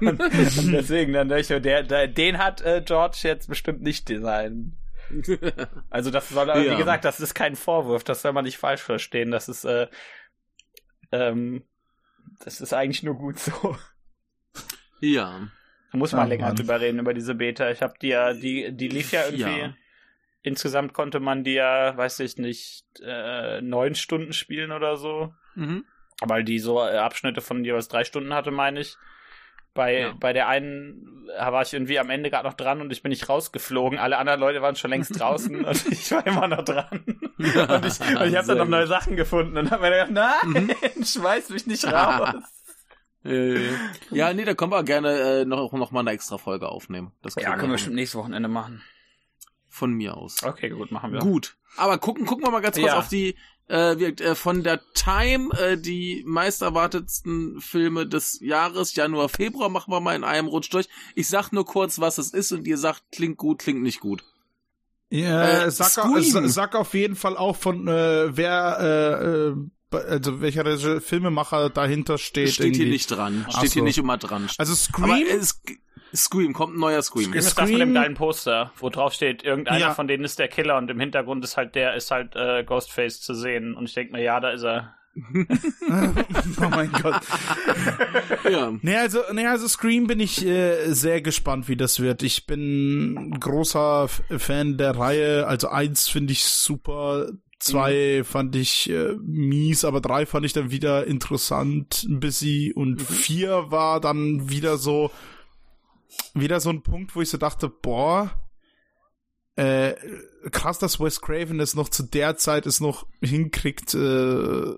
[0.20, 4.74] und, deswegen dann ich, der, der, den hat äh, George jetzt bestimmt nicht designt.
[5.90, 6.72] Also das soll, ja.
[6.72, 9.30] wie gesagt, das ist kein Vorwurf, das soll man nicht falsch verstehen.
[9.30, 9.86] Das ist, äh,
[11.12, 11.62] ähm,
[12.38, 13.76] das ist eigentlich nur gut so.
[15.00, 15.48] Ja.
[15.92, 16.56] Da muss man oh, länger Mann.
[16.56, 17.70] drüber reden, über diese Beta.
[17.70, 19.60] Ich habe die ja, die, die lief ja irgendwie.
[19.60, 19.74] Ja
[20.44, 25.34] insgesamt konnte man die ja, weiß ich nicht, äh, neun Stunden spielen oder so.
[25.56, 25.84] Mhm.
[26.20, 28.96] Weil die so äh, Abschnitte von jeweils drei Stunden hatte, meine ich.
[29.72, 30.14] Bei, ja.
[30.20, 33.28] bei der einen war ich irgendwie am Ende gerade noch dran und ich bin nicht
[33.28, 33.98] rausgeflogen.
[33.98, 37.04] Alle anderen Leute waren schon längst draußen und ich war immer noch dran.
[37.36, 40.68] Und ich, und ich habe dann noch neue Sachen gefunden und habe mir gedacht, nein,
[40.96, 41.04] mhm.
[41.04, 42.32] schmeiß mich nicht raus.
[43.24, 47.10] ja, nee, da können wir gerne äh, noch, noch mal eine extra Folge aufnehmen.
[47.22, 48.82] Das ja, können wir bestimmt nächstes Wochenende machen
[49.74, 50.42] von mir aus.
[50.42, 51.18] Okay, gut, machen wir.
[51.18, 51.56] Gut.
[51.76, 52.98] Aber gucken, gucken wir mal ganz kurz ja.
[52.98, 53.34] auf die
[53.66, 59.68] äh, wir, äh, von der Time äh, die meist erwartetsten Filme des Jahres, Januar, Februar,
[59.70, 60.88] machen wir mal in einem Rutsch durch.
[61.14, 64.22] Ich sag nur kurz, was es ist und ihr sagt, klingt gut, klingt nicht gut.
[65.10, 65.90] Ja, äh, sag,
[66.46, 69.56] sag auf jeden Fall auch von äh, wer äh, äh
[69.96, 72.50] also welcher Filmemacher dahinter steht.
[72.50, 72.82] Steht irgendwie.
[72.84, 73.46] hier nicht dran.
[73.48, 73.86] Ach Steht hier so.
[73.86, 74.48] nicht immer dran.
[74.58, 75.04] Also Scream.
[75.04, 75.60] Aber es,
[76.14, 77.24] Scream, kommt ein neuer Scream.
[77.24, 79.94] Scream ist das Scream- mit dem geilen Poster, wo drauf steht, irgendeiner Ja.
[79.94, 83.20] von denen ist der Killer und im Hintergrund ist halt der, ist halt äh, Ghostface
[83.20, 83.74] zu sehen.
[83.74, 84.94] Und ich denke mir, ja, da ist er.
[85.16, 87.20] oh mein Gott.
[88.50, 88.72] Ja.
[88.82, 92.22] Nee, also, nee, also Scream bin ich äh, sehr gespannt, wie das wird.
[92.22, 95.46] Ich bin großer F Fan der Reihe.
[95.46, 97.28] Also eins finde ich super,
[97.58, 102.72] zwei fand ich äh, mies, aber drei fand ich dann wieder interessant, ein bisschen.
[102.72, 105.10] Und vier war dann wieder so,
[106.34, 108.30] wieder so ein Punkt, wo ich so dachte, boah,
[109.56, 109.94] äh,
[110.50, 114.74] krass, dass Wes Craven es noch zu der Zeit es noch hinkriegt, äh,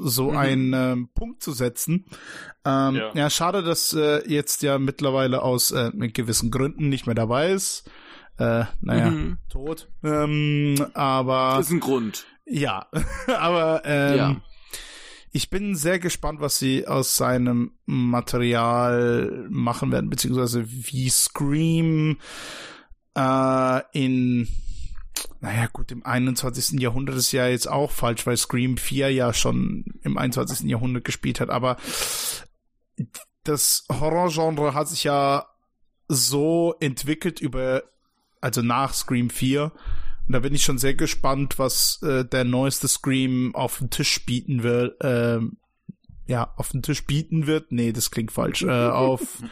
[0.00, 2.04] so einen ähm, Punkt zu setzen.
[2.64, 3.10] Ähm, ja.
[3.14, 3.30] Ja.
[3.30, 7.90] schade, dass äh, jetzt ja mittlerweile aus äh, mit gewissen Gründen nicht mehr dabei ist.
[8.38, 9.38] Äh, naja, Mhm.
[9.48, 9.88] tot.
[10.04, 12.24] Ähm, aber Das ist ein Grund.
[12.46, 12.86] ja,
[13.38, 14.36] aber ähm, Ja.
[15.32, 22.18] ich bin sehr gespannt, was sie aus seinem Material machen werden, beziehungsweise wie Scream
[23.16, 24.48] äh, in,
[25.40, 26.80] naja gut, im 21.
[26.80, 30.68] Jahrhundert ist ja jetzt auch falsch, weil Scream 4 ja schon im 21.
[30.68, 31.76] Jahrhundert gespielt hat, aber
[33.44, 35.46] das Horrorgenre hat sich ja
[36.06, 37.82] so entwickelt über,
[38.40, 39.72] also nach Scream 4,
[40.28, 44.26] und da bin ich schon sehr gespannt, was äh, der neueste Scream auf den Tisch
[44.26, 44.94] bieten will.
[45.00, 45.56] Ähm,
[46.26, 47.72] ja, auf den Tisch bieten wird.
[47.72, 48.62] Nee, das klingt falsch.
[48.62, 49.42] Äh, auf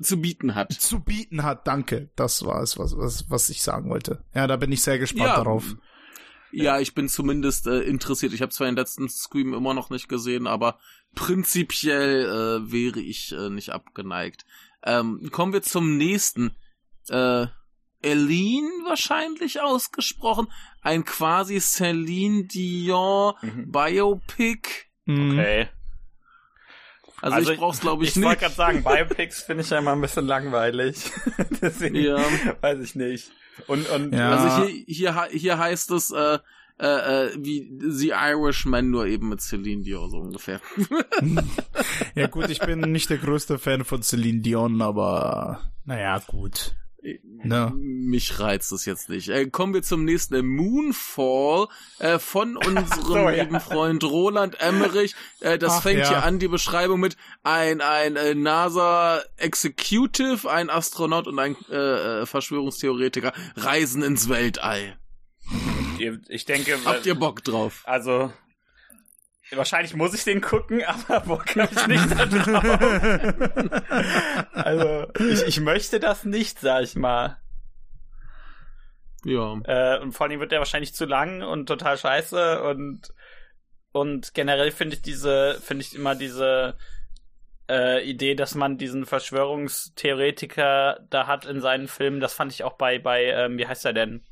[0.00, 0.72] Zu bieten hat.
[0.72, 1.66] zu bieten hat.
[1.66, 2.10] Danke.
[2.14, 4.22] Das war es, was, was, was ich sagen wollte.
[4.36, 5.74] Ja, da bin ich sehr gespannt darauf.
[6.52, 8.32] Ja, ich bin zumindest äh, interessiert.
[8.32, 10.78] Ich habe zwar den letzten Scream immer noch nicht gesehen, aber
[11.16, 14.46] prinzipiell äh, wäre ich äh, nicht abgeneigt.
[14.84, 16.52] Ähm, kommen wir zum nächsten.
[17.10, 17.46] Äh,
[18.04, 20.46] Eileen wahrscheinlich ausgesprochen.
[20.82, 23.72] Ein quasi Celine Dion Mhm.
[23.72, 24.86] Biopic.
[25.06, 25.32] Mhm.
[25.32, 25.68] Okay.
[27.20, 28.24] Also, ich brauch's glaube ich, Ich nicht.
[28.26, 31.10] wollte gerade sagen, Biopics finde ich ja immer ein bisschen langweilig.
[31.60, 32.18] Deswegen Ja.
[32.60, 33.32] weiß ich nicht.
[33.66, 34.30] Und, und Ja.
[34.36, 36.38] Also hier, hier, hier heißt es äh,
[36.80, 36.86] äh,
[37.26, 40.60] äh, wie The Irishman, nur eben mit Celine Dion so ungefähr.
[42.14, 46.76] Ja gut, ich bin nicht der größte Fan von Celine Dion, aber naja, gut.
[47.22, 47.72] Ne?
[47.76, 49.28] Mich reizt es jetzt nicht.
[49.28, 50.34] Äh, kommen wir zum nächsten.
[50.34, 53.30] Äh, Moonfall äh, von unserem so, ja.
[53.30, 55.14] lieben Freund Roland Emmerich.
[55.40, 56.08] Äh, das Ach, fängt ja.
[56.08, 62.22] hier an, die Beschreibung mit ein, ein äh, NASA Executive, ein Astronaut und ein äh,
[62.22, 64.98] äh, Verschwörungstheoretiker reisen ins Weltall.
[65.98, 67.82] ihr- ich denke, Habt ihr Bock drauf?
[67.84, 68.32] also
[69.52, 72.64] wahrscheinlich muss ich den gucken, aber Bock habe ich nicht drauf.
[74.52, 77.38] also ich, ich möchte das nicht, sag ich mal.
[79.24, 79.58] Ja.
[79.64, 83.12] Äh, und vor allem wird der wahrscheinlich zu lang und total scheiße und
[83.90, 86.76] und generell finde ich diese finde ich immer diese
[87.68, 92.74] äh, Idee, dass man diesen Verschwörungstheoretiker da hat in seinen Filmen, das fand ich auch
[92.74, 94.24] bei bei ähm, wie heißt er denn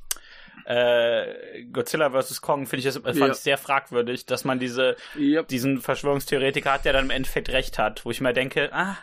[0.67, 3.29] äh, Godzilla vs Kong finde ich das fand Ja.
[3.29, 5.49] ich sehr fragwürdig, dass man diese Yep.
[5.49, 8.99] diesen Verschwörungstheoretiker hat, der dann im Endeffekt recht hat, wo ich mir denke, ah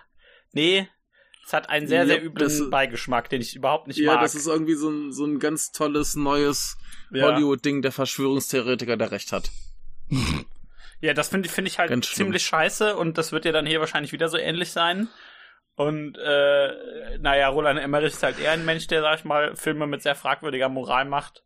[0.51, 0.87] nee,
[1.45, 4.21] es hat einen sehr sehr Ja, üblen das- Beigeschmack, den ich überhaupt nicht Ja, mag.
[4.21, 6.77] das ist irgendwie so ein, so ein ganz tolles neues
[7.11, 7.25] Ja.
[7.27, 9.49] Hollywood-Ding, der Verschwörungstheoretiker, der recht hat.
[11.01, 12.27] Ja, das finde finde ich halt Ganz schlimm.
[12.27, 15.09] ziemlich scheiße und das wird ja dann hier wahrscheinlich wieder so ähnlich sein.
[15.75, 19.87] Und äh, naja, Roland Emmerich ist halt eher ein Mensch, der, sag ich mal, Filme
[19.87, 21.43] mit sehr fragwürdiger Moral macht.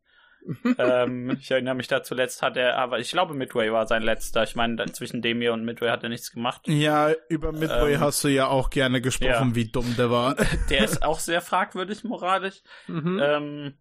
[0.78, 4.44] ähm, ich erinnere mich da zuletzt hat er, aber ich glaube Midway war sein letzter.
[4.44, 6.62] Ich meine, zwischen dem hier und Midway hat er nichts gemacht.
[6.68, 9.56] Ja, über Midway Ähm, hast du ja auch gerne gesprochen, ja.
[9.56, 10.36] wie dumm der war.
[10.70, 12.62] Der ist auch sehr fragwürdig moralisch.
[12.88, 13.20] Mhm.
[13.22, 13.74] Ähm,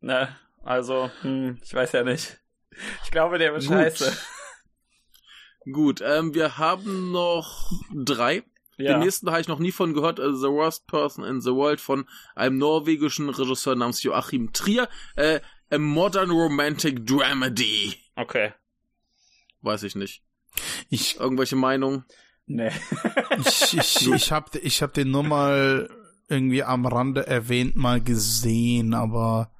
[0.00, 0.28] ne,
[0.62, 2.38] also, hm, ich weiß ja nicht.
[3.04, 3.72] Ich glaube, der wird Gut.
[3.72, 4.12] scheiße.
[5.72, 8.42] Gut, ähm, wir haben noch drei.
[8.76, 8.92] Ja.
[8.92, 10.18] Den nächsten habe ich noch nie von gehört.
[10.18, 14.88] äh, The Worst Person in the World von einem norwegischen Regisseur namens Joachim Trier.
[15.16, 15.40] Äh,
[15.74, 17.96] A Modern Romantic Dramedy.
[18.14, 18.52] Okay.
[19.62, 20.22] Weiß ich nicht.
[20.88, 22.04] Ich, Irgendwelche Meinungen?
[22.46, 22.70] Nee.
[23.38, 25.90] ich, ich, ich hab, ich hab den nur mal
[26.28, 29.50] irgendwie am Rande erwähnt, mal gesehen, aber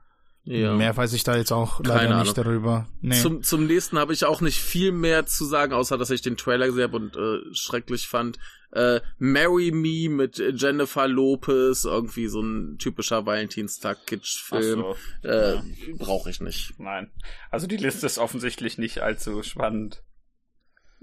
[0.44, 2.86] mehr weiß ich da jetzt auch leider Keine nicht darüber.
[3.00, 3.20] Nee.
[3.20, 6.36] Zum, zum nächsten habe ich auch nicht viel mehr zu sagen, außer dass ich den
[6.36, 8.38] Trailer gesehen habe und äh, schrecklich fand.
[8.72, 14.80] Äh, Marry Me mit Jennifer Lopez, irgendwie so ein typischer Valentinstag-Kitsch-Film.
[15.22, 15.28] So.
[15.28, 15.62] Äh, Ja.
[15.96, 16.74] Brauche ich nicht.
[16.78, 17.10] Nein.
[17.50, 20.02] Also die Liste ist offensichtlich nicht allzu spannend.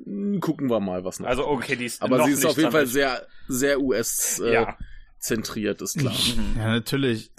[0.03, 1.27] Hm, Gucken wir mal, was noch.
[1.27, 4.39] Also okay, die ist Aber noch sie ist nicht auf jeden Fall sehr, sehr US
[4.39, 4.77] äh, Ja.
[5.21, 6.13] Zentriert, ist klar.
[6.57, 7.31] ja, natürlich.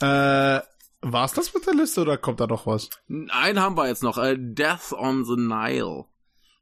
[0.00, 0.56] ja.
[0.56, 0.62] äh,
[1.00, 2.90] War's das mit der Liste oder kommt da noch was?
[3.08, 4.18] Einen haben wir jetzt noch.
[4.18, 6.06] Äh, Death on the Nile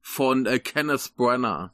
[0.02, 1.70] von äh, Kenneth Branagh.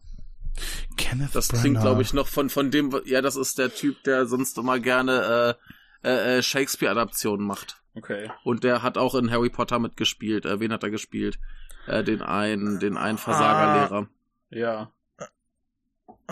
[0.97, 4.27] Kenneth Das klingt, glaube ich, noch von, von dem, ja, das ist der Typ, der
[4.27, 5.57] sonst immer gerne
[6.05, 7.83] äh, äh, äh, Shakespeare-Adaptionen macht.
[7.95, 8.31] Okay.
[8.45, 10.47] Und der hat auch in Harry Potter mitgespielt.
[10.47, 11.39] Äh, wen hat er gespielt?
[11.87, 14.09] Äh, den einen, den einen Versagerlehrer.
[14.51, 14.93] Ja.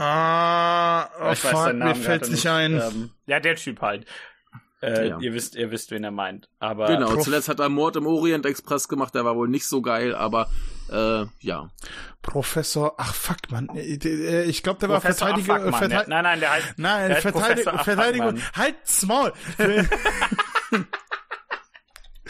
[0.00, 2.80] Ah, oh, ich weiß fuck, mir fällt's gerade nicht ein.
[2.80, 4.06] Ähm, ja, der Typ halt.
[4.82, 5.18] Äh, Ja.
[5.20, 6.48] Ihr wisst, ihr wisst, wen er meint.
[6.58, 9.66] Aber Genau, Prof- zuletzt hat er Mord im Orient Express gemacht, der war wohl nicht
[9.68, 10.48] so geil, aber
[10.90, 11.68] äh, ja.
[12.22, 15.54] Professor, ach fuck, man, ich glaube, der war Professor Verteidiger.
[15.56, 16.78] Afakman, Vertei der, nein, nein, der heißt.
[16.78, 18.28] Nein, der heißt Verteidigung.
[18.38, 18.42] Afakman.
[18.56, 19.32] Halt's Maul.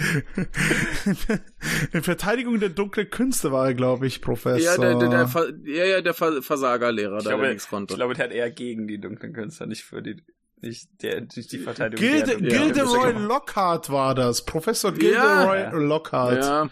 [1.93, 4.59] In Verteidigung der dunklen Künste war er, glaube ich, Professor.
[4.61, 7.69] Ja, der, der, der, Ver- ja, ja, der Ver Versagerlehrer, Ich der, der glaube, nichts
[7.69, 7.95] konnte.
[7.95, 10.23] ich glaube, der hat eher gegen die dunklen Künstler, nicht für die,
[10.61, 12.07] nicht der, nicht die Verteidigung.
[12.07, 13.13] Gilde, der Ja, Gilderoy.
[13.13, 14.45] Lockhart war das.
[14.45, 14.97] Professor Ja.
[14.99, 16.45] Gilderoy Lockhart.
[16.45, 16.71] ja,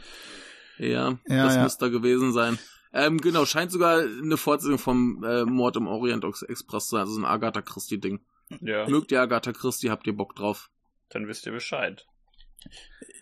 [0.79, 1.63] ja, Ja, das ja.
[1.63, 2.59] müsste da gewesen sein.
[2.93, 7.19] Ähm, genau, scheint sogar eine Fortsetzung vom äh, Mord im Orient Express zu sein, also
[7.21, 8.21] ein Agatha Christie-Ding.
[8.63, 10.71] Ja, Mögt ihr Agatha Christie, habt ihr Bock drauf?
[11.11, 12.07] dann wisst ihr Bescheid.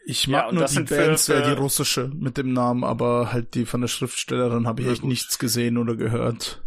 [0.05, 2.84] Ich Ja, mag und nur die für- Bands, äh, die für- russische mit dem Namen,
[2.84, 5.11] aber halt die von der Schriftstellerin habe ich echt gut.
[5.11, 6.62] nichts gesehen oder gehört.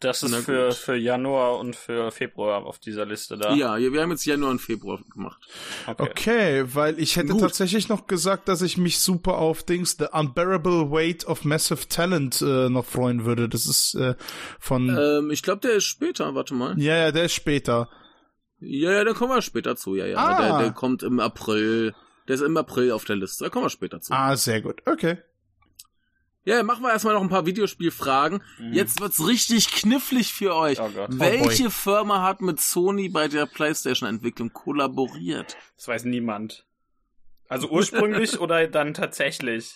[0.00, 3.52] Das ist für, für Januar und für Februar auf dieser Liste da.
[3.54, 5.40] Ja, ja wir haben jetzt Januar und Februar gemacht.
[5.88, 6.02] Okay.
[6.08, 7.40] Okay, weil ich hätte Gut.
[7.40, 12.40] tatsächlich noch gesagt, dass ich mich super auf Dings The Unbearable Weight of Massive Talent
[12.40, 13.48] äh, noch freuen würde.
[13.48, 14.14] Das ist äh,
[14.60, 16.78] von Ähm, ich glaube, der ist später, warte mal.
[16.80, 17.88] ja, ja, der ist später.
[18.60, 20.16] Ja, ja, da kommen wir später zu, ja, ja.
[20.16, 20.40] Ah.
[20.40, 21.92] Der, der kommt im April.
[22.28, 23.44] Der ist im April auf der Liste.
[23.44, 24.12] Da kommen wir später zu.
[24.12, 24.82] Ah, sehr gut.
[24.86, 25.18] Okay.
[26.44, 28.42] Ja, machen wir erstmal noch ein paar Videospielfragen.
[28.58, 28.72] Mhm.
[28.72, 30.80] Jetzt wird's richtig knifflig für euch.
[30.80, 31.10] Oh Gott.
[31.12, 35.56] Welche Firma hat mit Sony bei der PlayStation-Entwicklung kollaboriert?
[35.76, 36.64] Das weiß niemand.
[37.48, 39.74] Also ursprünglich oder dann tatsächlich?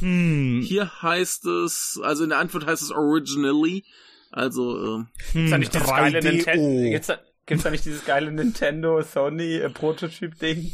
[0.00, 0.62] Hm.
[0.64, 3.84] Hier heißt es, also in der Antwort heißt es originally.
[4.32, 6.24] Also, äh, Gibt's da nicht dieses geile 3DO.
[6.24, 6.90] Nintendo?
[6.90, 10.72] Gibt's da, gibt's da nicht dieses geile Nintendo Sony äh, Prototyp-Ding?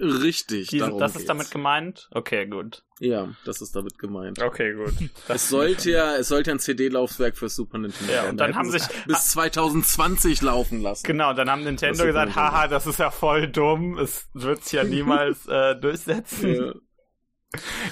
[0.00, 0.68] Richtig.
[0.68, 1.28] Diese- darum Das ist geht's.
[1.28, 2.08] damit gemeint?
[2.12, 2.82] Okay, gut.
[2.98, 4.40] Ja, das ist damit gemeint.
[4.42, 4.92] Okay, gut.
[5.28, 8.56] Das Es sollte ja, es sollte ein CD-Laufwerk für Super Nintendo Ja, und Da dann
[8.56, 11.06] haben sie sich- es bis 2020 laufen lassen.
[11.06, 14.72] Genau, dann haben Nintendo Das ist gesagt, haha, das ist ja voll dumm, es wird's
[14.72, 16.54] ja niemals äh, durchsetzen.
[16.54, 16.72] Ja.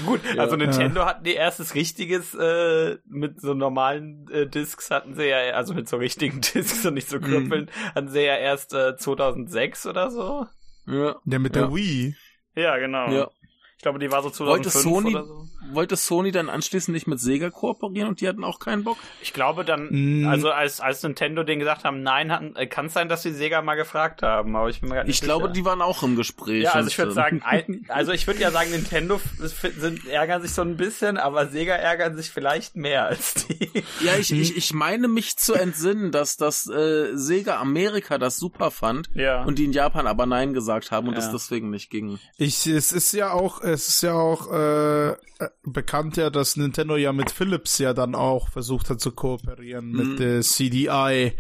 [0.05, 0.43] Gut, Ja.
[0.43, 5.37] also Nintendo hatten ihr erstes richtiges, äh, mit so normalen äh, Discs hatten sie ja,
[5.55, 9.87] also mit so richtigen Discs und nicht so krüppeln, hatten sie ja erst äh, 2006
[9.87, 10.47] oder so.
[10.87, 11.17] Ja.
[11.25, 11.63] Der mit Ja.
[11.63, 12.15] der Wii.
[12.55, 13.09] Ja, genau.
[13.11, 13.31] Ja.
[13.77, 15.47] Ich glaube, die war so Wollte 2005 Sony, oder so.
[15.73, 18.99] Wollte Sony dann anschließend nicht mit Sega kooperieren und die hatten auch keinen Bock?
[19.23, 20.27] Ich glaube dann, Mm.
[20.27, 23.33] also als, als Nintendo denen gesagt haben, nein, hatten, äh, kann es sein, dass die
[23.33, 25.53] Sega mal gefragt haben, aber ich bin mir grad nicht Ich glaube, sicher.
[25.55, 26.65] die waren auch im Gespräch.
[26.65, 27.43] Ja, also ich würde sagen,
[27.89, 32.17] also ich würde ja sagen, Nintendo sind, ärgern sich so ein bisschen, aber Sega ärgern
[32.17, 33.71] sich vielleicht mehr als die.
[34.01, 38.71] Ja, ich, ich, ich meine mich zu entsinnen, dass das äh, Sega Amerika das super
[38.71, 39.43] fand Ja.
[39.45, 41.21] und die in Japan aber Nein gesagt haben und Ja.
[41.21, 42.19] es deswegen nicht ging.
[42.37, 45.17] Ich, es ist ja auch, es ist ja auch äh, äh,
[45.67, 49.97] bekannt ja, dass Nintendo ja mit Philips ja dann auch versucht hat zu kooperieren Mhm.
[49.97, 51.33] mit der CDI.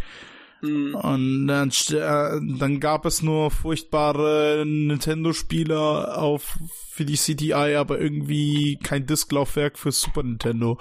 [0.62, 6.57] Und dann, äh, dann gab es nur furchtbare Nintendo-Spieler auf
[6.91, 10.79] für die CDI, aber irgendwie kein Disklaufwerk für Super Nintendo.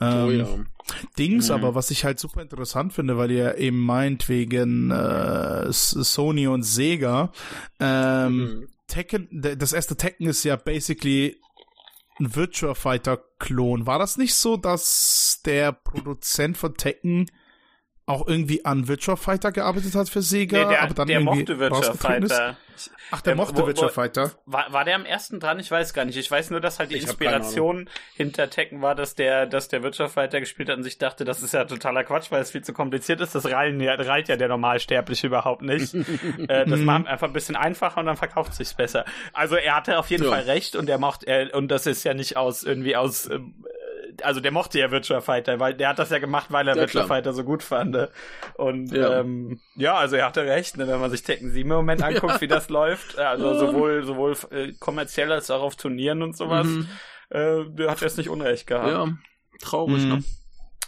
[0.00, 0.46] Ähm, oh ja.
[1.18, 1.54] Dings, Mhm.
[1.54, 6.62] aber was ich halt super interessant finde, weil ihr eben meint wegen äh, Sony und
[6.64, 7.32] Sega,
[7.80, 8.68] ähm, Mhm.
[8.88, 11.36] Tekken, das erste Tekken ist ja basically
[12.18, 13.86] ein Virtua Fighter Klon.
[13.86, 17.30] War das nicht so, dass der Produzent von Tekken
[18.06, 21.38] auch irgendwie an Virtua Fighter gearbeitet hat für Sega, Nee, der, aber dann der irgendwie
[21.40, 22.32] mochte Virtua rausgetreten ist?
[22.32, 22.56] Fighter.
[23.10, 24.32] Ach, der Ähm, mochte wo- Virtua wo- Fighter.
[24.44, 25.58] War, war der am ersten dran?
[25.58, 26.16] Ich weiß gar nicht.
[26.16, 29.82] Ich weiß nur, dass halt die Ich Inspiration hinter Tekken war, dass der, dass der
[29.82, 32.62] Virtua Fighter gespielt hat und sich dachte, das ist ja totaler Quatsch, weil es viel
[32.62, 33.34] zu kompliziert ist.
[33.34, 35.94] Das reihen ja, reiht ja der Normalsterbliche überhaupt nicht.
[36.48, 39.04] äh, das macht einfach ein bisschen einfacher und dann verkauft sich's besser.
[39.32, 40.30] Also er hatte auf jeden Ja.
[40.30, 43.64] Fall recht und er macht, er, und das ist ja nicht aus, irgendwie aus, ähm,
[44.22, 46.80] also der mochte ja Virtua Fighter, weil der hat das ja gemacht, weil er Ja,
[46.82, 47.06] Virtua.
[47.06, 47.96] Fighter so gut fand.
[48.54, 49.10] Und Ja.
[49.12, 52.02] ja, ähm, ja also er hatte recht, ne, wenn man sich Tekken 7 im Moment
[52.02, 56.66] anguckt, wie das läuft, also sowohl sowohl äh, kommerziell als auch auf Turnieren und sowas,
[56.66, 56.88] Mhm.
[57.30, 58.88] äh, der hat jetzt nicht Unrecht gehabt.
[58.88, 59.06] Ja,
[59.60, 60.08] traurig, Mhm.
[60.10, 60.24] ne?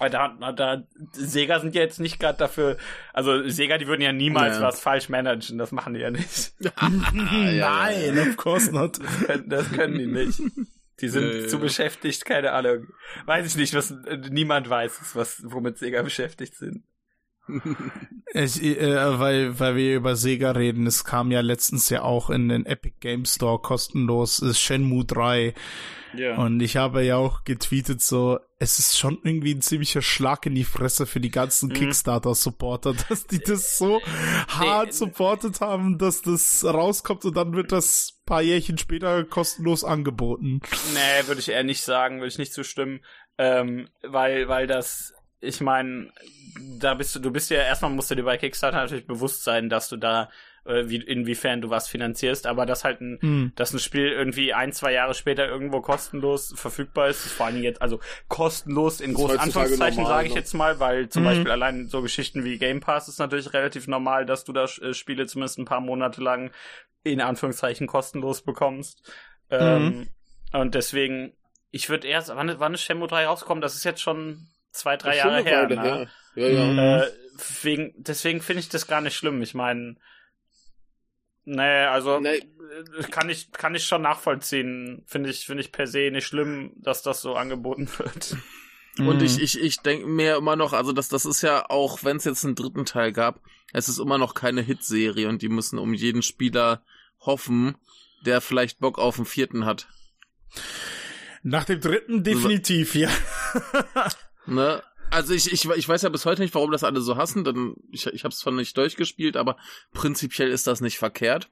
[0.01, 0.09] Da,
[0.41, 2.77] da, da, Sega sind ja jetzt nicht gerade dafür,
[3.13, 4.63] also Sega, die würden ja niemals Ja.
[4.63, 6.53] was falsch managen, das machen die ja nicht.
[7.13, 8.99] Nein, of course not.
[9.01, 10.41] Das können, das können die nicht.
[11.01, 11.63] Die sind Ja, ja, zu ja.
[11.63, 12.89] beschäftigt, keine Ahnung.
[13.27, 13.95] Weiß ich nicht, was
[14.31, 16.85] niemand weiß, was womit Sega beschäftigt sind.
[18.35, 22.49] Ich, äh, weil, weil wir über Sega reden, es kam ja letztens ja auch in
[22.49, 25.55] den Epic Game Store kostenlos ist Shenmue 3.
[26.15, 26.37] Ja.
[26.37, 30.55] Und ich habe ja auch getweetet so, es ist schon irgendwie ein ziemlicher Schlag in
[30.55, 31.75] die Fresse für die ganzen mhm.
[31.75, 34.01] Kickstarter-Supporter, dass die das so
[34.49, 40.61] hart supportet haben, dass das rauskommt und dann wird das paar Jährchen später kostenlos angeboten.
[40.93, 43.01] Nee, würde ich eher nicht sagen, würde ich nicht zustimmen.
[43.39, 46.11] Ähm, weil, weil das ich meine,
[46.79, 49.69] da bist du, du bist ja erstmal musst du dir bei Kickstarter natürlich bewusst sein,
[49.69, 50.29] dass du da
[50.69, 53.53] äh, wie, inwiefern du was finanzierst, aber dass halt ein, hm.
[53.57, 57.63] dass ein Spiel irgendwie ein, zwei Jahre später irgendwo kostenlos verfügbar ist, ist vor allem
[57.63, 60.41] jetzt, also kostenlos in großen Anführungszeichen sage ich ne?
[60.41, 61.31] jetzt mal, weil zum hm.
[61.31, 64.93] Beispiel allein so Geschichten wie Game Pass ist natürlich relativ normal, dass du da äh,
[64.93, 66.51] Spiele zumindest ein paar Monate lang
[67.03, 69.11] in Anführungszeichen kostenlos bekommst.
[69.51, 70.09] Ähm,
[70.53, 70.61] hm.
[70.61, 71.33] Und deswegen,
[71.71, 73.63] ich würde erst, wann, wann ist Shenmue 3 rausgekommen?
[73.63, 74.49] Das ist jetzt schon
[74.79, 75.69] zwei, drei Jahre her.
[75.69, 75.75] Ne?
[75.75, 76.07] ja.
[76.39, 77.03] Ja, ja.
[77.03, 77.11] Äh,
[77.63, 79.43] wegen, deswegen finde ich das gar nicht schlimm.
[79.43, 79.97] Ich meine,
[81.45, 82.43] nee, also nee.
[83.11, 85.03] Kann ich kann ich schon nachvollziehen.
[85.07, 88.37] Finde ich finde ich per se nicht schlimm, dass das so angeboten wird.
[88.99, 89.45] Und ich, mhm.
[89.45, 92.45] ich, ich denke mir immer noch, also das, das ist ja auch, wenn es jetzt
[92.45, 93.41] einen dritten Teil gab,
[93.73, 96.83] es ist immer noch keine Hitserie und die müssen um jeden Spieler
[97.21, 97.77] hoffen,
[98.27, 99.89] der vielleicht Bock auf den vierten hat.
[101.43, 103.09] Nach dem dritten definitiv, ja.
[104.55, 104.83] Ne?
[105.11, 107.77] Also ich, ich, ich weiß ja bis heute nicht, warum das alle so hassen, denn
[107.91, 109.57] ich, ich habe es zwar nicht durchgespielt, aber
[109.93, 111.49] prinzipiell ist das nicht verkehrt.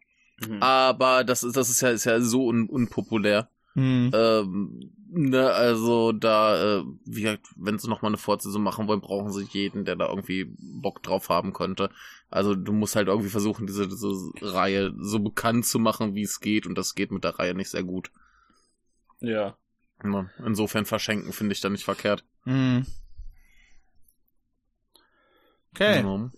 [0.47, 0.63] Mhm.
[0.63, 3.49] Aber das ist, das ist ja, ist ja so un, unpopulär.
[3.75, 4.11] Mhm.
[4.15, 9.33] Ähm, ne, also da, äh, wie gesagt, wenn sie nochmal eine Fortsetzung machen wollen, brauchen
[9.33, 11.91] sie jeden, der da irgendwie Bock drauf haben könnte.
[12.31, 16.41] Also du musst halt irgendwie versuchen, diese, diese Reihe so bekannt zu machen, wie es
[16.41, 18.11] geht, und das geht mit der Reihe nicht sehr gut.
[19.21, 19.57] Ja.
[20.03, 22.25] Insofern verschenken finde ich da nicht verkehrt.
[22.45, 22.87] Mhm.
[25.75, 26.03] Okay.
[26.03, 26.31] Genau.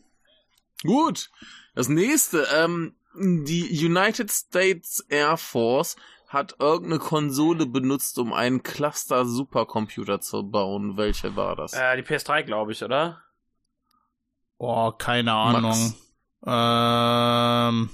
[0.82, 1.30] Gut.
[1.74, 5.96] Das nächste, ähm, die United States Air Force
[6.28, 10.96] hat irgendeine Konsole benutzt, um einen Cluster Supercomputer zu bauen.
[10.96, 11.72] Welche war das?
[11.72, 13.22] Äh, die PS3, glaube ich, oder?
[14.58, 15.94] Oh, keine Ahnung.
[16.44, 17.90] Ähm.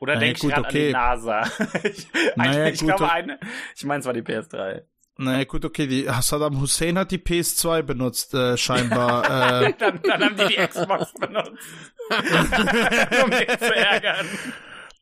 [0.00, 0.78] Oder naja, denke ich gerade okay.
[0.78, 1.42] an die NASA?
[1.82, 3.38] ich, naja, ich glaube eine.
[3.76, 4.82] Ich meine, es war die PS3.
[5.20, 9.24] Naja, gut, okay, die, Saddam Hussein hat die PS2 benutzt, äh, scheinbar.
[9.64, 9.74] äh.
[9.76, 11.50] dann, dann haben die die Xbox benutzt.
[13.24, 14.26] um mich zu ärgern.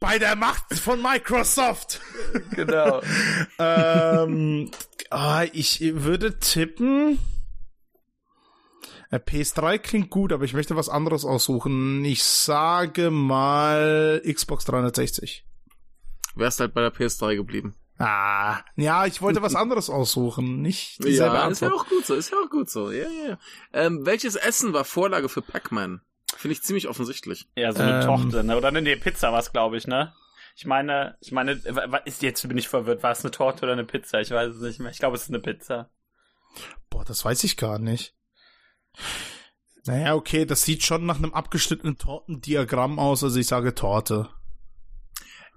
[0.01, 2.01] Bei der Macht von Microsoft.
[2.53, 3.03] genau.
[3.59, 4.71] ähm,
[5.11, 7.19] ah, ich würde tippen.
[9.11, 12.05] Äh, PS3 klingt gut, aber ich möchte was anderes aussuchen.
[12.05, 15.45] Ich sage mal Xbox 360.
[16.35, 17.75] Wärst halt bei der PS3 geblieben.
[17.99, 21.53] Ah, ja, ich wollte was anderes aussuchen, nicht dieselbe ja, Antwort.
[21.53, 23.39] ist ja auch gut so, ist ja auch gut so, ja, ja.
[23.73, 26.03] Ähm, welches Essen war Vorlage für Pac-Man?
[26.37, 27.49] Finde ich ziemlich offensichtlich.
[27.57, 28.57] Ja, so eine ähm, Tochter, ne?
[28.57, 30.13] Oder ne, Pizza war es, glaube ich, ne?
[30.57, 31.53] Ich meine, ich meine,
[32.05, 34.21] ist jetzt bin ich verwirrt, war es eine Torte oder eine Pizza?
[34.21, 34.91] Ich weiß es nicht mehr.
[34.91, 35.91] Ich glaube, es ist eine Pizza.
[36.91, 38.15] Boah, das weiß ich gar nicht.
[39.87, 44.29] Naja, okay, das sieht schon nach einem abgeschnittenen Tortendiagramm aus, also ich sage Torte.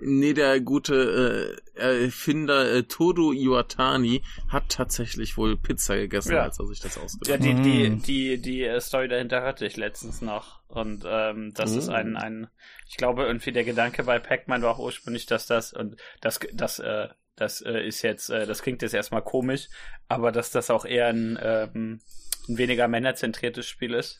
[0.01, 6.43] Nee, der gute äh, Erfinder äh, Todo Iwatani hat tatsächlich wohl Pizza gegessen, ja.
[6.43, 7.45] als er sich das ausgedacht hat.
[7.45, 8.01] Ja, die, die, mhm.
[8.03, 10.59] die, die äh, Story dahinter hörte ich letztens noch.
[10.69, 11.77] Und ähm, das mm.
[11.79, 12.19] ist ein, oh.
[12.19, 12.47] ein,
[12.87, 16.77] ich glaube, irgendwie der Gedanke bei Pac-Man war auch ursprünglich, dass das, und das, das,
[16.79, 19.67] äh, das äh, ist jetzt, äh, das klingt jetzt erstmal komisch,
[20.07, 22.01] aber dass das auch eher ein, ähm,
[22.49, 24.19] ein weniger männerzentriertes Spiel ist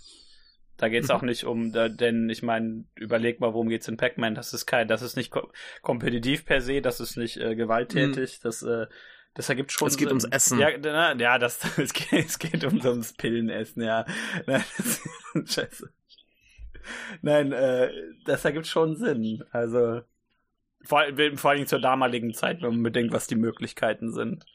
[0.80, 4.34] da geht es auch nicht um, denn ich meine, überleg mal, worum geht's in Pac-Man?
[4.34, 5.52] Das ist kein, das ist nicht ko
[5.82, 8.44] kompetitiv per se, das ist nicht äh, gewalttätig, mhm.
[8.44, 8.88] das, äh,
[9.34, 9.90] das ergibt schon.
[9.90, 10.18] Es geht Sinn.
[10.18, 10.58] ums Essen.
[10.58, 14.06] Ja, na, ja das, es geht, es geht ums, ums Pillenessen, ja.
[14.48, 15.02] Nein, das,
[15.54, 15.92] scheiße.
[17.22, 17.92] Nein, äh,
[18.26, 19.44] das ergibt schon Sinn.
[19.52, 20.02] Also,
[20.86, 21.04] vor,
[21.36, 24.46] vor allem zur damaligen Zeit, wenn man bedenkt, was die Möglichkeiten sind.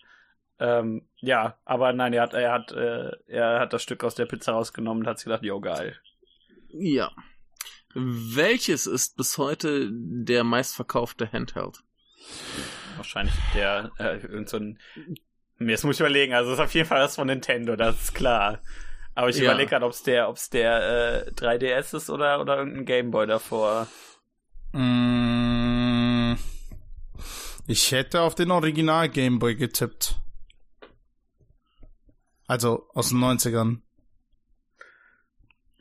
[0.59, 4.27] Ähm, ja, aber nein, er hat, er hat, äh, er hat das Stück aus der
[4.27, 5.97] Pizza rausgenommen und hat sich gedacht, jo, geil.
[6.69, 7.11] Ja.
[7.95, 11.83] Welches ist bis heute der meistverkaufte Handheld?
[12.97, 14.79] Wahrscheinlich der, äh, irgend so ein,
[15.59, 18.15] jetzt muss ich überlegen, also es ist auf jeden Fall das von Nintendo, das ist
[18.15, 18.61] klar.
[19.15, 19.45] Aber ich ja.
[19.45, 23.87] überlege gerade, ob es der, ob's der äh, 3DS ist oder, oder irgendein Gameboy davor.
[24.73, 26.35] Mm,
[27.69, 30.19] ich hätte auf den Original Gameboy getippt.
[32.47, 33.81] Also aus den 90ern.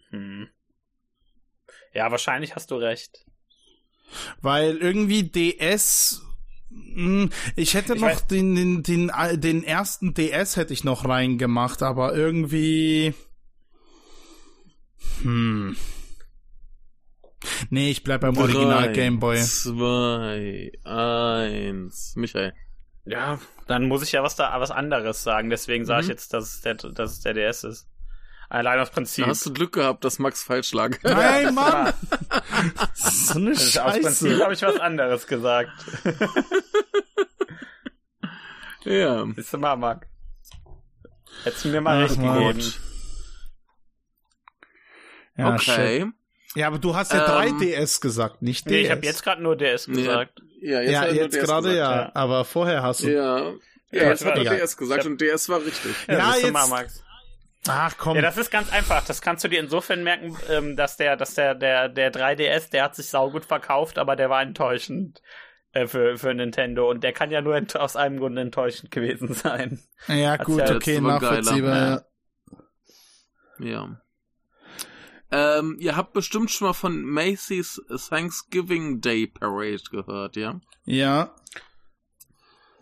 [0.10, 0.48] Hm.
[1.94, 3.26] Ja, wahrscheinlich hast du recht.
[4.42, 6.22] Weil irgendwie DS
[6.94, 11.84] hm, ich hätte ich noch den, den, den, den ersten DS hätte ich noch reingemacht,
[11.84, 13.14] aber irgendwie.
[15.22, 15.76] Hm.
[17.70, 19.38] Nee, ich bleib beim Original Drei, Game Boy.
[19.42, 22.16] Zwei, eins.
[22.16, 22.54] Michael.
[23.06, 25.50] Ja, dann muss ich ja was da was anderes sagen.
[25.50, 26.12] Deswegen sage ich Mhm.
[26.12, 27.88] jetzt, dass es der, dass es der DS ist.
[28.50, 29.24] Allein aus Prinzip.
[29.26, 30.98] Da hast du Glück gehabt, dass Max falsch lag.
[31.04, 31.94] Nein, Mann!
[32.94, 34.44] so eine Also aus Prinzip Scheiße.
[34.44, 35.72] habe ich was anderes gesagt.
[38.84, 39.24] ja.
[39.26, 40.08] Bist du mal, Marc?
[41.44, 42.40] Hättest du mir mal Ach, recht Mann.
[42.40, 42.74] gegeben.
[45.36, 46.08] Ja, shit.
[46.56, 48.72] Ja, aber du hast ja Ähm, 3DS gesagt, nicht DS.
[48.72, 50.42] Nee, ich habe jetzt gerade nur DS gesagt.
[50.62, 52.12] Ja, ja, hat er nur jetzt gerade ja, ja.
[52.14, 53.10] aber vorher hast du.
[53.12, 53.40] Ja.
[53.92, 54.44] Ja, Ja, jetzt hat er.
[54.56, 55.96] DS gesagt und DS war richtig.
[56.08, 57.04] Ja, du jetzt- mal, Max.
[57.68, 58.16] Ach komm.
[58.18, 59.06] Ja, das ist ganz einfach.
[59.06, 62.84] Das kannst du dir insofern merken, ähm, dass der, dass der, der, der 3DS, der
[62.84, 65.22] hat sich saugut verkauft, aber der war enttäuschend
[65.72, 69.80] äh, für, für Nintendo und der kann ja nur aus einem Grund enttäuschend gewesen sein.
[70.10, 71.36] ja, Hat's gut, ja okay, jetzt aber geiler.
[71.42, 72.06] nachvollziehbar.
[73.60, 74.03] Ja.
[75.36, 80.60] Ähm, ihr habt bestimmt schon mal von Macy's Thanksgiving Day Parade gehört, ja?
[80.86, 81.34] Ja.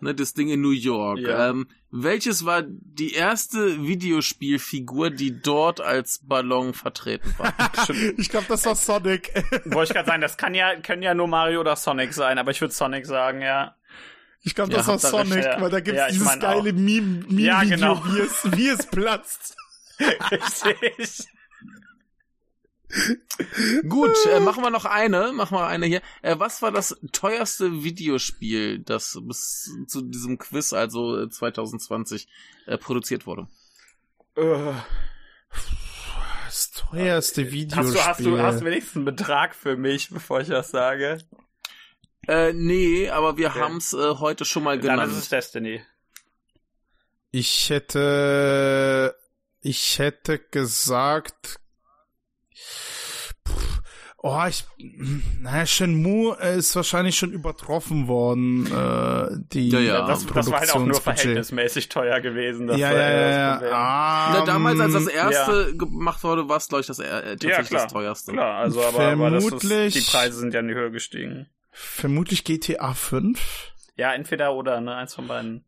[0.00, 1.20] Ne, das Ding in New York.
[1.20, 1.48] Ja.
[1.50, 7.54] Ähm, welches war die erste Videospielfigur, die dort als Ballon vertreten war?
[8.18, 9.32] Ich glaube, das war Sonic.
[9.66, 12.50] Wollte ich gerade sagen, das kann ja, können ja nur Mario oder Sonic sein, aber
[12.50, 13.76] ich würde Sonic sagen, ja.
[14.42, 15.60] Ich glaube, Ja, das war habt ihr recht, Sonic, ja.
[15.60, 16.64] weil da gibt's Ja, dieses geile auch.
[16.64, 18.02] Meme- Meme-Video, Ja, genau.
[18.06, 19.56] wie, es, wie es platzt.
[20.30, 21.28] Richtig.
[23.88, 26.02] Gut, äh, machen wir noch eine, machen wir eine hier.
[26.20, 32.28] Äh, was war das teuerste Videospiel, das bis zu diesem Quiz, also äh, 2020,
[32.66, 33.46] äh, produziert wurde?
[36.46, 37.84] Das teuerste Videospiel.
[37.84, 41.18] Hast du, hast du, hast du wenigstens einen Betrag für mich, bevor ich das sage?
[42.28, 43.60] Äh, nee, aber wir Okay.
[43.60, 45.12] haben's äh, heute schon mal Dann genannt.
[45.12, 45.82] ist es Destiny.
[47.30, 49.16] Ich hätte,
[49.62, 51.58] ich hätte gesagt,
[53.48, 53.82] pff,
[54.18, 54.64] oh, ich,
[55.40, 60.06] naja, Shenmue ist wahrscheinlich schon übertroffen worden, äh, die Ja, ja.
[60.06, 62.66] Das, das war halt auch nur verhältnismäßig teuer gewesen.
[62.68, 63.72] Das Ja, war ja, das ja, ja.
[63.74, 67.04] Ah, Na, damals, als das ähm, erste gemacht wurde, war es, glaube ich, das äh,
[67.10, 67.82] tatsächlich Ja, klar.
[67.84, 68.32] das teuerste.
[68.32, 71.46] Klar, also aber, aber das ist, Vermutlich- die Preise sind ja in die Höhe gestiegen.
[71.72, 73.72] Vermutlich GTA 5.
[73.96, 74.94] Ja, entweder oder, ne?
[74.94, 75.64] Eins von beiden.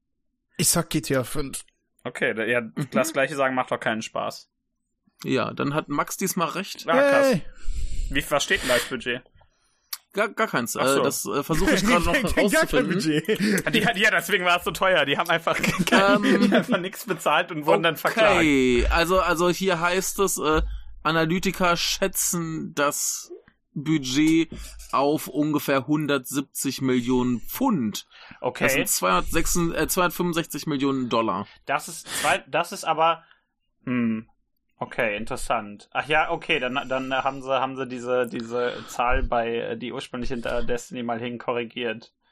[0.57, 1.65] Ich sag GTA 5.
[2.05, 2.61] Okay, ja,
[2.93, 4.51] das gleiche sagen macht doch keinen Spaß.
[5.23, 6.85] Ja, dann hat Max diesmal recht.
[6.89, 7.27] Ah, krass.
[7.33, 7.43] Hey.
[8.11, 9.23] Wie, was steht denn da als Budget?
[10.13, 10.77] Gar, gar keins.
[10.77, 11.01] Ach so.
[11.01, 12.95] Äh, das äh, versuche ich gerade noch Gar kein herauszufinden.
[12.95, 13.75] Budget.
[13.75, 15.05] Die, ja, deswegen war es so teuer.
[15.07, 15.59] Die haben einfach,
[15.93, 18.37] Ähm, die einfach nichts bezahlt und wurden dann verklagt.
[18.37, 20.63] Okay, also, also hier heißt es, äh,
[21.03, 23.31] Analytiker schätzen das
[23.75, 24.51] Budget
[24.93, 28.07] auf ungefähr 170 Millionen Pfund.
[28.31, 31.49] Das Okay, sind 206, äh, 265 Millionen Dollar.
[31.67, 33.25] das ist, zwei- das ist aber,
[33.85, 34.29] hm,
[34.79, 35.89] okay, interessant.
[35.93, 39.93] Ach ja, okay, dann, dann haben sie, haben sie diese, diese Zahl bei, äh, die
[39.93, 42.13] ursprünglich hinter Destiny mal hin korrigiert.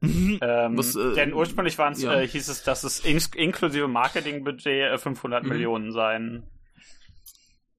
[0.00, 2.14] Ähm, Was, äh, denn ursprünglich ja.
[2.20, 5.48] äh, hieß es, dass es ins, inklusive Marketingbudget äh, 500 Mhm.
[5.48, 6.44] Millionen sein.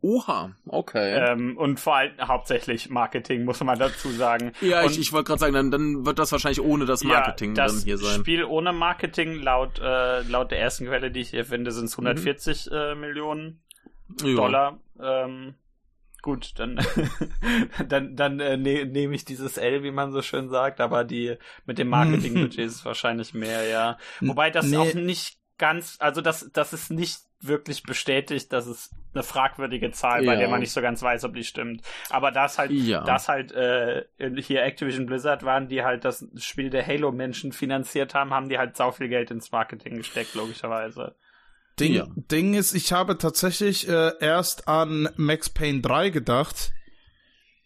[0.01, 1.13] Oha, okay.
[1.13, 4.53] Ähm, und vor allem hauptsächlich Marketing, muss man dazu sagen.
[4.61, 7.53] ja, und, ich, ich wollte gerade sagen, dann, dann wird das wahrscheinlich ohne das Marketing
[7.55, 8.19] ja, das drin hier sein.
[8.21, 11.97] Spiel ohne Marketing, laut, äh, laut der ersten Quelle, die ich hier finde, sind es
[11.97, 12.07] Mhm.
[12.07, 13.61] 140 äh, Millionen
[14.21, 14.35] Ja.
[14.35, 14.79] Dollar.
[15.01, 15.55] Ähm,
[16.21, 16.79] gut, dann,
[17.87, 21.37] dann, dann äh, ne, nehme ich dieses L, wie man so schön sagt, aber die
[21.65, 23.97] mit dem Marketingbudget ist es wahrscheinlich mehr, ja.
[24.21, 24.77] Wobei das Nee.
[24.77, 30.25] auch nicht ganz, also das, das ist nicht wirklich bestätigt, das ist eine fragwürdige Zahl,
[30.25, 30.39] bei Ja.
[30.39, 31.81] der man nicht so ganz weiß, ob die stimmt.
[32.09, 33.01] Aber das halt, Ja.
[33.03, 34.05] das halt äh,
[34.41, 38.75] hier Activision Blizzard waren, die halt das Spiel der Halo-Menschen finanziert haben, haben die halt
[38.75, 41.15] sau viel Geld ins Marketing gesteckt, logischerweise.
[41.79, 42.07] Ding, Ja.
[42.15, 46.71] Ding ist, ich habe tatsächlich äh, erst an Max Payne 3 gedacht.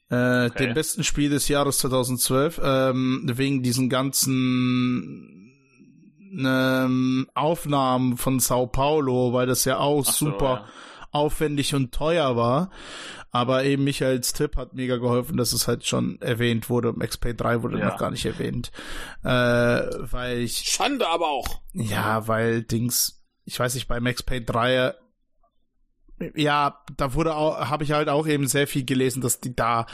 [0.09, 5.51] Äh, Dem besten Spiel des Jahres 2012, ähm, wegen diesen ganzen
[6.37, 10.65] ähm, Aufnahmen von Sao Paulo, weil das ja auch so, super
[11.11, 12.69] aufwendig und teuer war.
[13.31, 16.93] Aber eben Michaels Tipp hat mega geholfen, dass es halt schon erwähnt wurde.
[16.93, 17.87] Max Payne 3 wurde Ja.
[17.87, 18.71] noch gar nicht erwähnt.
[19.23, 21.61] Äh, weil ich Schande aber auch.
[21.73, 24.93] ja, weil Dings, ich weiß nicht, bei Max Payne 3,
[26.35, 29.85] ja, da wurde auch, habe ich halt auch eben sehr viel gelesen, dass die da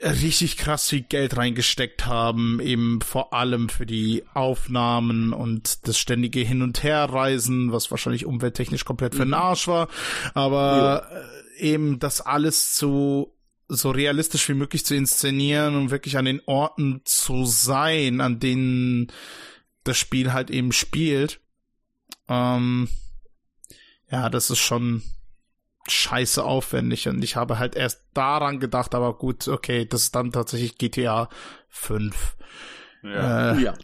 [0.00, 6.40] richtig krass viel Geld reingesteckt haben, eben vor allem für die Aufnahmen und das ständige
[6.40, 9.88] Hin- und Herreisen, was wahrscheinlich umwelttechnisch komplett für den Arsch war,
[10.34, 11.08] aber
[11.58, 13.34] äh, eben das alles zu
[13.66, 19.12] so realistisch wie möglich zu inszenieren und wirklich an den Orten zu sein, an denen
[19.84, 21.40] das Spiel halt eben spielt.
[22.28, 22.88] Ähm,
[24.10, 25.02] ja, das ist schon
[25.88, 30.32] scheiße aufwendig und ich habe halt erst daran gedacht, aber gut, okay, das ist dann
[30.32, 31.28] tatsächlich GTA
[31.68, 32.36] 5.
[33.02, 33.52] Ja.
[33.52, 33.74] Äh, Ja.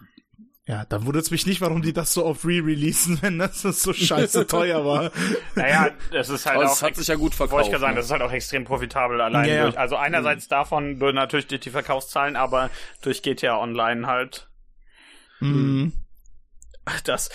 [0.66, 3.92] ja, dann wundert es mich nicht, warum die das so oft re-releasen, wenn das so
[3.94, 5.12] scheiße teuer war.
[5.54, 6.72] Naja, es ist halt Aber auch.
[6.74, 7.64] es hat sich ja gut wollte verkauft.
[7.64, 7.98] ich gerade sagen, ne?
[8.00, 9.78] das ist halt auch extrem profitabel allein Ja, durch.
[9.78, 12.68] Also einerseits davon durch natürlich durch die Verkaufszahlen, aber
[13.00, 14.50] durch GTA Online halt.
[15.40, 15.92] Mhm.
[17.04, 17.30] Das,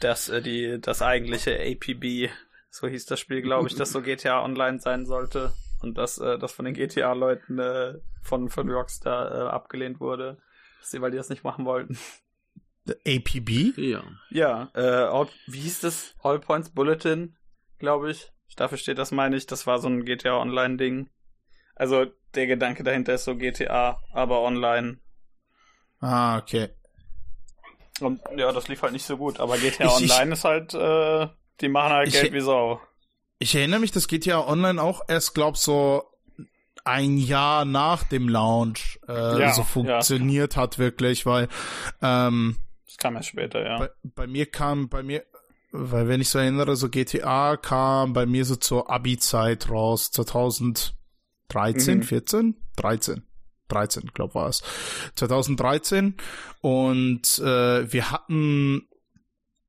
[0.00, 2.30] das, äh, die, das eigentliche APB,
[2.70, 5.52] so hieß das Spiel, glaube ich, das so GTA Online sein sollte.
[5.82, 10.38] Und das, äh, das von den GTA-Leuten äh, von, von Rockstar äh, abgelehnt wurde.
[10.78, 11.98] Dass sie, weil die das nicht machen wollten.
[13.06, 13.72] APB?
[13.76, 14.02] Ja.
[14.30, 16.14] Ja, äh, All, wie hieß das?
[16.22, 17.36] All Points Bulletin,
[17.78, 18.32] glaube ich.
[18.56, 19.46] Dafür steht das, meine ich.
[19.46, 21.08] Das war so ein GTA Online-Ding.
[21.74, 24.98] Also der Gedanke dahinter ist so GTA, aber online.
[26.00, 26.68] Ah, okay.
[28.02, 29.40] Und ja, das lief halt nicht so gut.
[29.40, 31.28] Aber GTA Ich- ich- Online ist halt, äh,
[31.60, 32.80] die machen halt Ich- Geld wie Sau.
[33.38, 36.04] Ich erinnere mich, das geht ja online auch erst, glaub so
[36.84, 39.66] ein Jahr nach dem Launch äh, Ja, so ja.
[39.66, 41.48] funktioniert hat wirklich, weil
[42.02, 42.56] ähm,
[42.86, 43.78] Das kam ja später, ja.
[43.78, 45.24] bei, bei mir kam bei mir
[45.72, 50.10] weil wenn ich so erinnere, so GTA kam bei mir so zur Abi-Zeit raus,
[51.48, 52.02] 2013, Mhm.
[52.02, 53.22] 14, 13.
[53.70, 54.62] 13, glaub war es.
[55.14, 56.14] 2013
[56.60, 58.86] und äh, wir hatten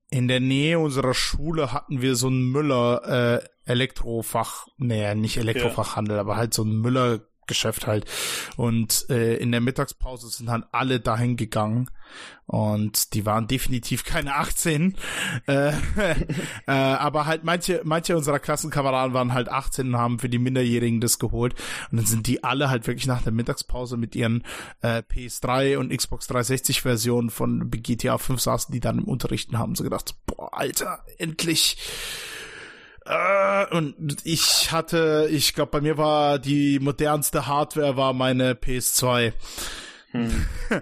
[0.10, 6.20] in der Nähe unserer Schule hatten wir so einen Müller äh, Elektrofach, nee, nicht Elektrofachhandel,
[6.20, 8.06] aber halt so ein Müller Geschäft halt.
[8.58, 11.90] Und äh, in der Mittagspause sind halt alle dahin gegangen
[12.46, 14.98] und die waren definitiv keine 18.
[15.48, 15.70] Äh,
[16.68, 21.00] äh, aber halt manche, manche unserer Klassenkameraden waren halt 18 und haben für die Minderjährigen
[21.00, 21.56] das geholt.
[21.92, 24.44] Und dann sind die alle halt wirklich nach der Mittagspause mit ihren
[24.82, 29.76] äh, PS3 und Xbox 360 Versionen von GTA 5 saßen, die dann im Unterrichten haben
[29.76, 31.78] so gedacht, boah, Alter, endlich.
[33.12, 39.34] Äh, und ich hatte, ich glaube, bei mir war die modernste Hardware war meine PS2.
[40.12, 40.46] Hm.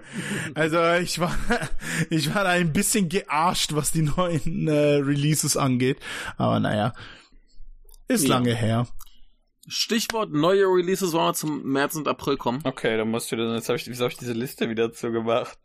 [0.54, 1.36] Also ich war,
[2.10, 5.98] ich war da ein bisschen gearscht, was die neuen äh, Releases angeht.
[6.36, 6.92] Aber naja,
[8.06, 8.36] ist Ja.
[8.36, 8.86] lange her.
[9.66, 12.60] Stichwort neue Releases wollen wir zum März und April kommen.
[12.64, 15.58] Okay, dann musst du dann, jetzt hab ich, wieso hab ich diese Liste wieder zugemacht?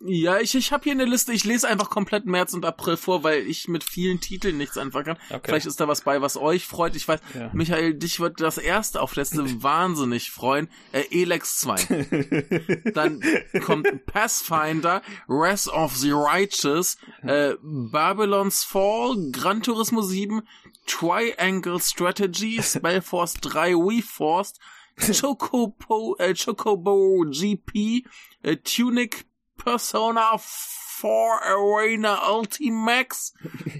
[0.00, 1.32] Ja, ich, ich habe hier eine Liste.
[1.32, 5.06] Ich lese einfach komplett März und April vor, weil ich mit vielen Titeln nichts anfangen
[5.06, 5.18] kann.
[5.28, 5.40] Okay.
[5.44, 6.94] Vielleicht ist da was bei, was euch freut.
[6.94, 7.50] Ich weiß, Ja.
[7.52, 10.68] Michael, dich wird das erste auf Liste wahnsinnig freuen.
[10.92, 12.90] Äh, Elex 2.
[12.94, 13.20] Dann
[13.64, 20.42] kommt Pathfinder, Wrath of the Righteous, äh, Babylon's Fall, Gran Turismo 7,
[20.86, 24.60] Triangle Strategy, Spellforce 3 WeForced,
[24.96, 28.04] Chocobo, äh, Chocobo GP,
[28.42, 29.26] äh, Tunic
[29.58, 33.32] Persona 4 Arena Ultimax.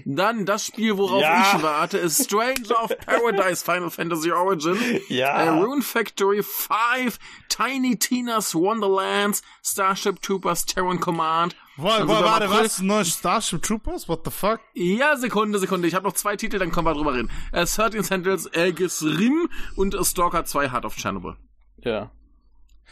[0.05, 1.53] Dann das Spiel, worauf Ja.
[1.57, 4.77] ich warte, ist Stranger of Paradise Final Fantasy Origin.
[5.09, 5.35] Ja.
[5.43, 7.17] Äh, Rune Factory 5,
[7.49, 11.55] Tiny Tina's Wonderlands, Starship Troopers Terran Command.
[11.75, 12.79] Warte, Also, warte, im April- was?
[12.81, 14.07] Neue Starship Troopers?
[14.07, 14.59] What the fuck?
[14.73, 15.87] Ja, Sekunde, Sekunde.
[15.89, 17.29] Ich habe noch zwei Titel, dann kommen wir drüber reden.
[17.51, 21.35] Äh, 13 Sentinels, Elgis Rim und Stalker 2 Heart of Chernobyl.
[21.83, 22.11] Ja.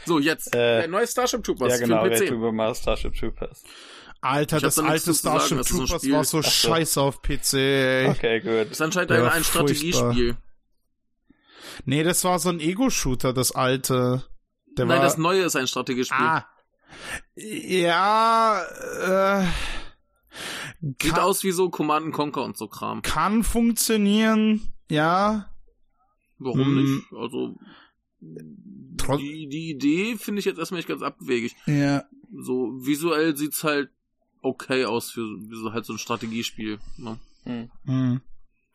[0.06, 0.56] So, jetzt.
[0.56, 2.54] Äh, äh, neue Starship Troopers Ja, genau, für PC.
[2.54, 3.64] Mal Starship Troopers.
[4.22, 7.22] Alter, das da alte sagen, Starship das so ein Troopers war so Ach scheiße auf
[7.22, 7.54] PC.
[7.54, 8.08] ey.
[8.10, 8.72] Okay, gut.
[8.72, 9.68] ist anscheinend Ja, ein, ein furchtbar.
[9.68, 10.38] Strategiespiel.
[11.86, 14.24] Nee, das war so ein Ego-Shooter, das alte.
[14.78, 16.18] Der Nein, war, das neue ist ein Strategiespiel.
[16.18, 16.48] Ah.
[17.36, 18.64] Ja,
[19.42, 19.46] äh,
[20.82, 23.02] Sieht kann, aus wie so Command Conquer und so Kram.
[23.02, 25.50] kann funktionieren, ja.
[26.40, 26.76] Warum Hm.
[26.96, 27.14] nicht?
[27.14, 27.56] Also,
[29.08, 31.56] Trot- die, die Idee finde ich jetzt erstmal nicht ganz abwegig.
[31.66, 32.06] Ja.
[32.32, 33.90] So, visuell sieht's halt
[34.42, 36.80] okay aus für wie so halt so ein Strategiespiel.
[36.98, 37.20] Ne?
[37.44, 37.72] Hm.
[37.86, 38.22] Hm.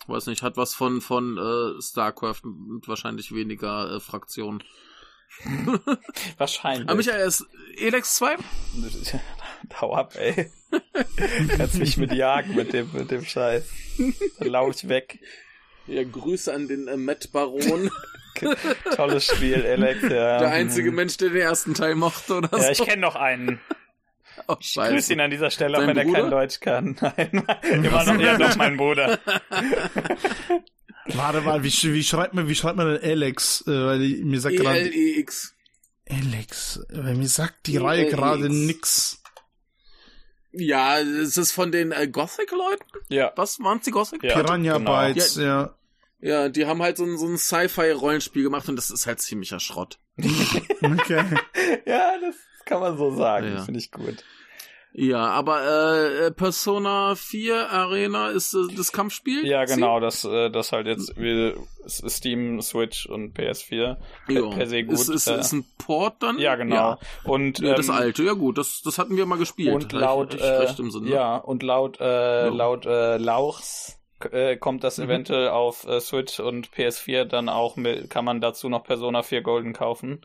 [0.06, 4.62] Weiß nicht, hat was von, von äh, StarCraft mit wahrscheinlich weniger äh, Fraktionen.
[6.36, 6.88] Wahrscheinlich.
[6.88, 7.46] Aber Michael, ist
[7.78, 8.36] Elex 2?
[9.80, 10.50] Hau ab, ey.
[11.56, 13.64] Kannst mich mit jagen mit dem, mit dem Scheiß.
[14.38, 15.20] Dann lau ich weg.
[15.86, 17.90] Ja, Grüße an den äh, Matt Baron.
[18.96, 20.38] Tolles Spiel, Alex, ja.
[20.38, 22.82] Der einzige Mensch, der den ersten Teil mochte oder Ja, so.
[22.82, 23.60] ich kenne noch einen.
[24.48, 25.12] oh, Grüß scheiße.
[25.12, 26.30] ihn an dieser Stelle, auch wenn er kein?
[26.30, 26.96] Deutsch kann.
[27.00, 27.44] Nein,
[27.84, 29.18] immer noch, ja, doch mein Bruder.
[31.06, 33.64] Warte mal, wie, wie schreibt man, wie schreibt man denn Alex?
[33.66, 35.54] Äh, weil die- mir E sagt gerade E-L-E-X.
[36.08, 37.84] Alex, weil mir sagt die E-L-E-X.
[37.88, 39.18] Reihe gerade nix.
[40.52, 42.84] Ja, es ist von den äh, Gothic-Leuten?
[43.08, 43.32] Ja.
[43.36, 44.22] Was waren's die Gothic?
[44.22, 44.34] Ja.
[44.34, 44.92] Piranha genau.
[44.94, 45.74] Bytes, ja.
[46.22, 49.60] Ja, die haben halt so ein, so ein Sci-Fi-Rollenspiel gemacht und das ist halt ziemlicher
[49.60, 49.98] Schrott.
[50.82, 51.24] Okay.
[51.86, 53.54] Ja, das kann man so sagen.
[53.54, 53.62] Ja.
[53.62, 54.24] Finde ich gut.
[54.94, 59.46] Ja, aber äh, Persona 4 Arena ist äh, das Kampfspiel?
[59.46, 61.54] Ja, genau, das, äh, das halt jetzt wie
[61.86, 63.96] Steam, Switch und PS4
[64.28, 64.50] jo.
[64.50, 64.94] per se gut.
[64.94, 66.38] Ist, ist, äh, ist ein Port dann?
[66.38, 66.74] Ja, genau.
[66.74, 66.98] Ja.
[67.24, 69.74] Und ja, das ähm, alte, ja gut, das, das hatten wir mal gespielt.
[69.74, 70.66] Und laut, äh,
[71.04, 73.98] ja, und laut, äh, laut äh, Lauchs
[74.32, 75.04] äh, kommt das mhm.
[75.04, 79.42] eventuell auf äh, Switch und PS4 dann auch mit, kann man dazu noch Persona 4
[79.42, 80.24] Golden kaufen.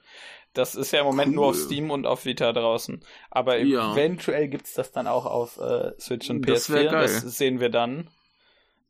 [0.53, 1.36] Das ist ja im Moment cool.
[1.36, 3.03] nur auf Steam und auf Vita draußen.
[3.30, 3.94] Aber ja.
[3.94, 6.90] eventuell gibt's das dann auch auf äh, Switch und PS4.
[6.90, 8.10] Das, das sehen wir dann.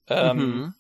[0.07, 0.73] Ähm, mhm.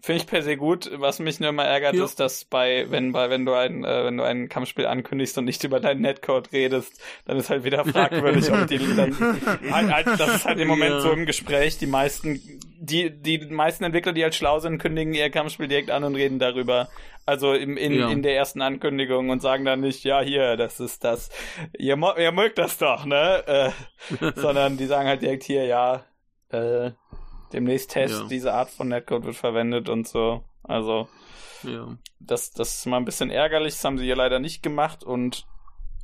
[0.00, 0.90] Finde ich per se gut.
[0.94, 2.04] Was mich nur immer ärgert, ja.
[2.04, 5.46] ist, dass bei, wenn bei, wenn du ein, äh, wenn du ein Kampfspiel ankündigst und
[5.46, 9.16] nicht über deinen Netcode redest, dann ist halt wieder fragwürdig, ob die dann,
[9.70, 11.00] halt, halt, das ist halt im Moment ja.
[11.00, 11.78] so im Gespräch.
[11.78, 12.40] Die meisten,
[12.78, 16.38] die, die meisten Entwickler, die halt schlau sind, kündigen ihr Kampfspiel direkt an und reden
[16.38, 16.88] darüber.
[17.24, 18.08] Also im, in, ja.
[18.08, 21.30] in der ersten Ankündigung und sagen dann nicht, ja, hier, das ist das,
[21.76, 23.42] ihr, ihr mögt das doch, ne?
[23.46, 26.04] Äh, sondern die sagen halt direkt hier, ja,
[26.50, 26.92] äh,
[27.52, 28.28] Demnächst Test, ja.
[28.28, 30.42] diese Art von Netcode wird verwendet und so.
[30.62, 31.08] Also,
[31.62, 31.96] ja.
[32.18, 33.74] das, das ist mal ein bisschen ärgerlich.
[33.74, 35.46] Das haben sie hier leider nicht gemacht und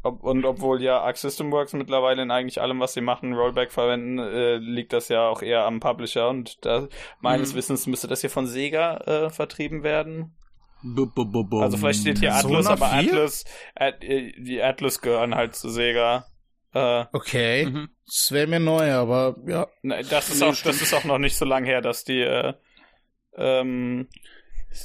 [0.05, 3.71] ob, und obwohl ja Arc System Works mittlerweile in eigentlich allem, was sie machen, Rollback
[3.71, 6.89] verwenden, äh, liegt das ja auch eher am Publisher und da,
[7.21, 7.59] meines mhm.
[7.59, 10.35] Wissens müsste das hier von Sega äh, vertrieben werden.
[10.83, 13.45] B -b -b also vielleicht steht hier Atlas, aber Atlas,
[13.77, 16.27] At, äh, die Atlas gehören halt zu Sega.
[16.75, 17.67] Äh, okay.
[17.67, 17.91] Mhm.
[18.07, 19.69] Das wäre mir neu, aber ja.
[19.83, 22.55] Das ist, auch, das ist auch noch nicht so lang her, dass die, äh,
[23.37, 24.09] ähm,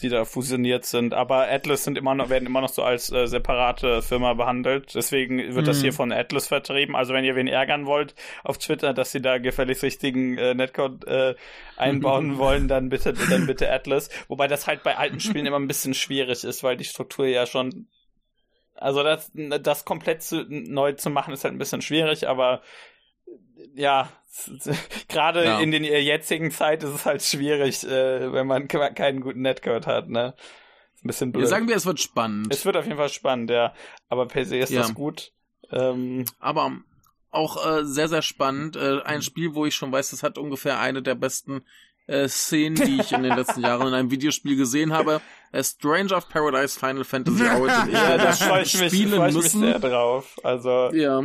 [0.01, 1.13] die da fusioniert sind.
[1.13, 4.95] Aber Atlas sind immer noch, werden immer noch so als äh, separate Firma behandelt.
[4.95, 5.65] Deswegen wird mhm.
[5.65, 6.95] das hier von Atlas vertrieben.
[6.95, 11.05] Also wenn ihr wen ärgern wollt auf Twitter, dass sie da gefälligst richtigen äh, Netcode
[11.07, 11.35] äh,
[11.77, 14.09] einbauen wollen, dann bitte, dann bitte Atlas.
[14.27, 17.45] Wobei das halt bei alten Spielen immer ein bisschen schwierig ist, weil die Struktur ja
[17.45, 17.87] schon
[18.77, 22.61] also das, das komplett zu, neu zu machen ist halt ein bisschen schwierig, aber
[23.75, 24.09] ja,
[25.07, 25.59] gerade ja.
[25.59, 30.09] in den jetzigen Zeit ist es halt schwierig, äh, wenn man keinen guten Netcode hat,
[30.09, 30.35] ne?
[30.95, 31.43] Ist ein bisschen blöd.
[31.43, 32.51] Ja, sagen wir, es wird spannend.
[32.51, 33.73] Es wird auf jeden Fall spannend, ja.
[34.09, 34.81] Aber per se ist ja.
[34.81, 35.31] das gut.
[35.71, 36.71] Ähm, aber
[37.29, 38.75] auch äh, sehr, sehr spannend.
[38.75, 41.63] Äh, ein Spiel, wo ich schon weiß, das hat ungefähr eine der besten
[42.07, 45.21] äh, Szenen, die ich in den letzten Jahren in einem Videospiel gesehen habe.
[45.53, 47.91] A Stranger of Paradise Final Fantasy Origin.
[47.91, 50.37] ja, das freue ich mich, freu ich mich sehr drauf.
[50.43, 51.21] Also, ja.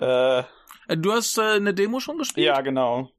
[0.00, 0.44] Äh,
[0.88, 2.46] äh, du hast äh, eine Demo schon gespielt?
[2.46, 3.10] Ja, genau.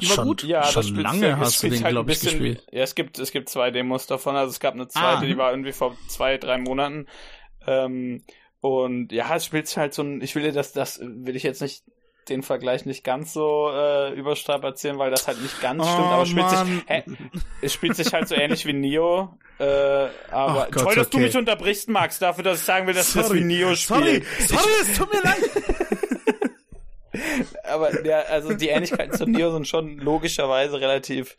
[0.00, 0.42] Die war schon, gut?
[0.44, 2.66] Ja, schon das spielt, lange hast du den, halt glaube ich, bisschen, gespielt.
[2.70, 4.36] Ja, es gibt, es gibt zwei Demos davon.
[4.36, 5.24] Also es gab eine zweite, ah.
[5.24, 7.06] die war irgendwie vor zwei, drei Monaten.
[7.66, 8.24] Ähm,
[8.60, 11.42] und ja, es spielt sich halt so ein, ich will dir das, das will ich
[11.42, 11.84] jetzt nicht
[12.28, 16.26] den Vergleich nicht ganz so äh, überstrapazieren, weil das halt nicht ganz oh, stimmt, aber
[16.26, 17.04] spielt sich, hä,
[17.62, 19.36] es spielt sich halt so ähnlich wie Neo.
[19.58, 19.64] Äh,
[20.30, 21.16] aber Gott, toll, dass okay.
[21.16, 23.28] du mich unterbrichst, Max, dafür, dass ich sagen will, dass sorry.
[23.28, 24.24] das wie Neo spielt.
[24.38, 25.50] Sorry, sorry, ich, es tut mir leid.
[27.64, 31.36] aber ja, also die Ähnlichkeiten zu Neo sind schon logischerweise relativ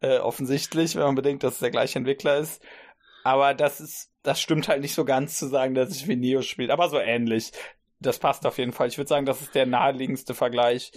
[0.00, 2.62] äh, offensichtlich, wenn man bedenkt, dass es der gleiche Entwickler ist.
[3.24, 6.42] Aber das ist, das stimmt halt nicht so ganz zu sagen, dass es wie Neo
[6.42, 7.52] spielt, aber so ähnlich
[8.00, 8.88] das passt auf jeden Fall.
[8.88, 10.92] Ich würde sagen, das ist der naheliegendste Vergleich.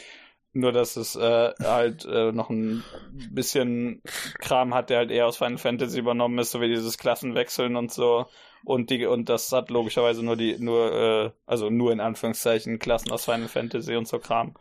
[0.56, 2.84] Nur, dass es äh, halt äh, noch ein
[3.32, 4.04] bisschen
[4.40, 7.92] Kram hat, der halt eher aus Final Fantasy übernommen ist, so wie dieses Klassenwechseln und
[7.92, 8.28] so.
[8.64, 13.12] Und die und das hat logischerweise nur die, nur, äh, also nur in Anführungszeichen Klassen
[13.12, 14.54] aus Final Fantasy und so Kram.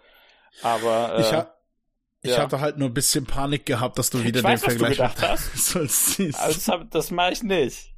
[0.62, 1.54] Aber äh, ich, ha
[2.22, 2.38] ich ja.
[2.38, 5.14] hatte halt nur ein bisschen Panik gehabt, dass du wieder ich den weiß, Vergleich was
[5.14, 5.76] du gedacht hast.
[5.76, 7.92] also das, das mache ich nicht.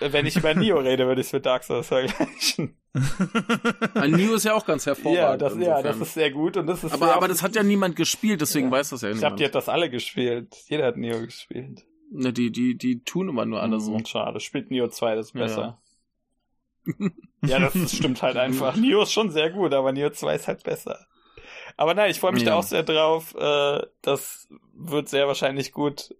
[0.00, 2.77] Wenn ich über Nio rede, würde ich es mit Dark Souls vergleichen.
[3.94, 5.16] Ein Nio ist ja auch ganz hervorragend.
[5.18, 7.62] Ja, das, ja, das ist sehr gut und das ist aber, aber das hat ja
[7.62, 8.72] niemand gespielt, deswegen ja.
[8.72, 9.16] weiß das ja niemand.
[9.16, 10.56] Ich glaube, die hat das alle gespielt.
[10.68, 11.84] Jeder hat Nio gespielt.
[12.10, 13.94] Ne, die, die, die tun immer nur alle so.
[13.94, 15.80] Hm, schade, spielt Nio 2, das besser.
[17.42, 18.74] Ja, ja das, das stimmt halt einfach.
[18.78, 21.06] Nio ist schon sehr gut, aber Nio 2 ist halt besser.
[21.76, 22.50] Aber nein, ich freue mich ja.
[22.50, 23.34] da auch sehr drauf.
[23.34, 26.14] Äh, das wird sehr wahrscheinlich gut.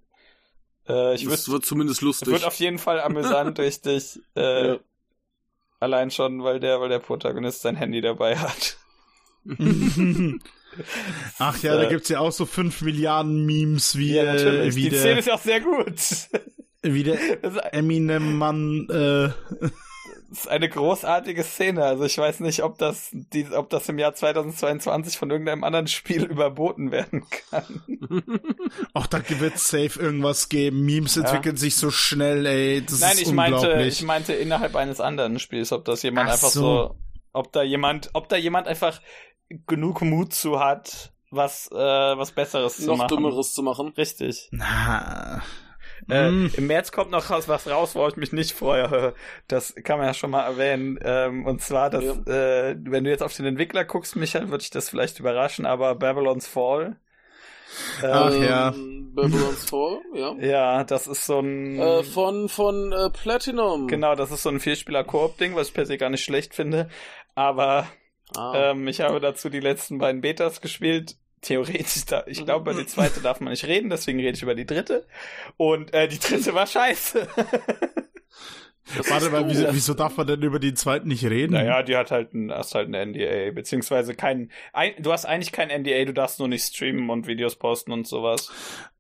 [0.86, 2.28] Äh, ich das wird zumindest lustig.
[2.28, 4.20] Wird auf jeden Fall amüsant, richtig.
[4.36, 4.78] Äh, ja.
[5.80, 8.76] Allein schon, weil der, weil der Protagonist sein Handy dabei hat.
[11.38, 14.74] Ach ja, da äh, gibt's ja auch so fünf Milliarden Memes wie, ja, natürlich.
[14.74, 15.94] wie Die der, Szene ist ja auch sehr gut.
[16.82, 19.30] Wie der Eminem-Mann äh,
[20.30, 21.84] ist eine großartige Szene.
[21.84, 25.86] Also ich weiß nicht, ob das, die, ob das im Jahr 2022 von irgendeinem anderen
[25.86, 27.82] Spiel überboten werden kann.
[28.94, 30.84] Auch da wird es safe irgendwas geben.
[30.84, 31.22] Memes ja.
[31.22, 32.82] entwickeln sich so schnell, ey.
[32.84, 33.62] Das Nein, ist ich unglaublich.
[33.62, 36.60] meinte, ich meinte innerhalb eines anderen Spiels, ob das jemand Ach einfach so.
[36.60, 36.96] so,
[37.32, 39.00] ob da jemand, ob da jemand einfach
[39.66, 42.98] genug Mut zu hat, was, äh, was Besseres Noch zu machen.
[42.98, 43.88] Noch Dümmeres zu machen.
[43.96, 44.48] Richtig.
[44.50, 45.42] Na.
[46.08, 46.50] Äh, mm.
[46.56, 49.14] Im März kommt noch was raus, wo ich mich nicht freue.
[49.48, 50.98] Das kann man ja schon mal erwähnen.
[51.02, 52.12] Ähm, und zwar, dass, ja.
[52.12, 55.94] äh, wenn du jetzt auf den Entwickler guckst, Michael, würde ich das vielleicht überraschen, aber
[55.94, 56.96] Babylon's Fall.
[58.02, 58.70] Ach ähm, ja.
[58.70, 60.34] Babylon's Fall, ja.
[60.40, 61.78] Ja, das ist so ein.
[61.78, 63.88] Äh, von von äh, Platinum.
[63.88, 66.88] Genau, das ist so ein Vierspieler-Koop-Ding, was ich per se gar nicht schlecht finde.
[67.34, 67.86] Aber
[68.36, 68.70] ah.
[68.70, 72.86] ähm, ich habe dazu die letzten beiden Betas gespielt theoretisch, da, ich glaube, über die
[72.86, 75.06] zweite darf man nicht reden, deswegen rede ich über die dritte.
[75.56, 77.28] Und äh, die dritte war scheiße.
[79.08, 81.52] Warte mal, wieso, wieso, darf man denn über die zweiten nicht reden?
[81.52, 85.52] Naja, die hat halt ein, hast halt ein NDA, beziehungsweise kein, ein, du hast eigentlich
[85.52, 88.50] kein NDA, du darfst nur nicht streamen und Videos posten und sowas.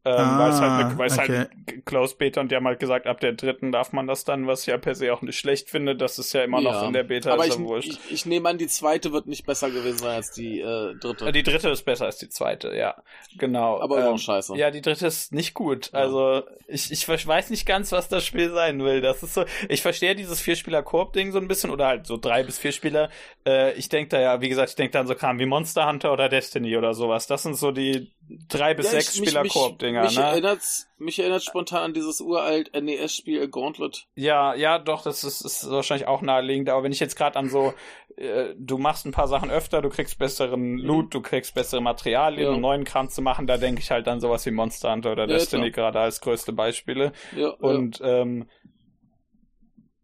[0.08, 1.38] Ähm, ah, weil es halt, weil es halt okay.
[1.38, 4.46] halt Closed Beta und die haben halt gesagt, ab der dritten darf man das dann,
[4.46, 5.96] was ich ja per se auch nicht schlecht finde.
[5.96, 6.86] Das ist ja immer noch ja.
[6.86, 7.88] in der Beta, Aber ist ich, ja wurscht.
[7.88, 11.30] Ich, ich, nehme an, die zweite wird nicht besser gewesen sein als die äh, dritte.
[11.30, 12.96] Die dritte ist besser als die zweite, ja.
[13.36, 13.80] Genau.
[13.80, 14.56] Aber ähm, auch scheiße.
[14.56, 15.90] Ja, die dritte ist nicht gut.
[15.92, 19.02] Also ich, ich weiß nicht ganz, was das Spiel sein will.
[19.02, 22.58] Das ist so, ich verstehe dieses Vierspieler-Koop-Ding so ein bisschen oder halt so drei bis
[22.58, 23.10] vier Spieler.
[23.46, 25.86] Äh, ich denke da ja, wie gesagt, ich denke da an so Kram wie Monster
[25.86, 27.26] Hunter oder Destiny oder sowas.
[27.26, 28.10] Das sind so die
[28.48, 30.02] drei bis ja, sechs Spieler Koop-Dinger.
[30.04, 30.22] Mich, ne?
[30.22, 34.06] erinnert's, mich erinnert spontan an dieses uralt NES-Spiel Gauntlet.
[34.14, 36.68] Ja, ja, doch, das ist, ist wahrscheinlich auch naheliegend.
[36.68, 37.74] Aber wenn ich jetzt gerade an so,
[38.16, 40.78] äh, du machst ein paar Sachen öfter, du kriegst besseren mhm.
[40.78, 42.54] Loot, du kriegst bessere Materialien, ja.
[42.54, 45.26] um neuen Kram zu machen, da denke ich halt an sowas wie Monster Hunter oder
[45.26, 47.12] ja, Destiny gerade als größte Beispiele.
[47.36, 48.48] Ja, Und ähm,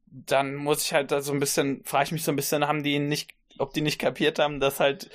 [0.07, 2.83] dann muss ich halt da so ein bisschen, frage ich mich so ein bisschen, haben
[2.83, 5.11] die nicht, ob die nicht kapiert haben, dass halt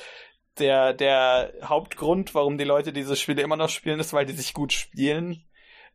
[0.60, 4.54] der, der Hauptgrund, warum die Leute diese Spiele immer noch spielen, ist, weil die sich
[4.54, 5.44] gut spielen.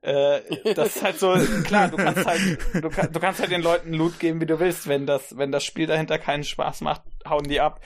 [0.02, 0.40] Äh,
[0.74, 1.32] das ist halt so,
[1.64, 4.60] klar, du kannst halt, du, kann, du kannst halt den Leuten Loot geben, wie du
[4.60, 4.86] willst.
[4.86, 7.80] Wenn das, wenn das Spiel dahinter keinen Spaß macht, hauen die ab.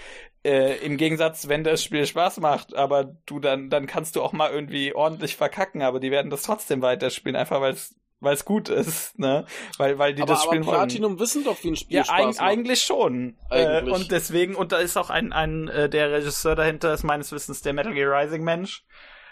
[0.45, 4.33] Äh, Im Gegensatz, wenn das Spiel Spaß macht, aber du dann, dann kannst du auch
[4.33, 8.45] mal irgendwie ordentlich verkacken, aber die werden das trotzdem weiterspielen, einfach weil es weil es
[8.45, 9.47] gut ist, ne?
[9.77, 11.21] Weil, weil die aber, das spielen aber Platinum wollen.
[11.21, 12.41] wissen doch, wie ein Spiel ja, Spaß macht.
[12.41, 13.37] eigentlich schon.
[13.51, 13.93] Äh, eigentlich.
[13.93, 17.33] Äh, und deswegen, und da ist auch ein, ein äh, der Regisseur dahinter ist meines
[17.33, 18.85] Wissens der Metal Gear Rising Mensch.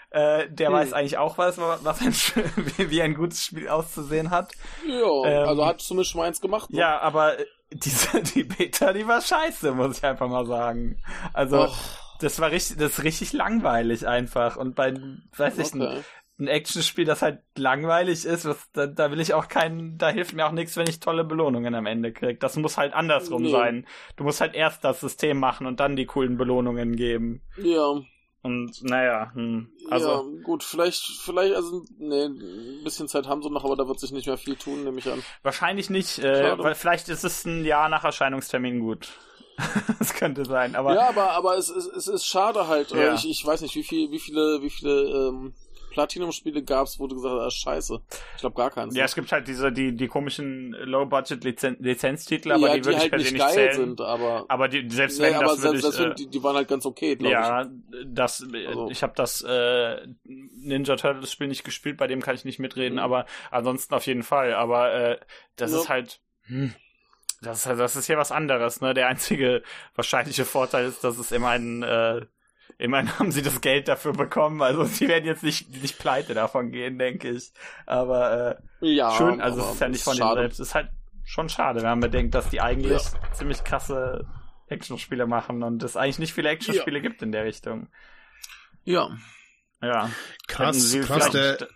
[0.09, 0.75] Äh, der hm.
[0.75, 2.13] weiß eigentlich auch was, was ein,
[2.89, 4.53] wie ein gutes Spiel auszusehen hat.
[4.87, 6.69] Ja, ähm, also hat zumindest schon eins gemacht.
[6.69, 6.79] Ne?
[6.79, 7.35] Ja, aber
[7.71, 11.03] diese, die Beta, die war scheiße, muss ich einfach mal sagen.
[11.33, 11.77] Also, Och.
[12.21, 14.55] das war richtig, das ist richtig langweilig einfach.
[14.55, 14.93] Und bei,
[15.35, 16.03] weiß ich, okay
[16.39, 20.33] ein Actionspiel, das halt langweilig ist, was, da, da will ich auch keinen, da hilft
[20.33, 22.39] mir auch nichts, wenn ich tolle Belohnungen am Ende krieg.
[22.39, 23.51] Das muss halt andersrum nee.
[23.51, 23.87] sein.
[24.17, 27.41] Du musst halt erst das System machen und dann die coolen Belohnungen geben.
[27.57, 28.01] Ja.
[28.43, 30.09] Und naja, hm, also.
[30.09, 33.99] Ja, gut, vielleicht, vielleicht, also, nee, ein bisschen Zeit haben sie noch, aber da wird
[33.99, 35.23] sich nicht mehr viel tun, nehme ich an.
[35.41, 39.09] Wahrscheinlich nicht, äh, weil vielleicht ist es ein Jahr nach Erscheinungstermin gut.
[39.99, 40.93] das könnte sein, aber.
[40.93, 42.91] Ja, aber, aber es, es, es ist schade halt.
[42.91, 43.15] Ja.
[43.15, 45.53] Ich, ich weiß nicht, wie viel, wie viele, wie viele, ähm,
[45.97, 48.01] Platinum-Spiele gab es, wo du gesagt hast, ah, scheiße.
[48.35, 48.95] Ich glaube gar keins.
[48.95, 53.09] Ja, es gibt halt diese, die, die komischen Low-Budget-Lizenztitel, aber ja, die, die würde halt
[53.09, 53.73] per nicht, nicht zählen.
[53.73, 56.55] Sind, aber, aber die, selbst nee, wenn aber das selbst, ich, äh, die, die waren
[56.55, 57.67] halt ganz okay, glaube ja, ich.
[57.67, 58.91] Ja, das, also.
[58.91, 62.97] ich habe das äh, Ninja Turtles Spiel nicht gespielt, bei dem kann ich nicht mitreden,
[62.97, 63.03] mhm.
[63.03, 64.53] aber ansonsten auf jeden Fall.
[64.53, 65.19] Aber äh,
[65.55, 65.79] das ja.
[65.79, 66.75] ist halt, hm,
[67.41, 68.93] das, das ist hier was anderes, ne?
[68.93, 69.63] Der einzige
[69.95, 72.27] wahrscheinliche Vorteil ist, dass es immer ein äh,
[72.79, 76.71] Immerhin haben sie das Geld dafür bekommen, also sie werden jetzt nicht, nicht pleite davon
[76.71, 77.51] gehen, denke ich.
[77.85, 80.59] Aber äh, ja, schön, also es ist ja nicht von denen selbst.
[80.59, 80.89] Es ist halt
[81.25, 83.33] schon schade, wenn man bedenkt, dass die eigentlich ja.
[83.33, 84.27] ziemlich krasse
[84.67, 87.01] Actionspiele machen und es eigentlich nicht viele Actionspiele ja.
[87.01, 87.87] gibt in der Richtung.
[88.83, 89.09] Ja.
[89.81, 90.09] Ja.
[90.47, 91.29] Krass, krass.
[91.31, 91.67] Der,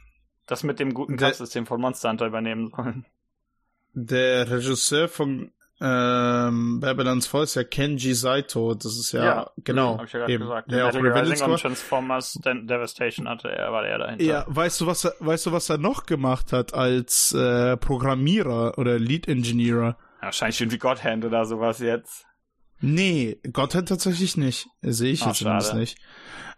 [0.48, 3.06] das mit dem guten Kampfsystem von Monster Hunter übernehmen sollen.
[3.94, 5.52] Der Regisseur von
[5.84, 9.98] ähm, Babylon's Fall ist ja Kenji Saito, das ist ja, ja genau.
[9.98, 10.72] Hab ich ja eben, gesagt.
[10.72, 14.24] Der auch Rising und Transformers Devastation hatte er, war er dahinter.
[14.24, 18.78] Ja, weißt du, was er, weißt du, was er noch gemacht hat als äh, Programmierer
[18.78, 19.72] oder Lead Engineer?
[19.74, 22.28] Ja, wahrscheinlich irgendwie Godhand oder sowas jetzt.
[22.80, 24.68] Nee, Godhand tatsächlich nicht.
[24.84, 25.98] Sehe ich Ach, jetzt zumindest nicht.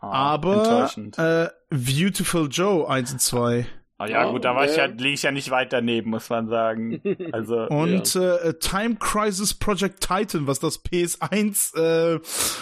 [0.02, 3.68] Oh, Aber äh, Beautiful Joe 1 und 2.
[3.98, 6.30] Ah ja, oh, gut, da war ich ja, liege ich ja nicht weit daneben, muss
[6.30, 7.02] man sagen.
[7.32, 8.36] Also, und ja.
[8.38, 12.20] äh, Time Crisis Project Titan, was das PS1 äh,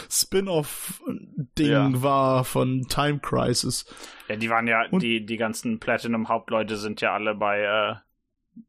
[0.09, 1.89] Spin-off-Ding ja.
[2.01, 3.85] war von Time Crisis.
[4.27, 7.95] Ja, die waren ja, und, die, die ganzen Platinum-Hauptleute sind ja alle bei, äh,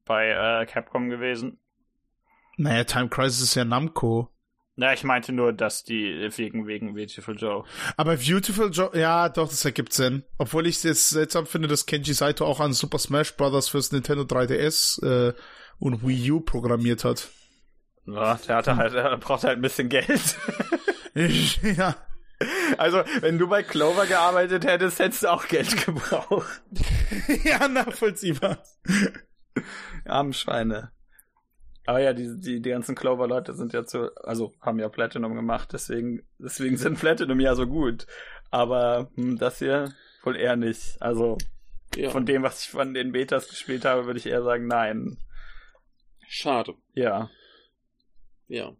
[0.04, 1.58] bei äh, Capcom gewesen.
[2.56, 4.31] Naja, Time Crisis ist ja Namco.
[4.74, 7.64] Na, ich meinte nur, dass die wegen, wegen Beautiful Joe.
[7.96, 10.24] Aber Beautiful Joe, ja, doch, das ergibt Sinn.
[10.38, 13.68] Obwohl ich es jetzt seltsam finde, dass Kenji Saito auch an Super Smash Bros.
[13.68, 15.34] fürs Nintendo 3DS äh,
[15.78, 17.28] und Wii U programmiert hat.
[18.06, 20.36] Ja, der hatte halt, er braucht halt ein bisschen Geld.
[21.62, 21.94] ja.
[22.78, 26.62] Also, wenn du bei Clover gearbeitet hättest, hättest du auch Geld gebraucht.
[27.44, 28.58] ja, nachvollziehbar.
[30.06, 30.92] Armen Schweine.
[31.84, 35.70] Aber ja, die, die, die ganzen Clover-Leute sind ja zu, also haben ja Platinum gemacht,
[35.72, 38.06] deswegen, deswegen sind Platinum ja so gut.
[38.50, 39.92] Aber hm, das hier
[40.22, 41.00] wohl eher nicht.
[41.00, 41.38] Also
[41.96, 42.10] ja.
[42.10, 45.18] von dem, was ich von den Betas gespielt habe, würde ich eher sagen, nein.
[46.28, 46.74] Schade.
[46.94, 47.30] Ja.
[48.48, 48.72] Ja.